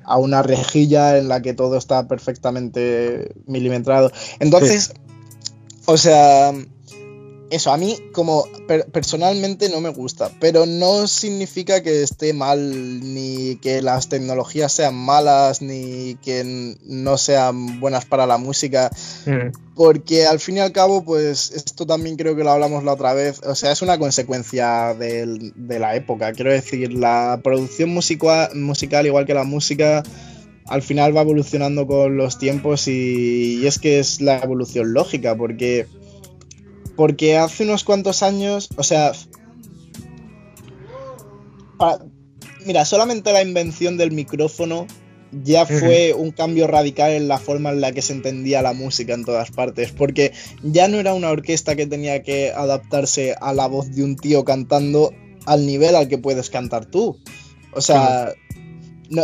a 0.05 0.17
una 0.17 0.43
rejilla 0.43 1.19
en 1.19 1.29
la 1.29 1.43
que 1.43 1.53
todo 1.53 1.77
está 1.77 2.09
perfectamente 2.09 3.35
milimetrado. 3.47 4.11
Entonces, 4.41 4.95
o 5.85 5.99
sea, 5.99 6.55
eso, 7.51 7.73
a 7.73 7.77
mí 7.77 7.97
como 8.13 8.47
personalmente 8.93 9.69
no 9.69 9.81
me 9.81 9.89
gusta, 9.89 10.31
pero 10.41 10.67
no 10.67 11.07
significa 11.07 11.83
que 11.83 12.03
esté 12.03 12.33
mal, 12.33 13.15
ni 13.15 13.57
que 13.57 13.81
las 13.81 14.09
tecnologías 14.09 14.73
sean 14.73 14.95
malas, 14.95 15.63
ni 15.63 16.17
que 16.17 16.77
no 16.85 17.17
sean 17.17 17.81
buenas 17.81 18.05
para 18.05 18.27
la 18.27 18.37
música, 18.37 18.91
mm. 19.27 19.75
porque 19.75 20.27
al 20.27 20.41
fin 20.41 20.59
y 20.59 20.61
al 20.61 20.73
cabo, 20.73 21.05
pues 21.05 21.51
esto 21.53 21.87
también 21.87 22.17
creo 22.17 22.37
que 22.37 22.45
lo 22.45 22.51
hablamos 22.51 22.85
la 22.85 22.93
otra 22.93 23.15
vez, 23.15 23.41
o 23.45 23.55
sea, 23.55 23.73
es 23.73 23.81
una 23.83 23.99
consecuencia 23.99 24.95
de, 24.95 25.53
la 25.79 25.97
época, 25.97 26.33
quiero 26.33 26.53
decir, 26.53 26.93
la 26.93 27.41
producción 27.43 27.91
musical, 27.91 29.07
igual 29.07 29.27
que 29.27 29.35
la 29.35 29.45
música, 29.45 30.03
al 30.67 30.83
final 30.83 31.17
va 31.17 31.23
evolucionando 31.23 31.87
con 31.87 32.19
los 32.19 32.39
tiempos 32.39 32.89
y 32.89 33.67
es 33.67 33.79
que 33.79 34.01
es 34.01 34.21
la 34.21 34.39
evolución 34.41 34.93
lógica, 34.93 35.35
porque 35.35 35.87
porque 36.99 37.37
hace 37.37 37.63
unos 37.63 37.85
cuantos 37.85 38.25
años, 38.25 38.71
o 38.75 38.83
sea, 38.83 39.13
mira, 42.67 42.85
solamente 42.85 43.33
la 43.33 43.41
invención 43.41 43.97
del 43.97 44.11
micrófono 44.11 44.89
ya 45.31 45.65
fue 45.65 46.13
un 46.13 46.33
cambio 46.33 46.67
radical 46.67 47.13
en 47.13 47.29
la 47.29 47.39
forma 47.39 47.71
en 47.71 47.83
la 47.83 47.93
que 47.93 48.03
se 48.03 48.15
entendía 48.15 48.63
la 48.63 48.73
música 48.73 49.15
en 49.15 49.25
todas 49.25 49.53
partes, 49.53 49.93
porque 49.93 50.33
ya 50.65 50.89
no 50.89 50.99
era 50.99 51.15
una 51.15 51.31
orquesta 51.31 51.77
que 51.77 51.87
tenía 51.87 52.25
que 52.25 52.51
adaptarse 52.51 53.37
a 53.41 53.53
la 53.53 53.69
voz 53.69 53.95
de 53.95 54.03
un 54.03 54.17
tío 54.17 54.45
cantando 54.45 55.13
al 55.47 55.67
nivel 55.67 55.95
al 55.95 56.09
que 56.09 56.19
puedes 56.19 56.51
cantar 56.51 56.87
tú. 56.87 57.17
O 57.75 57.81
sea, 57.81 58.35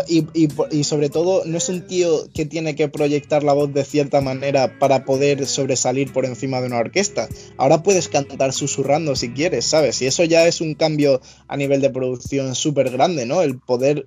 y, 0.09 0.85
sobre 0.85 1.11
todo, 1.11 1.45
no 1.45 1.59
es 1.59 1.69
un 1.69 1.87
tío 1.87 2.29
que 2.33 2.47
tiene 2.47 2.75
que 2.75 2.89
proyectar 2.89 3.43
la 3.43 3.53
voz 3.53 3.73
de 3.73 3.85
cierta 3.85 4.21
manera 4.21 4.79
para 4.79 5.05
poder 5.05 5.47
sobresalir 5.47 6.13
por 6.13 6.25
encima 6.25 6.61
de 6.61 6.69
una 6.69 6.79
orquesta. 6.79 7.29
Ahora 7.59 7.83
puedes 7.83 8.09
cantar 8.09 8.53
susurrando 8.53 9.15
si 9.17 9.33
quieres, 9.33 9.67
¿sabes? 9.67 10.01
Y 10.03 10.07
eso 10.07 10.25
ya 10.25 10.47
es 10.47 10.61
un 10.61 10.75
cambio 10.75 11.21
a 11.49 11.57
nivel 11.57 11.81
de 11.81 11.91
producción 11.91 12.55
súper 12.55 12.91
grande, 12.91 13.27
¿no? 13.27 13.43
El 13.43 13.59
poder 13.59 14.07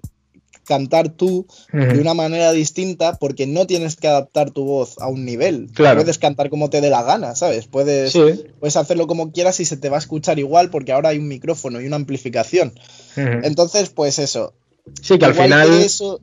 cantar 0.68 1.10
tú 1.10 1.48
de 1.72 2.00
una 2.00 2.14
manera 2.14 2.52
distinta 2.52 3.14
porque 3.14 3.48
no 3.48 3.66
tienes 3.66 3.96
que 3.96 4.08
adaptar 4.08 4.52
tu 4.52 4.66
voz 4.66 4.98
a 5.00 5.08
un 5.08 5.26
nivel. 5.26 5.70
Puedes 5.74 6.18
cantar 6.18 6.50
como 6.50 6.70
te 6.70 6.82
dé 6.82 6.90
la 6.90 7.04
gana, 7.04 7.36
¿sabes? 7.36 7.68
Puedes, 7.68 8.14
puedes 8.60 8.76
hacerlo 8.76 9.08
como 9.08 9.32
quieras 9.32 9.60
y 9.62 9.66
se 9.66 9.78
te 9.78 9.90
va 9.90 9.96
a 9.96 10.00
escuchar 10.00 10.40
igual 10.40 10.70
porque 10.70 10.92
ahora 10.92 11.10
hay 11.10 11.20
un 11.20 11.30
micrófono 11.30 11.80
y 11.80 11.88
una 11.88 11.96
amplificación. 11.96 12.74
Entonces, 13.16 13.90
pues 13.90 14.20
eso, 14.20 14.54
Sí, 15.02 15.18
que 15.18 15.26
al 15.26 15.34
final. 15.34 15.72
eso, 15.74 16.22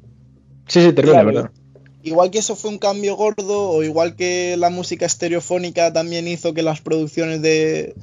sí, 0.66 0.82
sí, 0.82 0.92
termina, 0.92 1.22
¿verdad? 1.22 1.50
Igual 2.02 2.30
que 2.30 2.38
eso 2.38 2.54
fue 2.54 2.70
un 2.70 2.78
cambio 2.78 3.16
gordo, 3.16 3.70
o 3.70 3.82
igual 3.82 4.14
que 4.14 4.56
la 4.58 4.68
música 4.68 5.06
estereofónica 5.06 5.92
también 5.92 6.28
hizo 6.28 6.52
que 6.52 6.62
las 6.62 6.80
producciones 6.82 7.40
de, 7.40 7.94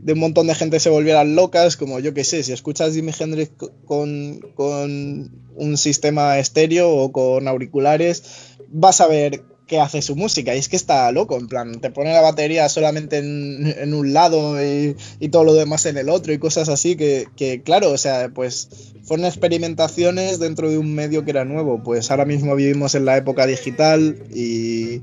de 0.00 0.12
un 0.12 0.20
montón 0.20 0.46
de 0.46 0.54
gente 0.54 0.78
se 0.78 0.90
volvieran 0.90 1.34
locas, 1.34 1.76
como 1.76 1.98
yo 1.98 2.14
que 2.14 2.24
sé, 2.24 2.42
si 2.42 2.52
escuchas 2.52 2.94
Jimi 2.94 3.12
Hendrix 3.18 3.50
con, 3.84 4.40
con 4.54 5.30
un 5.56 5.76
sistema 5.76 6.38
estéreo 6.38 6.90
o 6.90 7.10
con 7.10 7.48
auriculares, 7.48 8.22
vas 8.68 9.00
a 9.00 9.08
ver 9.08 9.42
que 9.68 9.78
hace 9.78 10.02
su 10.02 10.16
música. 10.16 10.56
Y 10.56 10.58
es 10.58 10.68
que 10.68 10.76
está 10.76 11.12
loco, 11.12 11.38
en 11.38 11.46
plan, 11.46 11.80
te 11.80 11.90
pone 11.90 12.12
la 12.12 12.20
batería 12.20 12.68
solamente 12.68 13.18
en, 13.18 13.94
un 13.94 14.12
lado 14.12 14.56
y, 14.60 14.96
todo 15.28 15.44
lo 15.44 15.54
demás 15.54 15.86
en 15.86 15.98
el 15.98 16.08
otro 16.08 16.32
y 16.32 16.38
cosas 16.38 16.68
así 16.68 16.96
que, 16.96 17.28
que, 17.36 17.62
claro, 17.62 17.90
o 17.90 17.98
sea, 17.98 18.30
pues 18.34 18.68
fueron 19.04 19.26
experimentaciones 19.26 20.40
dentro 20.40 20.70
de 20.70 20.78
un 20.78 20.94
medio 20.94 21.24
que 21.24 21.30
era 21.30 21.44
nuevo. 21.44 21.82
Pues 21.84 22.10
ahora 22.10 22.24
mismo 22.24 22.56
vivimos 22.56 22.94
en 22.96 23.04
la 23.04 23.16
época 23.16 23.46
digital 23.46 24.16
y... 24.34 25.02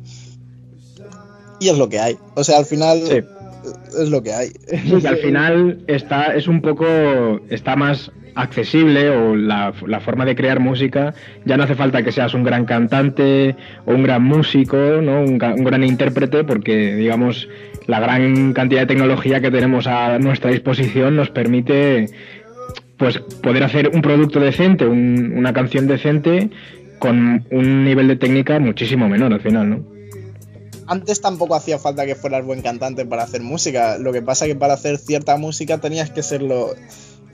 Y 1.58 1.70
es 1.70 1.78
lo 1.78 1.88
que 1.88 2.00
hay. 2.00 2.18
O 2.34 2.44
sea, 2.44 2.58
al 2.58 2.66
final... 2.66 3.02
Es 3.98 4.10
lo 4.10 4.22
que 4.22 4.34
hay. 4.34 4.52
Sí, 4.70 5.08
al 5.08 5.18
final 5.18 5.84
está, 5.88 6.36
es 6.36 6.48
un 6.48 6.62
poco, 6.62 6.86
está 7.50 7.76
más 7.76 8.12
accesible 8.36 9.10
o 9.10 9.36
la, 9.36 9.74
forma 10.02 10.26
de 10.26 10.36
crear 10.36 10.60
música, 10.60 11.14
ya 11.46 11.58
no 11.58 11.64
hace 11.64 11.76
falta 11.76 12.04
que 12.04 12.12
seas 12.12 12.34
un 12.34 12.44
gran 12.44 12.66
cantante 12.66 13.56
o 13.86 13.94
un 13.94 14.04
gran 14.04 14.24
músico, 14.24 14.78
¿no? 14.78 15.22
un, 15.22 15.38
gran 15.38 15.84
intérprete, 15.84 16.44
porque 16.44 16.96
digamos 16.96 17.48
la 17.88 18.00
gran 18.00 18.54
cantidad 18.54 18.82
de 18.82 18.88
tecnología 18.88 19.42
que 19.42 19.52
tenemos 19.52 19.88
a 19.88 20.20
nuestra 20.20 20.52
disposición 20.52 21.16
nos 21.16 21.30
permite 21.30 22.08
pues 22.98 23.20
poder 23.20 23.64
hacer 23.64 23.92
un 23.94 24.02
producto 24.02 24.40
decente, 24.40 24.86
una 24.86 25.54
canción 25.54 25.88
decente 25.88 26.50
con 27.00 27.46
un 27.52 27.84
nivel 27.84 28.08
de 28.08 28.16
técnica 28.16 28.60
muchísimo 28.60 29.08
menor 29.08 29.34
al 29.34 29.42
final, 29.42 29.70
¿no? 29.70 29.96
Antes 30.88 31.20
tampoco 31.20 31.56
hacía 31.56 31.80
falta 31.80 32.06
que 32.06 32.16
fueras 32.16 32.46
buen 32.46 32.62
cantante 32.62 33.06
para 33.06 33.24
hacer 33.24 33.42
música. 33.42 33.98
Lo 33.98 34.14
que 34.14 34.22
pasa 34.22 34.46
es 34.46 34.54
que 34.54 34.60
para 34.60 34.76
hacer 34.76 35.00
cierta 35.00 35.36
música 35.36 35.80
tenías 35.80 36.12
que 36.12 36.22
serlo 36.22 36.76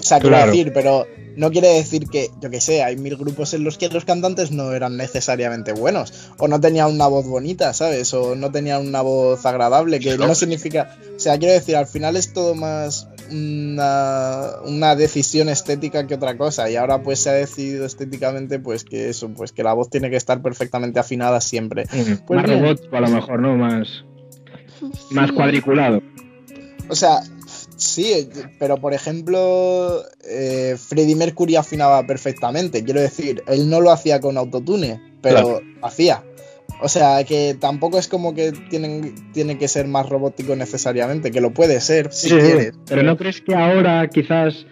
o 0.02 0.04
sea, 0.04 0.20
quiero 0.20 0.45
decir, 0.45 0.72
pero 0.74 1.06
no 1.36 1.52
quiere 1.52 1.70
decir 1.70 2.08
que, 2.08 2.30
yo 2.41 2.49
que 2.49 2.60
sé, 2.60 2.84
hay 2.84 2.97
mil 2.97 3.16
grupos 3.16 3.54
en 3.54 3.64
los 3.64 3.78
que 3.78 3.88
los 3.89 4.04
cantantes 4.04 4.52
no 4.52 4.74
eran 4.74 4.97
necesariamente 4.97 5.74
buenos, 5.74 6.32
o 6.38 6.47
no 6.47 6.60
tenían 6.60 6.91
una 6.91 7.08
voz 7.08 7.26
bonita, 7.26 7.74
¿sabes? 7.74 8.14
O 8.14 8.36
no 8.36 8.52
tenían 8.52 8.86
una 8.86 9.02
voz 9.02 9.45
agradable, 9.45 9.99
que 9.99 10.18
no 10.18 10.36
significa. 10.36 10.97
O 11.16 11.20
sea, 11.20 11.38
quiero 11.38 11.54
decir, 11.54 11.76
al 11.76 11.88
final 11.88 12.16
es 12.16 12.34
todo 12.34 12.56
más 12.56 13.08
una, 13.32 14.95
decisión 14.95 15.49
estética 15.49 16.08
que 16.08 16.16
otra 16.16 16.38
cosa, 16.38 16.70
y 16.70 16.76
ahora 16.76 17.02
pues 17.02 17.20
se 17.20 17.30
ha 17.30 17.34
decidido 17.34 17.86
estéticamente, 17.86 18.60
pues 18.60 18.84
que 18.84 19.10
eso, 19.10 19.30
pues 19.30 19.52
que 19.52 19.64
la 19.64 19.74
voz 19.74 19.89
tiene 19.89 20.10
que 20.10 20.18
estar 20.18 20.41
perfectamente 20.41 20.99
afinada 20.99 21.39
siempre. 21.41 21.86
Pues 22.26 22.41
más 22.41 22.49
robot, 22.49 22.93
a 22.93 22.99
lo 22.99 23.10
mejor, 23.10 23.39
¿no? 23.39 23.56
Más, 23.56 24.04
más 25.12 25.32
cuadriculado. 25.32 26.02
O 26.89 26.95
sea, 26.95 27.22
Sí, 27.92 28.30
pero 28.60 28.78
por 28.78 28.94
ejemplo, 28.94 30.04
eh, 30.28 30.76
Freddie 30.78 31.16
Mercury 31.16 31.56
afinaba 31.56 32.06
perfectamente. 32.08 32.84
Quiero 32.84 33.02
decir, 33.02 33.44
él 33.48 33.70
no 33.70 33.82
lo 33.82 33.92
hacía 33.92 34.20
con 34.20 34.38
autotune, 34.38 35.02
pero 35.22 35.62
hacía. 35.82 36.24
O 36.82 36.88
sea, 36.88 37.24
que 37.26 37.56
tampoco 37.60 38.00
es 38.00 38.08
como 38.08 38.34
que 38.34 38.54
tienen, 38.70 39.14
tiene 39.34 39.58
que 39.58 39.68
ser 39.68 39.88
más 39.88 40.10
robótico 40.10 40.56
necesariamente, 40.56 41.32
que 41.32 41.42
lo 41.42 41.52
puede 41.52 41.80
ser 41.82 42.12
si 42.12 42.30
quieres. 42.30 42.74
Pero 42.88 43.04
¿no 43.04 43.18
crees 43.18 43.42
que 43.42 43.54
ahora 43.54 44.08
quizás 44.08 44.66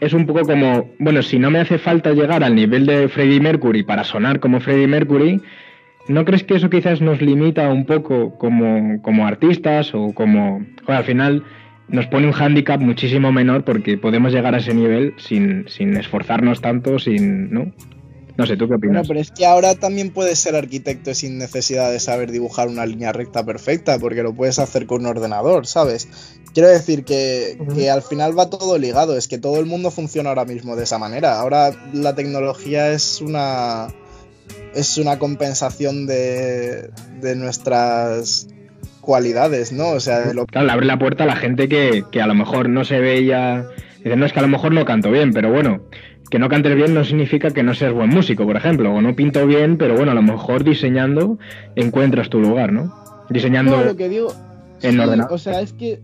es 0.00 0.12
un 0.12 0.26
poco 0.26 0.42
como, 0.42 0.90
bueno, 0.98 1.22
si 1.22 1.38
no 1.38 1.50
me 1.50 1.60
hace 1.60 1.78
falta 1.78 2.12
llegar 2.12 2.44
al 2.44 2.54
nivel 2.54 2.86
de 2.86 3.08
Freddie 3.08 3.40
Mercury 3.40 3.82
para 3.82 4.04
sonar 4.04 4.40
como 4.40 4.60
Freddie 4.60 4.86
Mercury, 4.86 5.42
¿no 6.08 6.24
crees 6.24 6.44
que 6.44 6.54
eso 6.54 6.70
quizás 6.70 7.00
nos 7.00 7.20
limita 7.20 7.68
un 7.68 7.84
poco 7.84 8.38
como, 8.38 9.02
como 9.02 9.26
artistas 9.26 9.94
o 9.94 10.14
como, 10.14 10.64
al 10.86 11.04
final 11.04 11.44
nos 11.88 12.06
pone 12.06 12.26
un 12.26 12.32
hándicap 12.32 12.80
muchísimo 12.80 13.32
menor 13.32 13.64
porque 13.64 13.96
podemos 13.96 14.32
llegar 14.32 14.54
a 14.54 14.58
ese 14.58 14.74
nivel 14.74 15.14
sin, 15.18 15.66
sin 15.68 15.96
esforzarnos 15.96 16.60
tanto, 16.60 16.98
sin, 16.98 17.52
¿no? 17.52 17.72
No 18.36 18.46
sé, 18.46 18.56
¿tú 18.56 18.68
qué 18.68 18.74
opinas? 18.74 19.08
Bueno, 19.08 19.08
pero 19.08 19.20
es 19.20 19.32
que 19.32 19.46
ahora 19.46 19.74
también 19.74 20.10
puedes 20.10 20.38
ser 20.38 20.54
arquitecto 20.54 21.12
sin 21.12 21.38
necesidad 21.38 21.90
de 21.90 21.98
saber 21.98 22.30
dibujar 22.30 22.68
una 22.68 22.86
línea 22.86 23.12
recta 23.12 23.44
perfecta, 23.44 23.98
porque 23.98 24.22
lo 24.22 24.32
puedes 24.32 24.60
hacer 24.60 24.86
con 24.86 25.00
un 25.00 25.06
ordenador, 25.06 25.66
¿sabes? 25.66 26.08
Quiero 26.54 26.68
decir 26.68 27.04
que, 27.04 27.58
que, 27.74 27.90
al 27.90 28.02
final 28.02 28.38
va 28.38 28.48
todo 28.48 28.78
ligado, 28.78 29.16
es 29.16 29.26
que 29.26 29.38
todo 29.38 29.58
el 29.58 29.66
mundo 29.66 29.90
funciona 29.90 30.28
ahora 30.28 30.44
mismo 30.44 30.76
de 30.76 30.84
esa 30.84 30.98
manera. 30.98 31.40
Ahora 31.40 31.72
la 31.92 32.14
tecnología 32.14 32.92
es 32.92 33.20
una 33.20 33.88
es 34.72 34.98
una 34.98 35.18
compensación 35.18 36.06
de, 36.06 36.90
de 37.20 37.34
nuestras 37.34 38.46
cualidades, 39.08 39.72
¿no? 39.72 39.92
O 39.92 40.00
sea, 40.00 40.34
lo... 40.34 40.44
claro, 40.44 40.66
le 40.66 40.72
abre 40.74 40.84
la 40.84 40.98
puerta 40.98 41.24
a 41.24 41.26
la 41.26 41.36
gente 41.36 41.66
que, 41.66 42.04
que 42.12 42.20
a 42.20 42.26
lo 42.26 42.34
mejor 42.34 42.68
no 42.68 42.84
se 42.84 43.00
veía. 43.00 43.66
Dice, 44.04 44.16
no 44.16 44.26
es 44.26 44.34
que 44.34 44.38
a 44.38 44.42
lo 44.42 44.48
mejor 44.48 44.74
no 44.74 44.84
canto 44.84 45.10
bien, 45.10 45.32
pero 45.32 45.50
bueno, 45.50 45.80
que 46.30 46.38
no 46.38 46.50
cantes 46.50 46.76
bien 46.76 46.92
no 46.92 47.02
significa 47.06 47.50
que 47.50 47.62
no 47.62 47.74
seas 47.74 47.94
buen 47.94 48.10
músico, 48.10 48.44
por 48.44 48.58
ejemplo, 48.58 48.92
o 48.92 49.00
no 49.00 49.16
pinto 49.16 49.46
bien, 49.46 49.78
pero 49.78 49.96
bueno, 49.96 50.12
a 50.12 50.14
lo 50.14 50.20
mejor 50.20 50.62
diseñando 50.62 51.38
encuentras 51.74 52.28
tu 52.28 52.38
lugar, 52.38 52.70
¿no? 52.70 52.94
Diseñando 53.30 53.78
no, 53.78 53.84
lo 53.84 53.96
que 53.96 54.10
digo, 54.10 54.34
en 54.82 54.92
sí, 54.92 54.98
ordenador. 54.98 55.32
O 55.32 55.38
sea, 55.38 55.62
es 55.62 55.72
que 55.72 56.02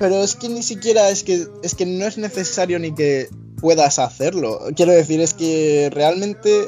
pero 0.00 0.24
es 0.24 0.34
que 0.34 0.48
ni 0.48 0.64
siquiera 0.64 1.10
es 1.10 1.22
que 1.22 1.44
es 1.62 1.76
que 1.76 1.86
no 1.86 2.04
es 2.04 2.18
necesario 2.18 2.80
ni 2.80 2.96
que 2.96 3.28
puedas 3.60 4.00
hacerlo. 4.00 4.58
Quiero 4.74 4.90
decir, 4.90 5.20
es 5.20 5.34
que 5.34 5.88
realmente 5.94 6.64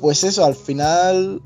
pues 0.00 0.24
eso, 0.24 0.46
al 0.46 0.54
final 0.54 1.42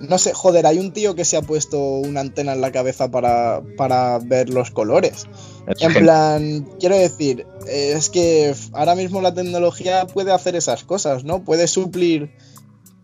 no 0.00 0.18
sé, 0.18 0.32
joder, 0.32 0.66
hay 0.66 0.78
un 0.78 0.92
tío 0.92 1.14
que 1.14 1.24
se 1.24 1.36
ha 1.36 1.42
puesto 1.42 1.78
una 1.78 2.20
antena 2.20 2.52
en 2.52 2.60
la 2.60 2.72
cabeza 2.72 3.10
para, 3.10 3.62
para 3.76 4.18
ver 4.18 4.50
los 4.50 4.70
colores. 4.70 5.26
Es 5.66 5.82
En 5.82 5.92
plan, 5.92 6.68
quiero 6.80 6.96
decir, 6.96 7.46
es 7.66 8.10
que 8.10 8.54
ahora 8.72 8.94
mismo 8.94 9.20
la 9.20 9.34
tecnología 9.34 10.06
puede 10.06 10.32
hacer 10.32 10.56
esas 10.56 10.84
cosas, 10.84 11.24
¿no? 11.24 11.44
Puede 11.44 11.68
suplir 11.68 12.30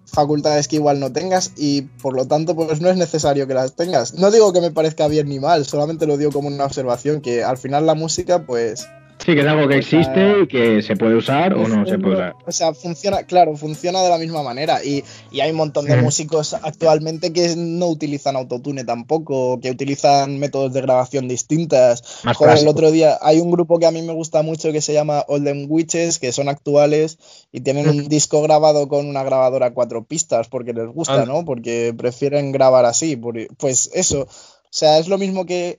facultades 0.06 0.68
que 0.68 0.76
igual 0.76 1.00
no 1.00 1.12
tengas 1.12 1.52
y 1.56 1.82
por 1.82 2.14
lo 2.14 2.26
tanto 2.26 2.54
pues 2.54 2.80
no 2.80 2.88
es 2.88 2.96
necesario 2.96 3.46
que 3.46 3.54
las 3.54 3.74
tengas. 3.74 4.14
No 4.14 4.30
digo 4.30 4.52
que 4.52 4.60
me 4.60 4.70
parezca 4.70 5.08
bien 5.08 5.28
ni 5.28 5.40
mal, 5.40 5.66
solamente 5.66 6.06
lo 6.06 6.16
digo 6.16 6.32
como 6.32 6.48
una 6.48 6.64
observación 6.64 7.20
que 7.20 7.42
al 7.42 7.58
final 7.58 7.84
la 7.84 7.94
música 7.94 8.46
pues 8.46 8.86
Sí, 9.24 9.34
que 9.34 9.40
es 9.40 9.46
algo 9.46 9.66
que 9.68 9.78
existe 9.78 10.42
y 10.42 10.46
que 10.46 10.82
se 10.82 10.96
puede 10.96 11.14
usar 11.14 11.54
o 11.54 11.66
no 11.66 11.86
se 11.86 11.98
puede 11.98 12.16
usar. 12.16 12.36
O 12.46 12.52
sea, 12.52 12.74
funciona, 12.74 13.22
claro, 13.22 13.56
funciona 13.56 14.02
de 14.02 14.10
la 14.10 14.18
misma 14.18 14.42
manera. 14.42 14.84
Y, 14.84 15.02
y 15.30 15.40
hay 15.40 15.50
un 15.50 15.56
montón 15.56 15.86
de 15.86 15.96
músicos 15.96 16.52
actualmente 16.52 17.32
que 17.32 17.54
no 17.56 17.86
utilizan 17.86 18.36
autotune 18.36 18.84
tampoco, 18.84 19.60
que 19.60 19.70
utilizan 19.70 20.38
métodos 20.38 20.74
de 20.74 20.82
grabación 20.82 21.26
distintas. 21.26 22.22
Más 22.24 22.36
Joder, 22.36 22.58
el 22.58 22.68
otro 22.68 22.90
día 22.90 23.16
hay 23.22 23.40
un 23.40 23.50
grupo 23.50 23.78
que 23.78 23.86
a 23.86 23.90
mí 23.90 24.02
me 24.02 24.12
gusta 24.12 24.42
mucho 24.42 24.72
que 24.72 24.82
se 24.82 24.92
llama 24.92 25.24
Olden 25.26 25.66
Witches, 25.70 26.18
que 26.18 26.30
son 26.30 26.50
actuales 26.50 27.18
y 27.50 27.62
tienen 27.62 27.88
un 27.88 28.08
disco 28.08 28.42
grabado 28.42 28.88
con 28.88 29.06
una 29.06 29.22
grabadora 29.22 29.66
a 29.66 29.74
cuatro 29.74 30.04
pistas 30.04 30.48
porque 30.48 30.74
les 30.74 30.88
gusta, 30.88 31.22
Anda. 31.22 31.26
¿no? 31.26 31.46
Porque 31.46 31.94
prefieren 31.96 32.52
grabar 32.52 32.84
así. 32.84 33.16
Pues 33.16 33.90
eso. 33.94 34.22
O 34.22 34.76
sea, 34.76 34.98
es 34.98 35.08
lo 35.08 35.16
mismo 35.16 35.46
que 35.46 35.78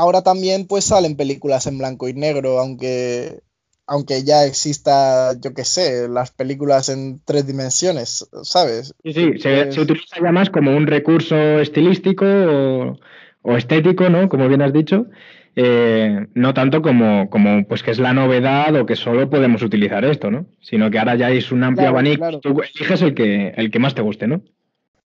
ahora 0.00 0.22
también 0.22 0.66
pues 0.66 0.84
salen 0.84 1.16
películas 1.16 1.66
en 1.66 1.78
blanco 1.78 2.08
y 2.08 2.14
negro, 2.14 2.58
aunque 2.58 3.40
aunque 3.86 4.22
ya 4.22 4.44
exista, 4.44 5.32
yo 5.40 5.52
qué 5.52 5.64
sé, 5.64 6.08
las 6.08 6.30
películas 6.30 6.88
en 6.88 7.20
tres 7.24 7.44
dimensiones, 7.46 8.28
¿sabes? 8.44 8.94
Sí, 9.02 9.12
sí, 9.12 9.32
se, 9.38 9.72
se 9.72 9.80
utiliza 9.80 10.16
ya 10.22 10.30
más 10.30 10.48
como 10.48 10.76
un 10.76 10.86
recurso 10.86 11.36
estilístico 11.58 12.24
o, 12.24 12.98
o 13.42 13.56
estético, 13.56 14.08
¿no? 14.08 14.28
Como 14.28 14.46
bien 14.48 14.62
has 14.62 14.72
dicho. 14.72 15.06
Eh, 15.56 16.28
no 16.34 16.54
tanto 16.54 16.80
como, 16.82 17.28
como 17.30 17.66
pues 17.66 17.82
que 17.82 17.90
es 17.90 17.98
la 17.98 18.12
novedad 18.12 18.76
o 18.76 18.86
que 18.86 18.94
solo 18.94 19.28
podemos 19.28 19.62
utilizar 19.62 20.04
esto, 20.04 20.30
¿no? 20.30 20.46
Sino 20.60 20.88
que 20.90 20.98
ahora 21.00 21.16
ya 21.16 21.30
es 21.30 21.50
un 21.50 21.64
amplio 21.64 21.86
Claro, 21.88 21.96
abanico 21.98 22.18
claro. 22.20 22.38
tú 22.40 22.60
eliges 22.62 23.02
el 23.02 23.14
que, 23.14 23.48
el 23.56 23.72
que 23.72 23.78
más 23.80 23.96
te 23.96 24.02
guste, 24.02 24.28
¿no? 24.28 24.42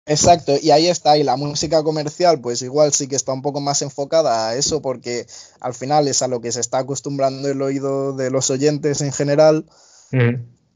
Exacto, 0.07 0.53
y 0.61 0.71
ahí 0.71 0.89
está, 0.89 1.17
y 1.17 1.23
la 1.23 1.37
música 1.37 1.83
comercial, 1.83 2.41
pues 2.41 2.61
igual 2.61 2.93
sí 2.93 3.09
que 3.09 3.17
está 3.17 3.33
un 3.33 3.41
poco 3.41 3.61
más 3.61 3.81
enfocada 3.81 4.49
a 4.49 4.55
eso, 4.55 4.83
porque 4.83 5.27
al 5.61 5.73
final 5.73 6.09
es 6.09 6.21
a 6.21 6.29
lo 6.29 6.43
que 6.43 6.53
se 6.53 6.61
está 6.61 6.79
acostumbrando 6.79 7.49
el 7.49 7.63
oído 7.63 8.13
de 8.13 8.31
los 8.31 8.51
oyentes 8.51 9.01
en 9.01 9.13
general, 9.13 9.65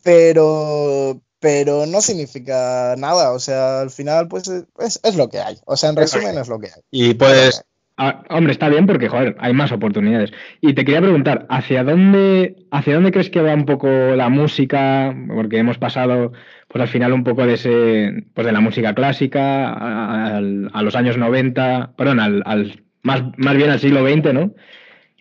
pero, 0.03 1.21
pero 1.41 1.85
no 1.85 2.01
significa 2.01 2.95
nada, 2.97 3.33
o 3.33 3.39
sea, 3.39 3.81
al 3.81 3.91
final, 3.91 4.29
pues 4.29 4.49
es, 4.79 4.99
es 5.03 5.15
lo 5.15 5.29
que 5.29 5.41
hay, 5.41 5.59
o 5.67 5.77
sea, 5.77 5.91
en 5.91 5.97
resumen 5.97 6.39
es 6.39 6.49
lo 6.49 6.59
que 6.59 6.69
hay. 6.69 6.83
Y 6.91 7.13
puedes, 7.13 7.65
Ah, 8.01 8.23
hombre, 8.31 8.53
está 8.53 8.69
bien 8.69 8.87
porque, 8.87 9.09
joder, 9.09 9.35
hay 9.41 9.53
más 9.53 9.73
oportunidades. 9.73 10.33
Y 10.61 10.75
te 10.75 10.85
quería 10.85 11.01
preguntar, 11.01 11.47
¿hacia 11.51 11.83
dónde, 11.83 12.55
hacia 12.71 12.95
dónde 12.95 13.11
crees 13.11 13.29
que 13.29 13.41
va 13.43 13.55
un 13.55 13.67
poco 13.67 13.89
la 13.89 14.29
música? 14.29 15.13
Porque 15.35 15.59
hemos 15.59 15.79
pasado, 15.79 16.33
pues 16.69 16.81
al 16.83 16.87
final 16.89 17.13
un 17.13 17.25
poco 17.25 17.45
de 17.45 17.55
ese, 17.55 18.25
pues 18.35 18.47
de 18.47 18.53
la 18.53 18.61
música 18.61 18.95
clásica 18.95 19.73
a, 19.73 20.41
los 20.41 20.95
años 20.95 21.17
90, 21.19 21.93
perdón, 21.97 22.21
al, 22.21 22.43
al- 22.47 22.85
más, 23.03 23.25
más 23.37 23.57
bien 23.57 23.71
al 23.71 23.81
siglo 23.81 24.05
XX, 24.05 24.33
¿no? 24.33 24.55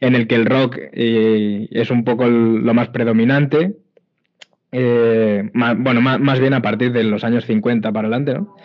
En 0.02 0.16
el 0.16 0.28
que 0.28 0.36
el 0.36 0.46
rock 0.46 0.78
eh, 0.94 1.68
es 1.72 1.92
un 1.92 2.04
poco 2.06 2.28
lo 2.28 2.74
más 2.76 2.90
predominante. 2.90 3.78
Eh, 4.72 5.50
bueno, 5.54 6.02
ma- 6.02 6.18
más 6.18 6.40
bien 6.40 6.54
a 6.54 6.62
partir 6.62 6.92
de 6.92 7.04
los 7.04 7.24
años 7.24 7.46
50 7.46 7.92
para 7.92 8.08
adelante, 8.08 8.34
¿no? 8.34 8.56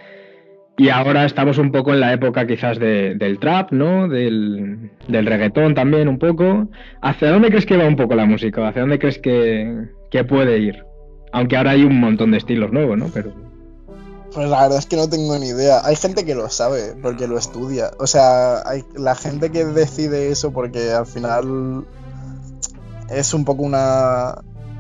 Y 0.83 0.89
ahora 0.89 1.25
estamos 1.25 1.59
un 1.59 1.71
poco 1.71 1.93
en 1.93 2.01
la 2.01 2.13
época 2.13 2.47
quizás 2.47 2.79
de- 2.79 3.15
del 3.15 3.39
trap, 3.39 3.71
¿no? 3.73 4.09
Del, 4.09 4.91
del 5.07 5.27
reggaetón 5.27 5.75
también 5.75 6.09
un 6.09 6.19
poco. 6.19 6.69
¿Hacia 7.01 7.31
dónde 7.31 7.49
crees 7.51 7.67
que 7.67 7.77
va 7.77 7.87
un 7.87 7.97
poco 7.97 8.15
la 8.15 8.27
música? 8.27 8.67
¿Hacia 8.67 8.81
dónde 8.83 8.99
crees 8.99 9.19
que, 9.19 9.89
que 10.11 10.25
puede 10.25 10.59
ir? 10.59 10.85
Aunque 11.33 11.57
ahora 11.57 11.71
hay 11.73 11.85
un 11.85 12.01
montón 12.01 12.33
de 12.33 12.39
estilos 12.39 12.73
nuevos, 12.73 12.99
¿no? 12.99 13.07
Pero 13.15 13.33
Pues 14.35 14.49
la 14.49 14.63
verdad 14.63 14.79
es 14.79 14.87
que 14.87 14.97
no 14.97 15.09
tengo 15.09 15.39
ni 15.39 15.49
idea. 15.49 15.83
Hay 15.85 15.95
gente 15.95 16.25
que 16.25 16.35
lo 16.35 16.49
sabe 16.51 16.95
porque 17.01 17.29
lo 17.29 17.39
estudia. 17.39 17.91
O 18.01 18.07
sea, 18.09 18.69
hay 18.69 18.83
la 18.97 19.15
gente 19.15 19.51
que 19.51 19.65
decide 19.65 20.31
eso 20.31 20.53
porque 20.53 20.91
al 20.91 21.07
final 21.07 21.85
es 23.09 23.35
un 23.35 23.45
poco 23.45 23.63
una, 23.63 24.35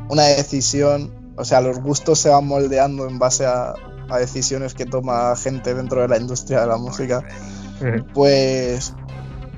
una 0.08 0.22
decisión. 0.24 1.12
O 1.36 1.44
sea, 1.44 1.60
los 1.60 1.78
gustos 1.80 2.18
se 2.18 2.28
van 2.28 2.46
moldeando 2.46 3.08
en 3.08 3.18
base 3.18 3.46
a, 3.46 3.74
a 4.08 4.18
decisiones 4.18 4.74
que 4.74 4.86
toma 4.86 5.34
gente 5.36 5.74
dentro 5.74 6.00
de 6.02 6.08
la 6.08 6.18
industria 6.18 6.60
de 6.62 6.66
la 6.66 6.76
música. 6.76 7.22
Pues, 8.14 8.94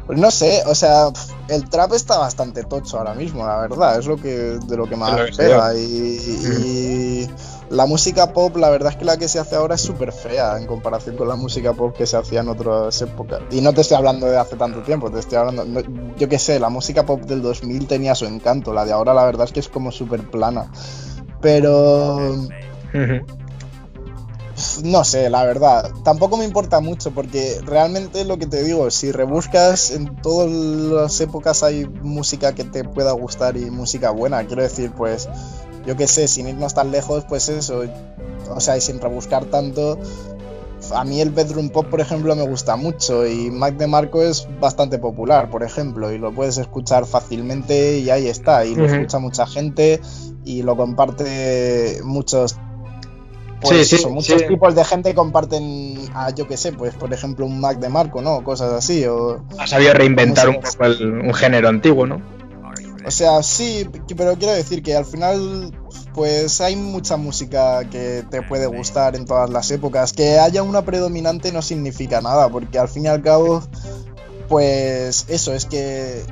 pues 0.07 0.19
no 0.19 0.31
sé, 0.31 0.63
o 0.67 0.75
sea, 0.75 1.09
el 1.49 1.69
trap 1.69 1.93
está 1.95 2.19
bastante 2.19 2.63
tocho 2.65 2.99
ahora 2.99 3.15
mismo, 3.15 3.47
la 3.47 3.59
verdad, 3.59 3.99
es 3.99 4.07
lo 4.07 4.17
que 4.17 4.29
de 4.67 4.77
lo 4.77 4.89
que 4.89 4.97
más 4.97 5.11
Es 5.11 5.17
lo 5.19 5.27
que 5.27 5.33
se 5.33 5.43
pega 5.43 5.75
y, 5.75 7.27
y 7.29 7.31
la 7.71 7.87
música 7.87 8.33
pop, 8.33 8.55
la 8.57 8.69
verdad 8.69 8.93
es 8.93 8.97
que 8.99 9.05
la 9.07 9.17
que 9.17 9.29
se 9.29 9.39
hace 9.39 9.57
ahora 9.57 9.75
es 9.77 9.81
súper 9.81 10.13
fea 10.13 10.59
en 10.59 10.67
comparación 10.67 11.17
con 11.17 11.27
la 11.29 11.37
música 11.37 11.73
pop 11.73 11.97
que 11.97 12.07
se 12.07 12.17
hacía 12.19 12.41
en 12.41 12.49
otras 12.49 13.01
épocas. 13.01 13.41
Y 13.51 13.63
no 13.63 13.73
te 13.73 13.81
estoy 13.81 13.97
hablando 13.97 14.27
de 14.27 14.37
hace 14.39 14.57
tanto 14.57 14.83
tiempo, 14.83 15.11
te 15.11 15.21
estoy 15.21 15.39
hablando, 15.39 15.65
no- 15.65 15.81
yo 16.17 16.29
qué 16.29 16.39
sé, 16.39 16.61
la 16.61 16.69
música 16.69 17.05
pop 17.07 17.23
del 17.23 17.41
2000 17.41 17.87
tenía 17.87 18.15
su 18.15 18.27
encanto, 18.27 18.73
la 18.75 18.85
de 18.85 18.93
ahora 18.93 19.15
la 19.15 19.25
verdad 19.25 19.47
es 19.47 19.53
que 19.53 19.61
es 19.61 19.69
como 19.71 19.91
súper 19.91 20.31
plana. 20.31 20.71
Pero 21.41 22.35
no 24.83 25.05
sé, 25.05 25.31
la 25.31 25.45
verdad. 25.45 25.93
Tampoco 26.03 26.37
me 26.37 26.45
importa 26.45 26.81
mucho 26.81 27.13
porque 27.13 27.61
realmente 27.65 28.25
lo 28.25 28.39
que 28.39 28.47
te 28.47 28.63
digo, 28.63 28.91
si 28.91 29.13
rebuscas 29.13 29.91
en 29.91 30.17
todas 30.17 30.51
las 30.51 31.21
épocas 31.21 31.63
hay 31.63 31.87
música 31.87 32.55
que 32.55 32.65
te 32.65 32.85
pueda 32.85 33.13
gustar 33.13 33.57
y 33.57 33.71
música 33.71 34.11
buena. 34.11 34.45
Quiero 34.47 34.63
decir, 34.63 34.93
pues, 34.93 35.29
yo 35.87 35.97
qué 35.97 36.07
sé, 36.07 36.29
sin 36.29 36.49
irnos 36.49 36.75
tan 36.75 36.91
lejos, 36.91 37.25
pues 37.29 37.49
eso. 37.49 37.83
O 38.51 38.61
sea, 38.61 38.77
y 38.77 38.81
sin 38.81 39.01
rebuscar 39.01 39.45
tanto. 39.47 39.99
A 40.95 41.05
mí 41.05 41.21
el 41.21 41.31
bedroom 41.31 41.71
pop, 41.71 41.87
por 41.87 42.01
ejemplo, 42.01 42.37
me 42.37 42.47
gusta 42.47 42.77
mucho 42.77 43.27
y 43.27 43.51
Mac 43.51 43.77
de 43.77 43.87
Marco 43.87 44.23
es 44.23 44.47
bastante 44.61 44.99
popular, 44.99 45.51
por 45.51 45.63
ejemplo, 45.63 46.13
y 46.13 46.19
lo 46.19 46.31
puedes 46.35 46.59
escuchar 46.59 47.07
fácilmente 47.07 47.99
y 47.99 48.11
ahí 48.11 48.29
está, 48.29 48.67
y 48.67 48.75
lo 48.75 48.85
escucha 48.85 49.19
mucha 49.19 49.47
gente 49.47 50.01
y 50.45 50.63
lo 50.63 50.77
comparte 50.77 52.01
muchos 52.05 52.57
pues 53.61 53.79
Sí, 53.79 53.85
sí, 53.85 53.95
eso, 53.97 54.11
muchos 54.11 54.41
sí. 54.43 54.49
tipos 54.49 54.75
de 54.75 54.85
gente 54.85 55.15
comparten, 55.15 55.97
a, 56.15 56.31
yo 56.31 56.47
qué 56.47 56.57
sé, 56.57 56.73
pues 56.73 56.95
por 56.95 57.13
ejemplo 57.13 57.47
un 57.47 57.61
Mac 57.61 57.79
de 57.79 57.89
Marco, 57.89 58.21
¿no? 58.23 58.43
Cosas 58.45 58.73
así, 58.73 59.05
o, 59.07 59.43
has 59.59 59.71
sabido 59.71 59.95
reinventar 59.95 60.49
un 60.49 60.57
poco 60.61 60.85
el- 60.85 61.21
un 61.21 61.35
género 61.35 61.69
antiguo, 61.69 62.07
¿no? 62.07 62.21
o 63.07 63.11
sea, 63.11 63.43
sí, 63.43 63.87
pero 64.17 64.35
quiero 64.37 64.55
decir 64.55 64.83
que 64.83 64.97
al 64.97 65.05
final, 65.05 65.71
pues 66.15 66.63
hay 66.63 66.75
mucha 66.75 67.19
música 67.19 67.85
que 67.91 68.25
te 68.31 68.41
puede 68.41 68.65
gustar 68.67 69.15
en 69.15 69.27
todas 69.27 69.51
las 69.51 69.71
épocas. 69.71 70.15
Que 70.15 70.39
haya 70.39 70.63
una 70.63 70.81
predominante 70.87 71.53
no 71.53 71.61
significa 71.61 72.23
nada, 72.23 72.49
porque 72.49 72.79
al 72.79 72.89
fin 72.89 73.05
y 73.05 73.09
al 73.09 73.21
cabo, 73.21 73.63
pues 74.49 75.27
eso, 75.29 75.53
es 75.53 75.67
que 75.67 76.23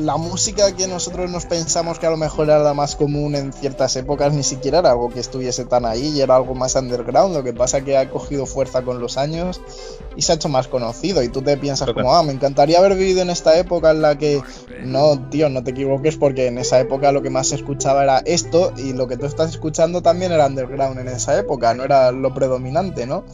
la 0.00 0.16
música 0.16 0.74
que 0.74 0.86
nosotros 0.86 1.30
nos 1.30 1.46
pensamos 1.46 1.98
que 1.98 2.06
a 2.06 2.10
lo 2.10 2.16
mejor 2.16 2.46
era 2.46 2.58
la 2.58 2.74
más 2.74 2.96
común 2.96 3.34
en 3.34 3.52
ciertas 3.52 3.94
épocas 3.96 4.32
ni 4.32 4.42
siquiera 4.42 4.78
era 4.78 4.90
algo 4.92 5.10
que 5.10 5.20
estuviese 5.20 5.64
tan 5.64 5.84
ahí 5.84 6.08
y 6.08 6.20
era 6.20 6.36
algo 6.36 6.54
más 6.54 6.74
underground. 6.74 7.34
Lo 7.34 7.42
que 7.42 7.52
pasa 7.52 7.82
que 7.82 7.96
ha 7.96 8.08
cogido 8.08 8.46
fuerza 8.46 8.82
con 8.82 9.00
los 9.00 9.16
años 9.16 9.60
y 10.16 10.22
se 10.22 10.32
ha 10.32 10.34
hecho 10.36 10.48
más 10.48 10.68
conocido. 10.68 11.22
Y 11.22 11.28
tú 11.28 11.42
te 11.42 11.56
piensas 11.56 11.92
como, 11.92 12.14
ah, 12.14 12.22
me 12.22 12.32
encantaría 12.32 12.78
haber 12.78 12.96
vivido 12.96 13.22
en 13.22 13.30
esta 13.30 13.58
época 13.58 13.90
en 13.90 14.02
la 14.02 14.16
que 14.16 14.42
no, 14.82 15.28
tío, 15.28 15.48
no 15.48 15.62
te 15.62 15.72
equivoques 15.72 16.16
porque 16.16 16.46
en 16.46 16.58
esa 16.58 16.80
época 16.80 17.12
lo 17.12 17.22
que 17.22 17.30
más 17.30 17.48
se 17.48 17.56
escuchaba 17.56 18.02
era 18.02 18.18
esto 18.18 18.72
y 18.76 18.92
lo 18.92 19.06
que 19.06 19.16
tú 19.16 19.26
estás 19.26 19.50
escuchando 19.50 20.02
también 20.02 20.32
era 20.32 20.46
underground 20.46 20.98
en 20.98 21.08
esa 21.08 21.38
época, 21.38 21.74
no 21.74 21.84
era 21.84 22.12
lo 22.12 22.32
predominante, 22.34 23.06
¿no? 23.06 23.24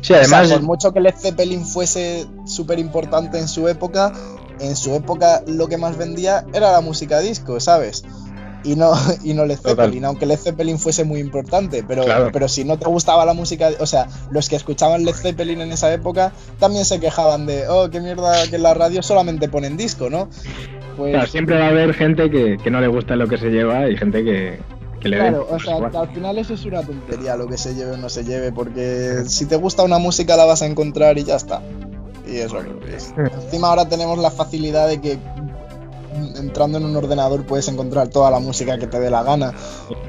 Sí, 0.00 0.14
además. 0.14 0.52
por 0.52 0.62
mucho 0.62 0.92
que 0.92 1.00
Led 1.00 1.14
Zeppelin 1.16 1.64
fuese 1.64 2.26
súper 2.44 2.78
importante 2.78 3.38
en 3.38 3.48
su 3.48 3.66
época, 3.68 4.12
en 4.60 4.76
su 4.76 4.94
época 4.94 5.42
lo 5.46 5.68
que 5.68 5.76
más 5.76 5.96
vendía 5.96 6.44
era 6.52 6.72
la 6.72 6.80
música 6.80 7.20
disco, 7.20 7.60
¿sabes? 7.60 8.04
Y 8.64 8.76
no, 8.76 8.92
y 9.24 9.34
no 9.34 9.44
Led 9.44 9.58
Zeppelin, 9.58 10.04
aunque 10.04 10.26
Led 10.26 10.38
Zeppelin 10.38 10.78
fuese 10.78 11.04
muy 11.04 11.20
importante, 11.20 11.84
pero, 11.86 12.04
pero 12.32 12.48
si 12.48 12.64
no 12.64 12.78
te 12.78 12.86
gustaba 12.86 13.24
la 13.24 13.34
música, 13.34 13.70
o 13.78 13.86
sea, 13.86 14.08
los 14.30 14.48
que 14.48 14.56
escuchaban 14.56 15.04
Led 15.04 15.14
Zeppelin 15.14 15.60
en 15.60 15.72
esa 15.72 15.92
época 15.92 16.32
también 16.58 16.84
se 16.84 17.00
quejaban 17.00 17.46
de, 17.46 17.68
oh, 17.68 17.88
qué 17.90 18.00
mierda 18.00 18.46
que 18.48 18.56
en 18.56 18.62
la 18.62 18.74
radio 18.74 19.02
solamente 19.02 19.48
ponen 19.48 19.76
disco, 19.76 20.10
¿no? 20.10 20.28
Pues... 20.96 21.30
siempre 21.30 21.56
va 21.58 21.66
a 21.66 21.68
haber 21.68 21.94
gente 21.94 22.28
que, 22.28 22.58
que 22.62 22.70
no 22.70 22.80
le 22.80 22.88
gusta 22.88 23.14
lo 23.14 23.28
que 23.28 23.38
se 23.38 23.50
lleva 23.50 23.88
y 23.88 23.96
gente 23.96 24.24
que, 24.24 24.58
claro, 25.00 25.46
o 25.48 25.58
sea, 25.58 25.76
al 25.76 26.08
final 26.08 26.38
eso 26.38 26.54
es 26.54 26.64
una 26.64 26.82
tontería 26.82 27.36
lo 27.36 27.46
que 27.46 27.56
se 27.56 27.74
lleve 27.74 27.92
o 27.92 27.96
no 27.96 28.08
se 28.08 28.24
lleve, 28.24 28.52
porque 28.52 29.22
si 29.26 29.46
te 29.46 29.56
gusta 29.56 29.82
una 29.82 29.98
música 29.98 30.36
la 30.36 30.44
vas 30.44 30.62
a 30.62 30.66
encontrar 30.66 31.18
y 31.18 31.24
ya 31.24 31.36
está. 31.36 31.62
Y 32.28 32.38
eso 32.38 32.58
es. 32.92 33.14
Encima 33.16 33.68
ahora 33.68 33.88
tenemos 33.88 34.18
la 34.18 34.30
facilidad 34.30 34.88
de 34.88 35.00
que 35.00 35.18
entrando 36.36 36.78
en 36.78 36.84
un 36.84 36.96
ordenador 36.96 37.44
puedes 37.44 37.68
encontrar 37.68 38.08
toda 38.08 38.30
la 38.30 38.38
música 38.38 38.78
que 38.78 38.86
te 38.86 39.00
dé 39.00 39.10
la 39.10 39.22
gana. 39.22 39.54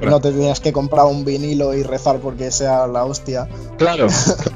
No 0.02 0.20
te 0.20 0.32
tienes 0.32 0.60
que 0.60 0.74
comprar 0.74 1.06
un 1.06 1.24
vinilo 1.24 1.74
y 1.74 1.84
rezar 1.84 2.20
porque 2.20 2.52
sea 2.52 2.88
la 2.88 3.06
hostia. 3.06 3.48
Claro. 3.78 4.08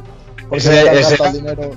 porque 0.49 0.57
ese, 0.57 1.31
dinero 1.31 1.71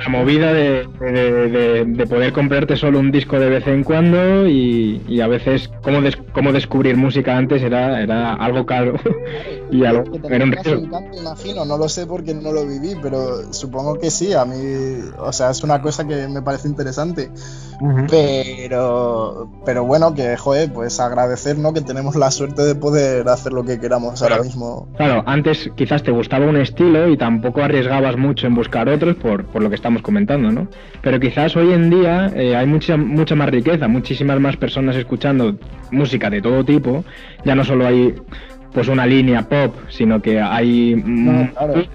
la 0.00 0.08
movida 0.08 0.52
de, 0.52 2.06
poder 2.08 2.32
comprarte 2.32 2.76
solo 2.76 2.98
un 2.98 3.10
disco 3.12 3.38
de 3.38 3.50
vez 3.50 3.66
en 3.66 3.84
cuando 3.84 4.48
y, 4.48 5.20
a 5.20 5.26
veces 5.26 5.70
cómo, 5.82 6.00
cómo 6.32 6.52
descubrir 6.52 6.96
música 6.96 7.36
antes 7.36 7.62
era, 7.62 8.02
era 8.02 8.34
algo 8.34 8.64
caro 8.64 8.94
y 9.70 9.84
algo 9.84 10.04
era 10.28 10.44
un 10.44 10.54
imagino, 11.18 11.64
no 11.64 11.78
lo 11.78 11.88
sé 11.88 12.06
porque 12.06 12.34
no 12.34 12.52
lo 12.52 12.66
viví, 12.66 12.94
pero 13.02 13.52
supongo 13.52 13.98
que 13.98 14.10
sí, 14.10 14.32
a 14.32 14.44
mí, 14.44 14.56
o 15.18 15.32
sea, 15.32 15.50
es 15.50 15.62
una 15.62 15.80
cosa 15.80 16.06
que 16.06 16.28
me 16.28 16.42
parece 16.42 16.68
interesante. 16.68 17.30
Pero, 18.10 19.50
pero 19.64 19.84
bueno, 19.84 20.14
que 20.14 20.36
joder, 20.36 20.70
pues 20.70 21.00
agradecer, 21.00 21.58
¿no? 21.58 21.72
Que 21.72 21.80
tenemos 21.80 22.14
la 22.14 22.30
suerte 22.30 22.62
de 22.62 22.74
poder 22.74 23.26
hacer 23.28 23.54
lo 23.54 23.64
que 23.64 23.80
queramos 23.80 24.22
ahora 24.22 24.42
mismo. 24.42 24.88
Claro, 24.96 25.22
antes 25.26 25.70
quizás 25.76 26.02
te 26.02 26.10
gustaba 26.10 26.46
un 26.46 26.58
estilo 26.58 27.08
y 27.08 27.16
tampoco 27.16 27.62
arriesgabas 27.62 28.18
mucho 28.18 28.46
en 28.46 28.54
buscar 28.54 28.88
otros 28.88 29.16
por, 29.16 29.46
por 29.46 29.62
lo 29.62 29.70
que 29.70 29.76
estamos 29.76 30.02
comentando, 30.02 30.50
¿no? 30.50 30.68
Pero 31.00 31.18
quizás 31.18 31.56
hoy 31.56 31.72
en 31.72 31.88
día 31.88 32.30
eh, 32.36 32.54
hay 32.54 32.66
mucha, 32.66 32.98
mucha 32.98 33.34
más 33.34 33.48
riqueza, 33.48 33.88
muchísimas 33.88 34.38
más 34.40 34.56
personas 34.58 34.96
escuchando 34.96 35.56
música 35.90 36.28
de 36.28 36.42
todo 36.42 36.62
tipo. 36.64 37.04
Ya 37.44 37.54
no 37.54 37.64
solo 37.64 37.86
hay 37.86 38.14
pues 38.72 38.88
una 38.88 39.06
línea 39.06 39.42
pop, 39.42 39.74
sino 39.88 40.20
que 40.22 40.40
hay 40.40 40.94
un 40.94 41.52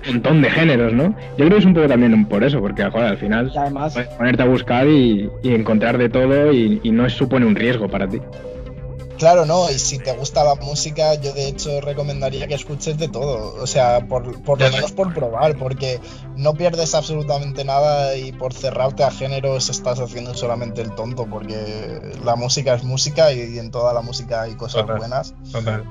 montón 0.08 0.42
de 0.42 0.50
géneros, 0.50 0.94
¿no? 0.94 1.16
Yo 1.38 1.46
creo 1.46 1.50
que 1.52 1.58
es 1.58 1.66
un 1.66 1.74
poco 1.74 1.88
también 1.88 2.26
por 2.26 2.44
eso, 2.44 2.60
porque 2.60 2.84
joder, 2.84 3.08
al 3.08 3.18
final 3.18 3.52
puedes 3.94 4.10
ponerte 4.10 4.44
a 4.44 4.46
buscar 4.46 4.88
y, 4.88 5.30
encontrar 5.44 5.98
de 5.98 6.10
todo 6.10 6.52
y, 6.52 6.80
y 6.84 6.92
no 6.92 7.10
supone 7.10 7.46
un 7.46 7.56
riesgo 7.56 7.88
para 7.88 8.08
ti. 8.08 8.20
Claro, 9.18 9.46
no, 9.46 9.70
y 9.70 9.80
si 9.80 9.98
te 9.98 10.14
gusta 10.14 10.44
la 10.44 10.56
música, 10.56 11.16
yo 11.16 11.34
de 11.34 11.48
hecho 11.48 11.82
recomendaría 11.82 12.48
que 12.48 12.56
escuches 12.56 12.98
de 12.98 13.08
todo, 13.08 13.56
o 13.62 13.68
sea, 13.68 14.06
por, 14.08 14.42
por 14.44 14.60
lo 14.60 14.70
menos 14.70 14.92
por 14.92 15.14
probar, 15.14 15.58
porque 15.58 16.00
no 16.36 16.54
pierdes 16.54 16.94
absolutamente 16.96 17.64
nada 17.64 18.16
y 18.16 18.32
por 18.34 18.54
cerrarte 18.54 19.04
a 19.04 19.12
géneros 19.12 19.70
estás 19.70 20.00
haciendo 20.00 20.34
solamente 20.34 20.82
el 20.82 20.94
tonto, 20.94 21.26
porque 21.26 22.02
la 22.24 22.36
música 22.36 22.74
es 22.74 22.84
música 22.84 23.32
y 23.32 23.58
en 23.58 23.72
toda 23.72 23.94
la 23.94 24.02
música 24.02 24.42
hay 24.42 24.56
cosas 24.56 24.86
buenas. 24.86 25.34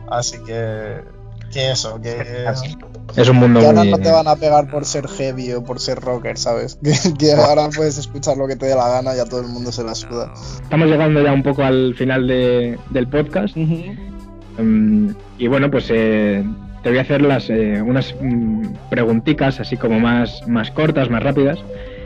Así 0.09 0.39
que 0.45 1.24
que 1.55 1.71
eso, 1.71 2.01
que 2.03 2.17
es 3.17 3.29
un 3.29 3.37
mundo 3.37 3.61
que 3.61 3.67
ahora 3.67 3.85
no 3.85 3.99
te 3.99 4.11
van 4.11 4.27
a 4.27 4.37
pegar 4.37 4.69
por 4.69 4.85
ser 4.85 5.07
heavy 5.09 5.53
o 5.53 5.63
por 5.63 5.79
ser 5.81 6.01
rocker, 6.01 6.37
¿sabes? 6.37 6.79
Que, 7.19 7.33
ahora 7.33 7.69
puedes 7.75 7.97
escuchar 7.97 8.37
lo 8.37 8.49
que 8.49 8.57
te 8.57 8.67
dé 8.67 8.75
la 8.75 8.89
gana 8.89 9.17
y 9.17 9.21
a 9.21 9.25
todo 9.25 9.41
el 9.41 9.47
mundo 9.47 9.71
se 9.71 9.85
la 9.85 9.95
suda. 9.95 10.33
Estamos 10.63 10.89
llegando 10.89 11.23
ya 11.23 11.33
un 11.33 11.43
poco 11.43 11.63
al 11.63 11.95
final 11.95 12.27
del 12.27 13.09
podcast. 13.09 13.57
Em, 13.57 15.15
y 15.39 15.47
bueno, 15.47 15.71
pues 15.71 15.87
eh, 15.91 16.45
te 16.83 16.89
voy 16.89 16.99
a 16.99 17.03
hacer 17.03 17.23
las, 17.23 17.49
eh, 17.51 17.81
unas 17.81 18.15
mm, 18.21 18.67
preguntitas 18.91 19.61
así 19.61 19.77
como 19.77 20.01
más, 20.01 20.47
más 20.49 20.71
cortas, 20.73 21.09
más 21.09 21.23
rápidas. 21.23 21.59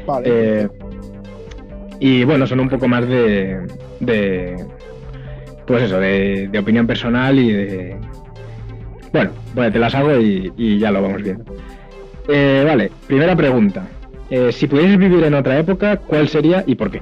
Vale. 0.06 0.28
Eh, 0.30 0.68
y 2.00 2.24
bueno, 2.24 2.46
son 2.46 2.60
un 2.60 2.68
poco 2.68 2.86
más 2.86 3.08
de, 3.08 3.66
de 4.00 4.64
pues 5.66 5.82
eso, 5.82 5.98
de, 5.98 6.48
de 6.50 6.58
opinión 6.58 6.86
personal 6.86 7.38
y 7.38 7.52
de, 7.52 7.96
bueno, 9.12 9.30
bueno, 9.54 9.72
te 9.72 9.78
las 9.78 9.94
hago 9.94 10.16
y, 10.18 10.78
ya 10.78 10.90
lo 10.90 11.02
vamos 11.02 11.22
viendo. 11.22 11.44
Eh, 12.28 12.62
vale, 12.66 12.90
primera 13.06 13.34
pregunta. 13.36 13.86
Eh, 14.30 14.52
si 14.52 14.66
pudieras 14.66 14.98
vivir 14.98 15.24
en 15.24 15.34
otra 15.34 15.58
época, 15.58 15.96
¿cuál 15.96 16.28
sería 16.28 16.62
y 16.66 16.74
por 16.74 16.90
qué? 16.90 17.00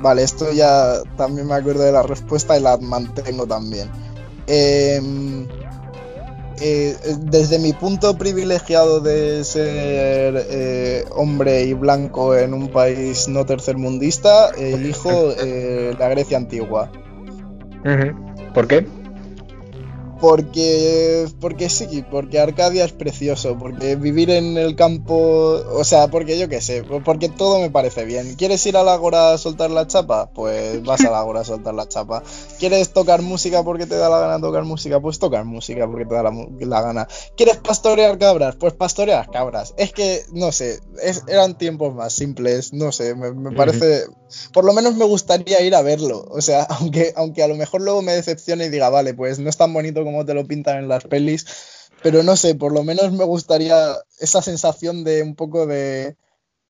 Vale, 0.00 0.22
esto 0.22 0.52
ya 0.52 1.02
también 1.16 1.46
me 1.46 1.54
acuerdo 1.54 1.84
de 1.84 1.92
la 1.92 2.02
respuesta 2.02 2.58
y 2.58 2.62
la 2.62 2.76
mantengo 2.76 3.46
también. 3.46 3.88
Em, 4.46 5.46
eh, 6.60 6.96
desde 7.20 7.58
mi 7.58 7.72
punto 7.72 8.16
privilegiado 8.16 9.00
de 9.00 9.44
ser 9.44 11.06
hombre 11.10 11.64
y 11.64 11.74
blanco 11.74 12.36
en 12.36 12.54
un 12.54 12.68
país 12.68 13.28
no 13.28 13.44
tercermundista, 13.46 14.50
elijo 14.50 15.32
la 15.98 16.08
Grecia 16.08 16.36
antigua. 16.36 16.90
¿Por 18.52 18.66
qué? 18.66 18.86
Porque, 20.20 21.28
porque 21.40 21.68
sí, 21.68 22.04
porque 22.10 22.40
Arcadia 22.40 22.84
es 22.84 22.92
precioso, 22.92 23.58
porque 23.58 23.96
vivir 23.96 24.30
en 24.30 24.56
el 24.56 24.74
campo, 24.74 25.14
o 25.14 25.84
sea, 25.84 26.08
porque 26.08 26.38
yo 26.38 26.48
qué 26.48 26.60
sé, 26.60 26.82
porque 27.04 27.28
todo 27.28 27.60
me 27.60 27.70
parece 27.70 28.04
bien. 28.04 28.34
¿Quieres 28.34 28.64
ir 28.66 28.76
al 28.76 28.88
Ágora 28.88 29.32
a 29.32 29.38
soltar 29.38 29.70
la 29.70 29.86
chapa? 29.86 30.30
Pues 30.30 30.82
vas 30.84 31.04
al 31.04 31.14
Ágora 31.14 31.40
a 31.40 31.44
soltar 31.44 31.74
la 31.74 31.86
chapa. 31.86 32.22
¿Quieres 32.58 32.92
tocar 32.92 33.20
música 33.20 33.62
porque 33.62 33.86
te 33.86 33.96
da 33.96 34.08
la 34.08 34.20
gana 34.20 34.40
tocar 34.40 34.64
música? 34.64 35.00
Pues 35.00 35.18
tocar 35.18 35.44
música 35.44 35.86
porque 35.86 36.06
te 36.06 36.14
da 36.14 36.22
la, 36.22 36.82
gana. 36.82 37.08
¿Quieres 37.36 37.58
pastorear 37.58 38.18
cabras? 38.18 38.56
Pues 38.56 38.72
pastorear 38.72 39.30
cabras. 39.30 39.74
Es 39.76 39.92
que, 39.92 40.22
no 40.32 40.50
sé, 40.50 40.80
eran 41.28 41.58
tiempos 41.58 41.94
más 41.94 42.12
simples, 42.12 42.72
no 42.72 42.90
sé, 42.92 43.14
me, 43.14 43.52
parece... 43.52 44.04
Por 44.52 44.64
lo 44.64 44.72
menos 44.72 44.96
me 44.96 45.04
gustaría 45.04 45.60
ir 45.62 45.74
a 45.74 45.82
verlo, 45.82 46.26
o 46.28 46.40
sea, 46.40 46.62
aunque, 46.70 47.12
aunque 47.16 47.42
a 47.42 47.48
lo 47.48 47.56
mejor 47.56 47.82
luego 47.82 48.02
me 48.02 48.12
decepcione 48.12 48.66
y 48.66 48.70
diga, 48.70 48.88
vale, 48.88 49.14
pues 49.14 49.38
no 49.38 49.48
es 49.48 49.56
tan 49.56 49.72
bonito 49.72 50.04
como 50.04 50.24
te 50.24 50.34
lo 50.34 50.46
pintan 50.46 50.78
en 50.78 50.88
las 50.88 51.04
pelis, 51.04 51.46
pero 52.02 52.22
no 52.22 52.36
sé, 52.36 52.54
por 52.54 52.72
lo 52.72 52.84
menos 52.84 53.12
me 53.12 53.24
gustaría 53.24 53.96
esa 54.18 54.42
sensación 54.42 55.04
de 55.04 55.22
un 55.22 55.34
poco 55.34 55.66
de, 55.66 56.16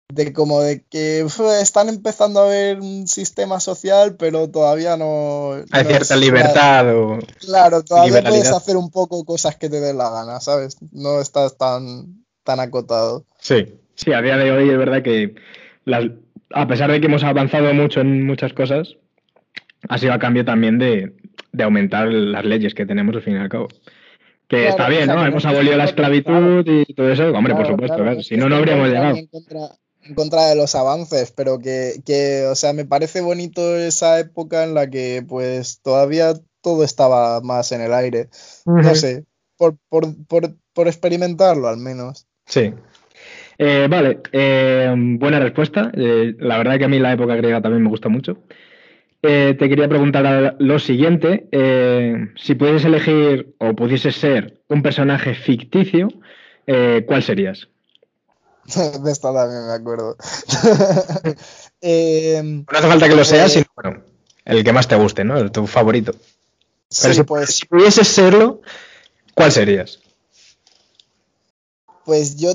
de 0.08 0.32
como 0.32 0.60
de 0.60 0.84
que 0.84 1.26
están 1.60 1.88
empezando 1.88 2.40
a 2.40 2.48
ver 2.48 2.80
un 2.80 3.08
sistema 3.08 3.60
social, 3.60 4.16
pero 4.16 4.48
todavía 4.48 4.96
no... 4.96 5.52
Hay 5.72 5.84
cierta 5.84 6.16
libertad 6.16 6.94
o... 6.96 7.18
Claro, 7.40 7.82
todavía 7.82 8.22
puedes 8.22 8.50
hacer 8.50 8.76
un 8.76 8.90
poco 8.90 9.24
cosas 9.24 9.56
que 9.56 9.68
te 9.68 9.80
den 9.80 9.98
la 9.98 10.10
gana, 10.10 10.40
¿sabes? 10.40 10.76
No 10.92 11.20
estás 11.20 11.56
tan, 11.58 12.24
tan 12.44 12.60
acotado. 12.60 13.24
Sí, 13.40 13.80
sí, 13.94 14.12
a 14.12 14.22
día 14.22 14.36
de 14.36 14.52
hoy 14.52 14.70
es 14.70 14.78
verdad 14.78 15.02
que 15.02 15.34
a 16.50 16.66
pesar 16.66 16.90
de 16.90 17.00
que 17.00 17.06
hemos 17.06 17.24
avanzado 17.24 17.72
mucho 17.74 18.00
en 18.00 18.26
muchas 18.26 18.52
cosas, 18.52 18.96
ha 19.88 19.98
sido 19.98 20.12
a 20.12 20.18
cambio 20.18 20.44
también 20.44 20.78
de, 20.78 21.12
de 21.52 21.64
aumentar 21.64 22.08
las 22.08 22.44
leyes 22.44 22.74
que 22.74 22.86
tenemos 22.86 23.14
al 23.16 23.22
fin 23.22 23.34
y 23.34 23.38
al 23.38 23.48
cabo. 23.48 23.68
Que 24.48 24.68
está 24.68 24.88
bien, 24.88 25.06
¿no? 25.08 25.26
Hemos 25.26 25.44
abolido 25.44 25.76
la 25.76 25.84
esclavitud 25.84 26.64
y 26.66 26.94
todo 26.94 27.10
eso. 27.10 27.30
Hombre, 27.32 27.54
por 27.54 27.66
supuesto, 27.66 28.22
si 28.22 28.36
no, 28.36 28.48
no 28.48 28.56
habríamos 28.56 28.88
llegado. 28.88 29.16
En 29.16 30.14
contra, 30.14 30.46
de 30.46 30.54
los 30.54 30.76
avances, 30.76 31.32
pero 31.32 31.58
que, 31.58 32.46
o 32.48 32.54
sea, 32.54 32.72
me 32.72 32.84
parece 32.84 33.20
bonito 33.22 33.76
esa 33.76 34.20
época 34.20 34.62
en 34.62 34.74
la 34.74 34.88
que, 34.88 35.24
pues, 35.26 35.80
todavía 35.82 36.34
todo 36.60 36.84
estaba 36.84 37.40
más 37.40 37.72
en 37.72 37.80
el 37.80 37.92
aire. 37.92 38.28
No 38.66 38.94
sé, 38.94 39.24
por, 39.56 39.76
experimentarlo 40.86 41.66
al 41.66 41.78
menos. 41.78 42.28
Sí. 42.46 42.72
Eh, 43.58 43.86
vale, 43.88 44.20
eh, 44.32 44.92
buena 44.96 45.40
respuesta. 45.40 45.90
Eh, 45.94 46.34
la 46.38 46.58
verdad 46.58 46.78
que 46.78 46.84
a 46.84 46.88
mí 46.88 46.98
la 46.98 47.12
época 47.12 47.36
griega 47.36 47.60
también 47.60 47.82
me 47.82 47.88
gusta 47.88 48.08
mucho. 48.08 48.38
Eh, 49.22 49.56
te 49.58 49.68
quería 49.68 49.88
preguntar 49.88 50.56
lo 50.58 50.78
siguiente. 50.78 51.48
Si 52.36 52.54
pudieses 52.54 52.84
elegir 52.84 53.54
o 53.58 53.74
pudieses 53.74 54.16
ser 54.16 54.60
un 54.68 54.82
personaje 54.82 55.34
ficticio, 55.34 56.08
¿cuál 57.06 57.22
serías? 57.22 57.68
De 59.02 59.12
esta 59.12 59.32
también 59.32 59.66
me 59.66 59.72
acuerdo. 59.72 60.16
No 61.82 62.64
hace 62.78 62.88
falta 62.88 63.08
que 63.08 63.14
lo 63.14 63.24
sea, 63.24 63.48
sino 63.48 63.66
bueno, 63.76 64.02
el 64.44 64.64
que 64.64 64.72
más 64.72 64.88
te 64.88 64.96
guste, 64.96 65.22
¿no? 65.22 65.38
El, 65.38 65.52
tu 65.52 65.68
favorito. 65.68 66.12
Pero 67.02 67.14
si, 67.14 67.22
pues, 67.22 67.56
si 67.56 67.66
pudieses 67.66 68.08
serlo, 68.08 68.60
¿cuál 69.34 69.52
serías? 69.52 70.00
Pues 72.04 72.36
yo. 72.36 72.52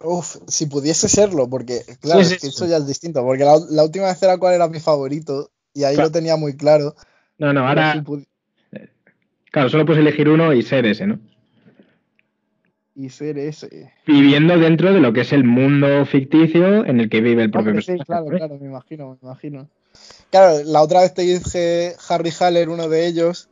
Uf, 0.00 0.36
si 0.46 0.66
pudiese 0.66 1.08
serlo, 1.08 1.48
porque 1.48 1.82
claro, 2.00 2.22
Sí, 2.22 2.28
sí, 2.28 2.34
es 2.34 2.40
que 2.40 2.46
sí. 2.46 2.52
eso 2.56 2.66
ya 2.66 2.76
es 2.76 2.86
distinto. 2.86 3.22
Porque 3.24 3.44
la, 3.44 3.58
la 3.70 3.84
última 3.84 4.06
vez 4.06 4.22
era 4.22 4.38
cuál 4.38 4.54
era 4.54 4.68
mi 4.68 4.80
favorito, 4.80 5.50
y 5.74 5.84
ahí 5.84 5.94
Claro. 5.94 6.08
lo 6.08 6.12
tenía 6.12 6.36
muy 6.36 6.56
claro. 6.56 6.94
No, 7.38 7.52
no, 7.52 7.66
ahora, 7.68 7.92
si 7.94 7.98
pudi- 8.00 8.26
claro, 9.50 9.68
solo 9.68 9.84
puedes 9.86 10.00
elegir 10.00 10.28
uno 10.28 10.52
y 10.52 10.62
ser 10.62 10.86
ese, 10.86 11.06
¿no? 11.06 11.18
y 12.94 13.10
ser 13.10 13.38
ese. 13.38 13.92
Viviendo 14.06 14.58
dentro 14.58 14.92
de 14.92 15.00
lo 15.00 15.12
que 15.12 15.20
es 15.20 15.32
el 15.32 15.44
mundo 15.44 16.04
ficticio 16.06 16.84
en 16.84 16.98
el 17.00 17.08
que 17.08 17.20
vive 17.20 17.44
el 17.44 17.50
propio 17.50 17.70
Hombre, 17.70 17.82
sí, 17.84 17.92
personaje. 17.96 18.06
claro, 18.06 18.26
claro, 18.26 18.58
me 18.58 18.66
imagino, 18.66 19.10
me 19.10 19.28
imagino. 19.28 19.68
Claro, 20.30 20.64
la 20.64 20.82
otra 20.82 21.02
vez 21.02 21.14
te 21.14 21.22
dije 21.22 21.94
Harry 22.08 22.30
Haller, 22.40 22.68
uno 22.70 22.88
de 22.88 23.06
ellos, 23.06 23.48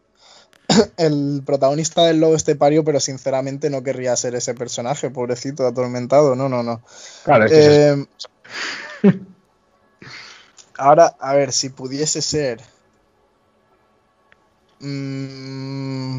el 0.96 1.42
protagonista 1.44 2.04
del 2.04 2.20
lobo 2.20 2.34
estepario, 2.34 2.84
pero 2.84 3.00
sinceramente 3.00 3.70
no 3.70 3.82
querría 3.82 4.16
ser 4.16 4.34
ese 4.34 4.54
personaje, 4.54 5.10
pobrecito, 5.10 5.66
atormentado. 5.66 6.34
No, 6.34 6.48
no, 6.48 6.62
no. 6.62 6.82
Claro, 7.24 7.44
es 7.44 7.52
que 7.52 7.58
es. 7.58 7.68
Eh, 7.68 8.06
ahora, 10.78 11.16
a 11.18 11.34
ver, 11.34 11.52
si 11.52 11.70
pudiese 11.70 12.22
ser. 12.22 12.60
Mm, 14.80 16.18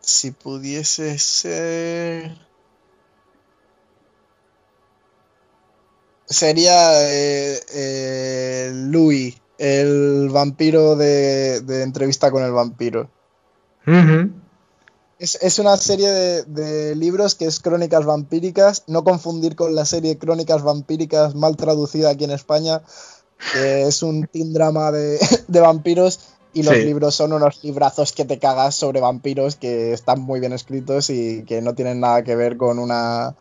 si 0.00 0.30
pudiese 0.30 1.18
ser. 1.18 2.36
Sería 6.26 7.10
eh, 7.10 7.60
eh, 7.74 8.70
Louis, 8.72 9.41
el 9.62 10.28
vampiro 10.30 10.96
de, 10.96 11.60
de 11.60 11.82
entrevista 11.84 12.30
con 12.32 12.42
el 12.42 12.50
vampiro. 12.50 13.08
Es, 15.18 15.38
es 15.40 15.58
una 15.60 15.76
serie 15.76 16.10
de, 16.10 16.42
de 16.44 16.96
libros 16.96 17.36
que 17.36 17.44
es 17.46 17.60
Crónicas 17.60 18.04
Vampíricas, 18.04 18.82
no 18.88 19.04
confundir 19.04 19.54
con 19.54 19.74
la 19.74 19.84
serie 19.84 20.18
Crónicas 20.18 20.62
Vampíricas 20.62 21.36
mal 21.36 21.56
traducida 21.56 22.10
aquí 22.10 22.24
en 22.24 22.32
España, 22.32 22.82
que 23.52 23.82
es 23.82 24.02
un 24.02 24.26
teen 24.26 24.52
drama 24.52 24.90
de, 24.90 25.20
de 25.48 25.60
vampiros 25.60 26.18
y 26.54 26.64
los 26.64 26.74
Sí. 26.74 26.84
libros 26.84 27.14
son 27.14 27.32
unos 27.32 27.62
librazos 27.62 28.12
que 28.12 28.24
te 28.24 28.38
cagas 28.40 28.74
sobre 28.74 29.00
vampiros 29.00 29.54
que 29.56 29.92
están 29.92 30.20
muy 30.20 30.40
bien 30.40 30.52
escritos 30.52 31.08
y 31.08 31.44
que 31.44 31.62
no 31.62 31.74
tienen 31.74 32.00
nada 32.00 32.24
que 32.24 32.34
ver 32.34 32.56
con 32.56 32.78
una 32.80 33.36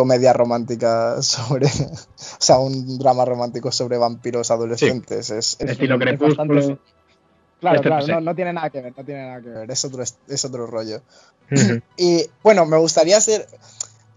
comedia 0.00 0.32
romántica 0.32 1.20
sobre, 1.22 1.66
o 1.66 2.38
sea, 2.38 2.58
un 2.58 2.98
drama 2.98 3.24
romántico 3.26 3.70
sobre 3.70 3.98
vampiros 3.98 4.50
adolescentes. 4.50 5.28
Es, 5.30 5.56
es- 5.60 5.70
Estilo 5.70 5.96
es 5.96 6.00
crepúsculo. 6.00 6.54
bastante- 6.54 6.78
Claro, 7.60 7.76
Este 7.76 7.88
claro, 7.90 8.06
no 8.06 8.20
no, 8.22 8.34
tiene 8.34 8.52
nada 8.54 8.70
que 8.70 8.80
ver, 8.80 8.94
no 8.96 9.04
tiene 9.04 9.26
nada 9.26 9.42
que 9.42 9.48
ver, 9.50 9.70
es 9.70 9.84
otro, 9.84 10.02
es 10.02 10.44
otro 10.46 10.66
rollo. 10.66 11.02
Y 11.98 12.24
bueno, 12.42 12.64
me 12.64 12.78
gustaría 12.78 13.20
ser. 13.20 13.46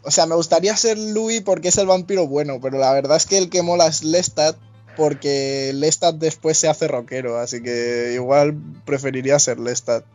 O 0.06 0.12
sea, 0.12 0.26
me 0.28 0.36
gustaría 0.36 0.76
ser 0.78 0.98
Louis 0.98 1.42
porque 1.42 1.68
es 1.68 1.78
el 1.78 1.88
vampiro 1.88 2.26
bueno, 2.26 2.60
pero 2.62 2.78
la 2.78 2.94
verdad 2.94 3.18
es 3.18 3.26
que 3.26 3.38
el 3.38 3.50
que 3.50 3.62
mola 3.62 3.88
es 3.88 4.02
Lestat 4.04 4.56
porque 4.96 5.72
Lestat 5.74 6.16
después 6.16 6.58
se 6.58 6.70
hace 6.70 6.88
rockero, 6.88 7.38
así 7.38 7.62
que 7.62 8.12
igual 8.14 8.56
preferiría 8.86 9.38
ser 9.40 9.60
Lestat. 9.60 10.06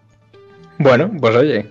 Bueno, 0.79 1.11
pues 1.21 1.37
oye, 1.37 1.69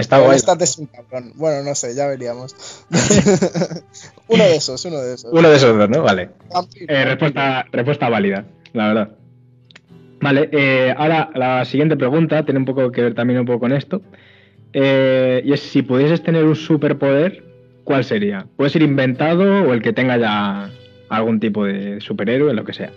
está. 0.00 0.26
Lestat 0.26 0.62
es 0.62 0.78
un 0.78 0.86
cabrón. 0.86 1.32
Bueno, 1.36 1.62
no 1.62 1.74
sé, 1.74 1.94
ya 1.94 2.06
veríamos. 2.06 2.54
uno 4.28 4.44
de 4.44 4.56
esos, 4.56 4.84
uno 4.84 4.98
de 4.98 5.14
esos. 5.14 5.32
Uno 5.32 5.48
de 5.48 5.56
esos 5.56 5.76
dos, 5.76 5.88
¿no? 5.88 6.02
Vale. 6.02 6.30
Vampiro, 6.52 6.86
Eh, 6.94 7.04
respuesta, 7.04 7.66
respuesta 7.72 8.08
válida, 8.08 8.44
la 8.72 8.88
verdad. 8.88 9.08
Vale, 10.20 10.48
eh, 10.52 10.94
ahora 10.96 11.30
la 11.34 11.64
siguiente 11.64 11.96
pregunta 11.96 12.44
tiene 12.44 12.58
un 12.58 12.66
poco 12.66 12.90
que 12.90 13.02
ver 13.02 13.14
también 13.14 13.40
un 13.40 13.46
poco 13.46 13.60
con 13.60 13.72
esto. 13.72 14.02
Eh, 14.72 15.42
y 15.44 15.52
es 15.52 15.60
si 15.60 15.82
pudieses 15.82 16.22
tener 16.22 16.44
un 16.44 16.56
superpoder, 16.56 17.44
¿cuál 17.84 18.04
sería? 18.04 18.46
¿Puede 18.56 18.70
ser 18.70 18.82
inventado 18.82 19.68
o 19.68 19.72
el 19.72 19.82
que 19.82 19.92
tenga 19.92 20.16
ya 20.16 20.70
algún 21.08 21.40
tipo 21.40 21.64
de 21.64 22.00
superhéroe, 22.00 22.52
lo 22.52 22.64
que 22.64 22.72
sea? 22.72 22.90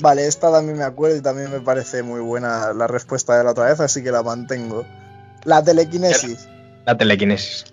Vale, 0.00 0.26
esta 0.26 0.50
también 0.50 0.78
me 0.78 0.84
acuerdo 0.84 1.16
y 1.16 1.20
también 1.20 1.50
me 1.50 1.60
parece 1.60 2.02
muy 2.02 2.20
buena 2.20 2.72
la 2.72 2.86
respuesta 2.86 3.36
de 3.36 3.44
la 3.44 3.50
otra 3.50 3.66
vez, 3.66 3.80
así 3.80 4.02
que 4.02 4.10
la 4.10 4.22
mantengo. 4.22 4.86
La 5.44 5.62
telequinesis. 5.62 6.48
La 6.86 6.96
telequinesis. 6.96 7.64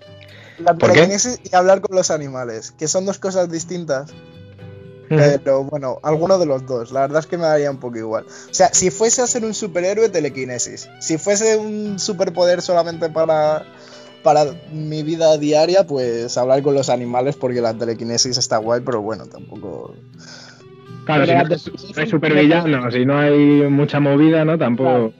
La 0.59 0.73
¿Por 0.73 0.89
qué? 0.89 0.95
telequinesis 0.95 1.39
y 1.43 1.55
hablar 1.55 1.81
con 1.81 1.95
los 1.95 2.11
animales, 2.11 2.71
que 2.71 2.87
son 2.87 3.05
dos 3.05 3.19
cosas 3.19 3.49
distintas. 3.51 4.11
Pero 5.09 5.63
bueno, 5.63 5.97
alguno 6.03 6.37
de 6.37 6.45
los 6.45 6.67
dos. 6.67 6.91
La 6.91 7.01
verdad 7.01 7.19
es 7.19 7.25
que 7.25 7.37
me 7.37 7.43
daría 7.43 7.71
un 7.71 7.79
poco 7.79 7.97
igual. 7.97 8.25
O 8.27 8.53
sea, 8.53 8.71
si 8.71 8.91
fuese 8.91 9.23
a 9.23 9.27
ser 9.27 9.43
un 9.43 9.55
superhéroe, 9.55 10.09
telequinesis. 10.09 10.87
Si 10.99 11.17
fuese 11.17 11.57
un 11.57 11.97
superpoder 11.97 12.61
solamente 12.61 13.09
para, 13.09 13.65
para 14.21 14.45
mi 14.71 15.01
vida 15.01 15.35
diaria, 15.39 15.87
pues 15.87 16.37
hablar 16.37 16.61
con 16.61 16.75
los 16.75 16.89
animales 16.89 17.35
porque 17.35 17.59
la 17.59 17.73
telequinesis 17.73 18.37
está 18.37 18.57
guay, 18.57 18.81
pero 18.85 19.01
bueno, 19.01 19.25
tampoco... 19.25 19.95
Claro, 21.05 21.25
si 21.25 21.31
Pero 21.31 21.49
no, 21.49 21.57
si 21.57 21.99
hay 21.99 22.07
supervillano, 22.07 22.91
si 22.91 23.03
no 23.03 23.17
hay 23.17 23.67
mucha 23.67 23.99
movida, 23.99 24.45
¿no? 24.45 24.59
Tampoco. 24.59 24.91
Claro, 24.91 25.13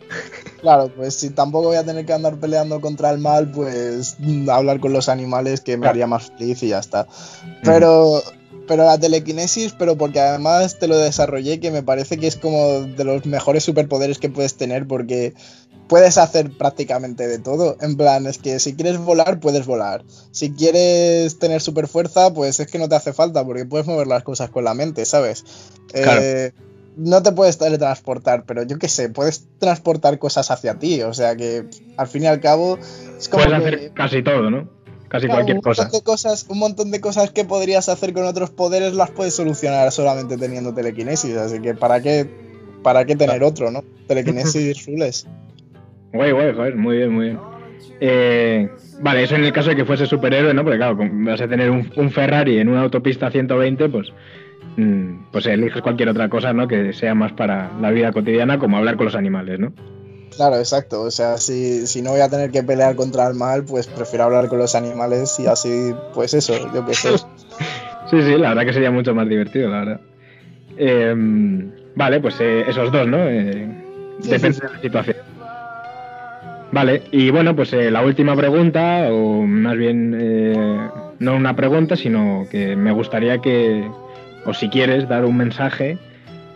pues 0.96 1.16
si 1.16 1.30
tampoco 1.30 1.68
voy 1.68 1.78
a 1.78 1.86
tener 1.86 2.06
que 2.06 2.14
andar 2.14 2.40
peleando 2.40 2.82
contra 2.82 3.12
el 3.12 3.20
mal, 3.20 3.52
pues 3.52 4.18
hablar 4.50 4.80
con 4.80 4.94
los 4.94 5.10
animales 5.10 5.62
que 5.62 5.78
me 5.78 5.82
Claro. 5.82 5.92
haría 5.92 6.08
más 6.08 6.32
feliz 6.32 6.62
y 6.64 6.70
ya 6.70 6.80
está. 6.80 7.08
Pero, 7.64 8.22
pero 8.68 8.86
la 8.86 9.00
telequinesis, 9.00 9.74
pero 9.78 9.98
porque 9.98 10.20
además 10.20 10.78
te 10.80 10.88
lo 10.88 10.98
desarrollé, 10.98 11.60
que 11.60 11.72
me 11.72 11.84
parece 11.84 12.18
que 12.18 12.28
es 12.28 12.38
como 12.38 12.82
de 12.82 13.04
los 13.04 13.26
mejores 13.26 13.64
superpoderes 13.64 14.20
que 14.20 14.30
puedes 14.30 14.56
tener, 14.58 14.88
porque 14.88 15.34
puedes 15.88 16.18
hacer 16.18 16.56
prácticamente 16.56 17.28
de 17.28 17.40
todo. 17.40 17.76
En 17.82 17.98
plan, 17.98 18.28
es 18.28 18.38
que 18.38 18.60
si 18.60 18.76
quieres 18.76 19.00
volar, 19.00 19.40
puedes 19.40 19.66
volar. 19.66 20.04
Si 20.32 20.52
quieres 20.52 21.40
tener 21.40 21.62
super 21.62 21.88
fuerza, 21.88 22.32
pues 22.34 22.60
es 22.60 22.68
que 22.68 22.78
no 22.78 22.88
te 22.88 22.96
hace 22.96 23.12
falta, 23.12 23.44
porque 23.44 23.66
puedes 23.66 23.88
mover 23.88 24.08
las 24.08 24.24
cosas 24.24 24.50
con 24.52 24.64
la 24.64 24.76
mente, 24.76 25.04
¿sabes? 25.06 25.44
Claro. 25.92 26.22
Eh, 26.22 26.52
no 27.00 27.24
te 27.24 27.32
puedes 27.32 27.58
teletransportar, 27.58 28.44
pero 28.46 28.64
yo 28.64 28.78
qué 28.78 28.88
sé, 28.88 29.10
puedes 29.10 29.48
transportar 29.58 30.20
cosas 30.20 30.52
hacia 30.52 30.76
ti. 30.78 31.02
O 31.02 31.14
sea 31.14 31.36
que 31.36 31.66
al 31.98 32.08
fin 32.08 32.24
y 32.24 32.28
al 32.28 32.40
cabo 32.40 32.78
es 33.18 33.28
como 33.30 33.44
Puedes 33.46 33.60
que- 33.62 33.68
hacer 33.76 33.92
casi 33.94 34.22
todo, 34.24 34.50
¿no? 34.52 34.70
Casi 35.08 35.26
Claro, 35.26 35.38
cualquier 35.44 35.58
un 35.58 35.64
montón 35.66 35.92
de 35.92 36.02
cosas. 36.04 36.46
Un 36.50 36.60
montón 36.60 36.92
de 36.92 37.02
cosas 37.02 37.32
que 37.32 37.44
podrías 37.44 37.90
hacer 37.90 38.14
con 38.14 38.26
otros 38.26 38.52
poderes 38.52 38.94
las 38.94 39.10
puedes 39.10 39.34
solucionar 39.36 39.92
solamente 39.92 40.38
teniendo 40.38 40.72
telequinesis. 40.74 41.36
Así 41.36 41.60
que 41.60 41.74
¿para 41.74 42.00
qué, 42.02 42.30
para 42.84 43.06
qué 43.06 43.16
tener 43.16 43.42
otro, 43.44 43.72
no? 43.72 43.84
Telequinesis 44.08 44.86
rules. 44.88 45.26
Guay, 46.14 46.32
guay, 46.32 46.54
joder, 46.54 46.76
muy 46.76 46.98
bien, 46.98 47.12
muy 47.12 47.26
bien. 47.26 47.40
Eh, 48.02 48.70
vale, 49.02 49.24
eso 49.24 49.36
en 49.36 49.44
el 49.46 49.52
caso 49.52 49.70
de 49.70 49.76
que 49.76 49.86
fuese 49.86 50.06
superhéroe, 50.06 50.54
¿no? 50.54 50.64
Porque 50.64 50.78
claro, 50.78 50.98
vas 51.00 51.42
a 51.42 51.48
tener 51.48 51.70
un, 51.72 51.92
un 51.96 52.12
Ferrari 52.12 52.60
en 52.60 52.70
una 52.70 52.82
autopista 52.82 53.28
a 53.28 53.32
120, 53.32 53.90
pues, 53.90 54.08
pues 55.32 55.46
eliges 55.46 55.82
cualquier 55.82 56.10
otra 56.10 56.30
cosa, 56.30 56.54
¿no? 56.54 56.68
Que 56.68 56.94
sea 56.94 57.16
más 57.16 57.32
para 57.34 57.72
la 57.82 57.92
vida 57.92 58.12
cotidiana, 58.12 58.60
como 58.60 58.78
hablar 58.78 58.96
con 58.98 59.06
los 59.06 59.16
animales, 59.16 59.60
¿no? 59.60 59.74
Claro, 60.36 60.58
exacto. 60.58 61.02
O 61.02 61.12
sea, 61.12 61.38
si, 61.38 61.88
si 61.88 62.02
no 62.02 62.12
voy 62.12 62.22
a 62.22 62.30
tener 62.30 62.52
que 62.52 62.64
pelear 62.64 62.96
contra 62.96 63.28
el 63.28 63.36
mal, 63.36 63.64
pues 63.64 63.88
prefiero 63.88 64.26
hablar 64.26 64.48
con 64.48 64.60
los 64.60 64.76
animales 64.76 65.40
y 65.40 65.48
así, 65.48 65.94
pues 66.14 66.34
eso, 66.34 66.54
yo 66.74 66.86
qué 66.86 66.94
sé. 66.94 67.10
Sí, 68.10 68.20
sí, 68.24 68.38
la 68.40 68.50
verdad 68.50 68.66
que 68.66 68.74
sería 68.74 68.90
mucho 68.90 69.14
más 69.14 69.30
divertido, 69.30 69.70
la 69.70 69.80
verdad. 69.82 70.02
Eh, 70.78 71.14
vale, 71.96 72.20
pues 72.20 72.38
eh, 72.40 72.64
esos 72.68 72.92
dos, 72.92 73.08
¿no? 73.08 73.18
Eh, 73.20 73.68
Sí, 74.22 74.30
depende 74.32 74.54
sí, 74.56 74.62
sí. 74.62 74.68
de 74.68 74.74
la 74.74 74.82
situación. 74.82 75.18
Vale, 76.72 77.04
y 77.12 77.30
bueno, 77.32 77.56
pues 77.56 77.74
eh, 77.74 77.90
la 77.90 78.04
última 78.04 78.36
pregunta, 78.36 79.08
o 79.12 79.44
más 79.46 79.76
bien 79.76 80.16
eh, 80.20 80.90
no 81.20 81.36
una 81.36 81.56
pregunta, 81.56 81.96
sino 81.96 82.46
que 82.50 82.76
me 82.76 82.92
gustaría 82.92 83.40
que, 83.40 83.90
o 84.50 84.54
si 84.54 84.70
quieres, 84.70 85.08
dar 85.08 85.26
un 85.26 85.38
mensaje 85.38 85.98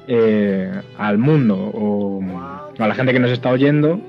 eh, 0.08 0.72
al 0.98 1.18
mundo 1.18 1.56
o 1.56 2.22
a 2.80 2.88
la 2.88 2.96
gente 2.96 3.14
que 3.14 3.20
nos 3.20 3.32
está 3.32 3.50
oyendo, 3.50 4.00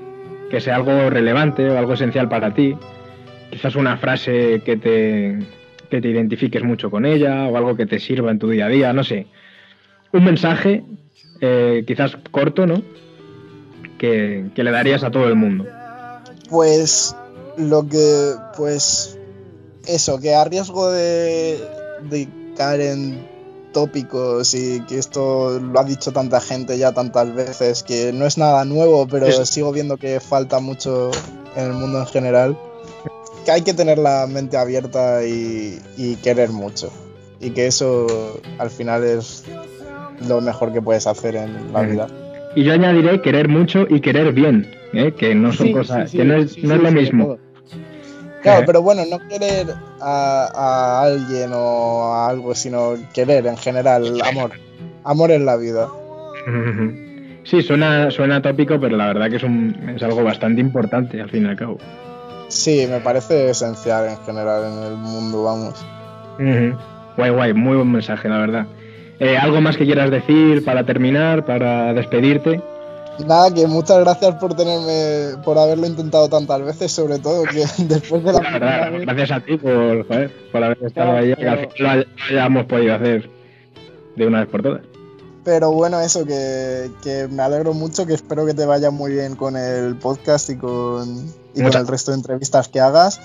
que 0.49 0.59
sea 0.59 0.75
algo 0.75 1.09
relevante 1.09 1.69
o 1.69 1.77
algo 1.77 1.93
esencial 1.93 2.27
para 2.27 2.53
ti. 2.53 2.75
Quizás 3.51 3.75
una 3.75 3.97
frase 3.97 4.61
que 4.65 4.75
te, 4.77 5.39
que 5.89 6.01
te 6.01 6.07
identifiques 6.07 6.63
mucho 6.63 6.89
con 6.89 7.05
ella 7.05 7.45
o 7.47 7.55
algo 7.57 7.75
que 7.75 7.85
te 7.85 7.99
sirva 7.99 8.31
en 8.31 8.39
tu 8.39 8.49
día 8.49 8.65
a 8.65 8.69
día, 8.69 8.91
no 8.91 9.03
sé. 9.03 9.27
Un 10.11 10.23
mensaje, 10.23 10.83
eh, 11.41 11.83
quizás 11.85 12.17
corto, 12.31 12.65
¿no? 12.65 12.81
Que, 13.99 14.47
que 14.55 14.63
le 14.63 14.71
darías 14.71 15.03
a 15.03 15.11
todo 15.11 15.27
el 15.27 15.35
mundo. 15.35 15.65
Pues 16.49 17.15
lo 17.57 17.87
que, 17.87 18.33
pues 18.57 19.19
eso, 19.87 20.19
que 20.19 20.33
a 20.33 20.43
riesgo 20.43 20.91
de, 20.91 21.59
de 22.09 22.27
caer 22.57 22.81
en 22.81 23.34
tópicos 23.79 24.53
y 24.55 24.79
que 24.87 24.97
esto 24.97 25.59
lo 25.59 25.79
ha 25.79 25.83
dicho 25.83 26.11
tanta 26.13 26.39
gente 26.39 26.77
ya 26.77 26.93
tantas 26.93 27.35
veces, 27.35 27.83
que 27.83 28.13
no 28.13 28.25
es 28.25 28.37
nada 28.37 28.63
nuevo, 28.63 29.05
pero 29.07 29.27
Es- 29.27 29.49
sigo 29.49 29.71
viendo 29.73 29.97
que 29.97 30.19
falta 30.21 30.59
mucho 30.59 31.11
en 31.57 31.65
el 31.67 31.73
mundo 31.73 31.99
en 31.99 32.07
general. 32.07 32.57
que 33.45 33.51
hay 33.51 33.61
que 33.61 33.73
tener 33.75 33.99
la 33.99 34.25
mente 34.27 34.57
abierta 34.57 35.23
y, 35.23 35.77
y 35.97 36.15
querer 36.15 36.49
mucho. 36.49 36.89
Y 37.39 37.51
que 37.51 37.67
eso 37.67 38.07
al 38.57 38.71
final 38.71 39.03
es 39.03 39.43
lo 40.27 40.41
mejor 40.41 40.73
que 40.73 40.81
puedes 40.81 41.05
hacer 41.05 41.35
en 41.35 41.71
la 41.73 41.81
vida. 41.83 42.07
Y 42.55 42.63
yo 42.63 42.73
añadiré 42.73 43.21
querer 43.21 43.47
mucho 43.49 43.85
y 43.89 43.99
querer 43.99 44.31
bien, 44.33 44.65
¿eh? 44.93 45.13
que 45.19 45.35
no 45.35 45.51
son 45.53 45.73
cosas, 45.73 46.09
que 46.11 46.23
no 46.25 46.37
es, 46.37 46.57
no 46.63 46.73
es 46.75 46.81
lo 46.81 46.91
mismo. 46.91 47.37
Claro, 48.45 48.65
pero 48.67 48.81
bueno, 48.83 49.01
no 49.09 49.17
querer 49.27 49.73
a, 49.99 50.49
a, 50.53 51.01
alguien 51.03 51.51
o 51.53 52.13
a 52.13 52.29
algo, 52.29 52.53
sino 52.53 52.93
querer 53.11 53.47
en 53.47 53.57
general, 53.57 54.21
amor. 54.21 54.51
Amor 55.03 55.31
en 55.31 55.45
la 55.45 55.57
vida. 55.57 55.87
Sí, 57.43 57.61
suena, 57.63 58.11
suena 58.11 58.41
tópico, 58.41 58.79
pero 58.79 58.97
la 58.97 59.07
verdad 59.07 59.29
que 59.29 59.37
es, 59.37 59.43
un, 59.43 59.93
es 59.95 60.03
algo 60.03 60.23
bastante 60.23 60.61
importante 60.61 61.19
al 61.19 61.29
fin 61.29 61.45
y 61.45 61.49
al 61.49 61.55
cabo. 61.55 61.77
Sí, 62.47 62.87
me 62.89 62.99
parece 62.99 63.49
esencial 63.49 64.09
en 64.09 64.17
general 64.25 64.63
en 64.71 64.83
el 64.83 64.95
mundo, 64.95 65.43
vamos. 65.43 65.85
Guay, 67.17 67.31
guay, 67.31 67.53
muy 67.53 67.77
buen 67.77 67.91
mensaje, 67.91 68.29
la 68.29 68.37
verdad. 68.37 68.67
Eh, 69.19 69.37
¿Algo 69.37 69.59
más 69.61 69.77
que 69.77 69.85
quieras 69.85 70.11
decir 70.11 70.63
para 70.63 70.85
terminar, 70.85 71.45
para 71.45 71.93
despedirte? 71.93 72.61
Nada, 73.23 73.53
que 73.53 73.65
muchas 73.65 73.99
gracias 73.99 74.35
por 74.35 74.55
tenerme, 74.55 75.41
por 75.43 75.57
haberlo 75.57 75.87
intentado 75.87 76.27
tantas 76.27 76.61
veces, 76.63 76.91
sobre 76.91 77.19
todo 77.19 77.43
que 77.43 77.65
después 77.85 78.23
de 78.23 78.33
la. 78.33 78.41
la 78.41 78.51
verdad, 78.51 79.01
gracias 79.01 79.31
a 79.31 79.39
ti 79.39 79.57
por, 79.57 80.05
joder, 80.07 80.31
por 80.51 80.63
haber 80.63 80.83
estado 80.83 81.11
claro, 81.11 81.17
ahí 81.17 81.33
y 81.37 81.45
al 81.45 81.69
final 81.71 82.07
lo 82.17 82.23
hayamos 82.29 82.65
podido 82.65 82.95
hacer 82.95 83.29
de 84.15 84.27
una 84.27 84.41
vez 84.41 84.49
por 84.49 84.61
todas. 84.61 84.81
Pero 85.45 85.71
bueno, 85.71 86.01
eso, 86.01 86.25
que, 86.25 86.89
que, 87.03 87.27
me 87.29 87.43
alegro 87.43 87.73
mucho, 87.73 88.05
que 88.05 88.15
espero 88.15 88.45
que 88.45 88.55
te 88.55 88.65
vaya 88.65 88.89
muy 88.89 89.11
bien 89.11 89.35
con 89.35 89.55
el 89.55 89.95
podcast 89.95 90.49
y 90.49 90.57
con, 90.57 91.31
y 91.53 91.61
con 91.61 91.73
el 91.75 91.87
resto 91.87 92.11
de 92.11 92.17
entrevistas 92.17 92.67
que 92.67 92.79
hagas. 92.79 93.21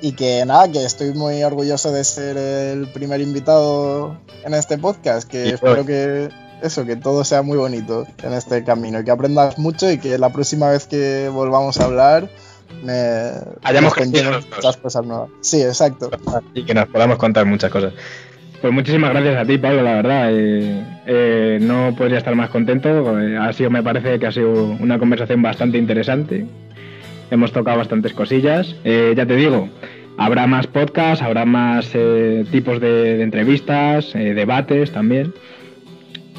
Y 0.00 0.12
que 0.12 0.44
nada, 0.46 0.70
que 0.70 0.84
estoy 0.84 1.12
muy 1.12 1.42
orgulloso 1.42 1.92
de 1.92 2.04
ser 2.04 2.36
el 2.36 2.88
primer 2.88 3.20
invitado 3.20 4.16
en 4.44 4.54
este 4.54 4.78
podcast, 4.78 5.28
que 5.28 5.46
y 5.46 5.48
espero 5.50 5.84
que 5.84 6.30
eso, 6.62 6.84
que 6.84 6.96
todo 6.96 7.24
sea 7.24 7.42
muy 7.42 7.58
bonito 7.58 8.06
en 8.22 8.32
este 8.32 8.64
camino 8.64 9.04
que 9.04 9.10
aprendas 9.10 9.58
mucho 9.58 9.90
y 9.90 9.98
que 9.98 10.18
la 10.18 10.30
próxima 10.30 10.70
vez 10.70 10.86
que 10.86 11.28
volvamos 11.32 11.78
a 11.80 11.84
hablar 11.84 12.28
me 12.82 13.30
hayamos 13.62 13.94
muchas 13.96 14.76
cosas 14.76 15.04
nuevas. 15.04 15.30
Sí, 15.40 15.62
exacto. 15.62 16.10
Y 16.54 16.64
que 16.64 16.74
nos 16.74 16.86
podamos 16.88 17.18
contar 17.18 17.46
muchas 17.46 17.70
cosas. 17.70 17.92
Pues 18.60 18.72
muchísimas 18.72 19.10
gracias 19.10 19.36
a 19.36 19.44
ti, 19.44 19.56
Pablo, 19.56 19.82
la 19.82 19.94
verdad. 19.94 20.30
Eh, 20.32 20.84
eh, 21.06 21.58
no 21.60 21.94
podría 21.96 22.18
estar 22.18 22.34
más 22.34 22.50
contento. 22.50 23.20
Eh, 23.20 23.36
ha 23.36 23.52
sido, 23.52 23.70
me 23.70 23.82
parece 23.82 24.18
que 24.18 24.26
ha 24.26 24.32
sido 24.32 24.64
una 24.80 24.98
conversación 24.98 25.42
bastante 25.42 25.78
interesante. 25.78 26.44
Hemos 27.30 27.52
tocado 27.52 27.78
bastantes 27.78 28.12
cosillas. 28.14 28.74
ya 28.84 29.26
te 29.26 29.36
digo, 29.36 29.68
habrá 30.16 30.46
más 30.46 30.66
podcasts, 30.66 31.22
habrá 31.22 31.44
más 31.44 31.90
tipos 32.50 32.80
de, 32.80 33.18
de 33.18 33.22
entrevistas, 33.22 34.12
debates 34.14 34.92
también. 34.92 35.34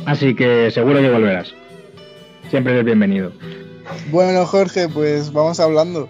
Así 0.05 0.35
que 0.35 0.71
seguro 0.71 0.99
que 0.99 1.09
volverás. 1.09 1.53
Siempre 2.49 2.73
eres 2.73 2.85
bienvenido. 2.85 3.31
Bueno, 4.11 4.45
Jorge, 4.45 4.87
pues 4.89 5.31
vamos 5.31 5.59
hablando. 5.59 6.09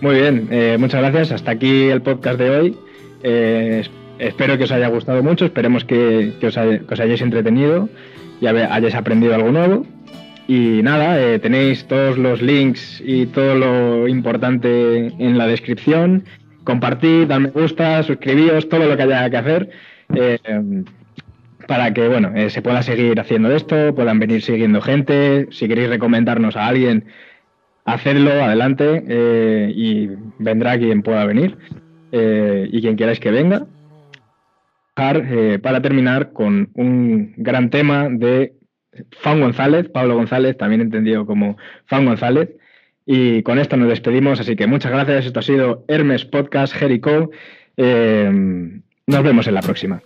Muy 0.00 0.14
bien, 0.14 0.48
eh, 0.50 0.76
muchas 0.78 1.00
gracias. 1.02 1.32
Hasta 1.32 1.52
aquí 1.52 1.88
el 1.88 2.02
podcast 2.02 2.38
de 2.38 2.50
hoy. 2.50 2.76
Eh, 3.22 3.86
espero 4.18 4.56
que 4.56 4.64
os 4.64 4.72
haya 4.72 4.88
gustado 4.88 5.22
mucho, 5.22 5.44
esperemos 5.44 5.84
que, 5.84 6.34
que, 6.40 6.46
os, 6.46 6.56
hay, 6.56 6.80
que 6.80 6.94
os, 6.94 7.00
hayáis 7.00 7.20
entretenido 7.20 7.88
y 8.40 8.46
hayáis 8.46 8.94
aprendido 8.94 9.34
algo 9.34 9.50
nuevo. 9.50 9.86
Y 10.48 10.80
nada, 10.82 11.20
eh, 11.20 11.38
tenéis 11.38 11.86
todos 11.86 12.18
los 12.18 12.42
links 12.42 13.02
y 13.04 13.26
todo 13.26 13.54
lo 13.54 14.08
importante 14.08 15.12
en 15.18 15.38
la 15.38 15.46
descripción. 15.46 16.24
Compartid, 16.64 17.26
dad 17.26 17.40
me 17.40 17.50
gusta, 17.50 18.02
suscribíos, 18.02 18.68
todo 18.68 18.86
lo 18.86 18.96
que 18.96 19.02
haya 19.02 19.30
que 19.30 19.36
hacer 19.36 19.70
para 21.70 21.94
que 21.94 22.08
bueno 22.08 22.32
eh, 22.34 22.50
se 22.50 22.62
pueda 22.62 22.82
seguir 22.82 23.20
haciendo 23.20 23.54
esto, 23.54 23.94
puedan 23.94 24.18
venir 24.18 24.42
siguiendo 24.42 24.80
gente. 24.80 25.46
Si 25.52 25.68
queréis 25.68 25.88
recomendarnos 25.88 26.56
a 26.56 26.66
alguien, 26.66 27.04
hacedlo, 27.84 28.32
adelante, 28.42 29.04
eh, 29.06 29.72
y 29.72 30.08
vendrá 30.40 30.76
quien 30.78 31.02
pueda 31.02 31.24
venir 31.26 31.56
eh, 32.10 32.68
y 32.72 32.80
quien 32.80 32.96
queráis 32.96 33.20
que 33.20 33.30
venga. 33.30 33.68
para 34.96 35.80
terminar 35.80 36.32
con 36.32 36.70
un 36.74 37.34
gran 37.36 37.70
tema 37.70 38.08
de 38.10 38.54
Fan 39.20 39.40
González, 39.40 39.88
Pablo 39.90 40.16
González, 40.16 40.56
también 40.56 40.80
entendido 40.80 41.24
como 41.24 41.56
Fan 41.86 42.04
González. 42.04 42.48
Y 43.06 43.44
con 43.44 43.60
esto 43.60 43.76
nos 43.76 43.88
despedimos, 43.88 44.40
así 44.40 44.56
que 44.56 44.66
muchas 44.66 44.90
gracias. 44.90 45.26
Esto 45.26 45.38
ha 45.38 45.42
sido 45.42 45.84
Hermes 45.86 46.24
Podcast 46.24 46.74
Jericho. 46.74 47.30
nos 47.76 49.22
vemos 49.22 49.46
en 49.46 49.54
la 49.54 49.62
próxima. 49.62 50.02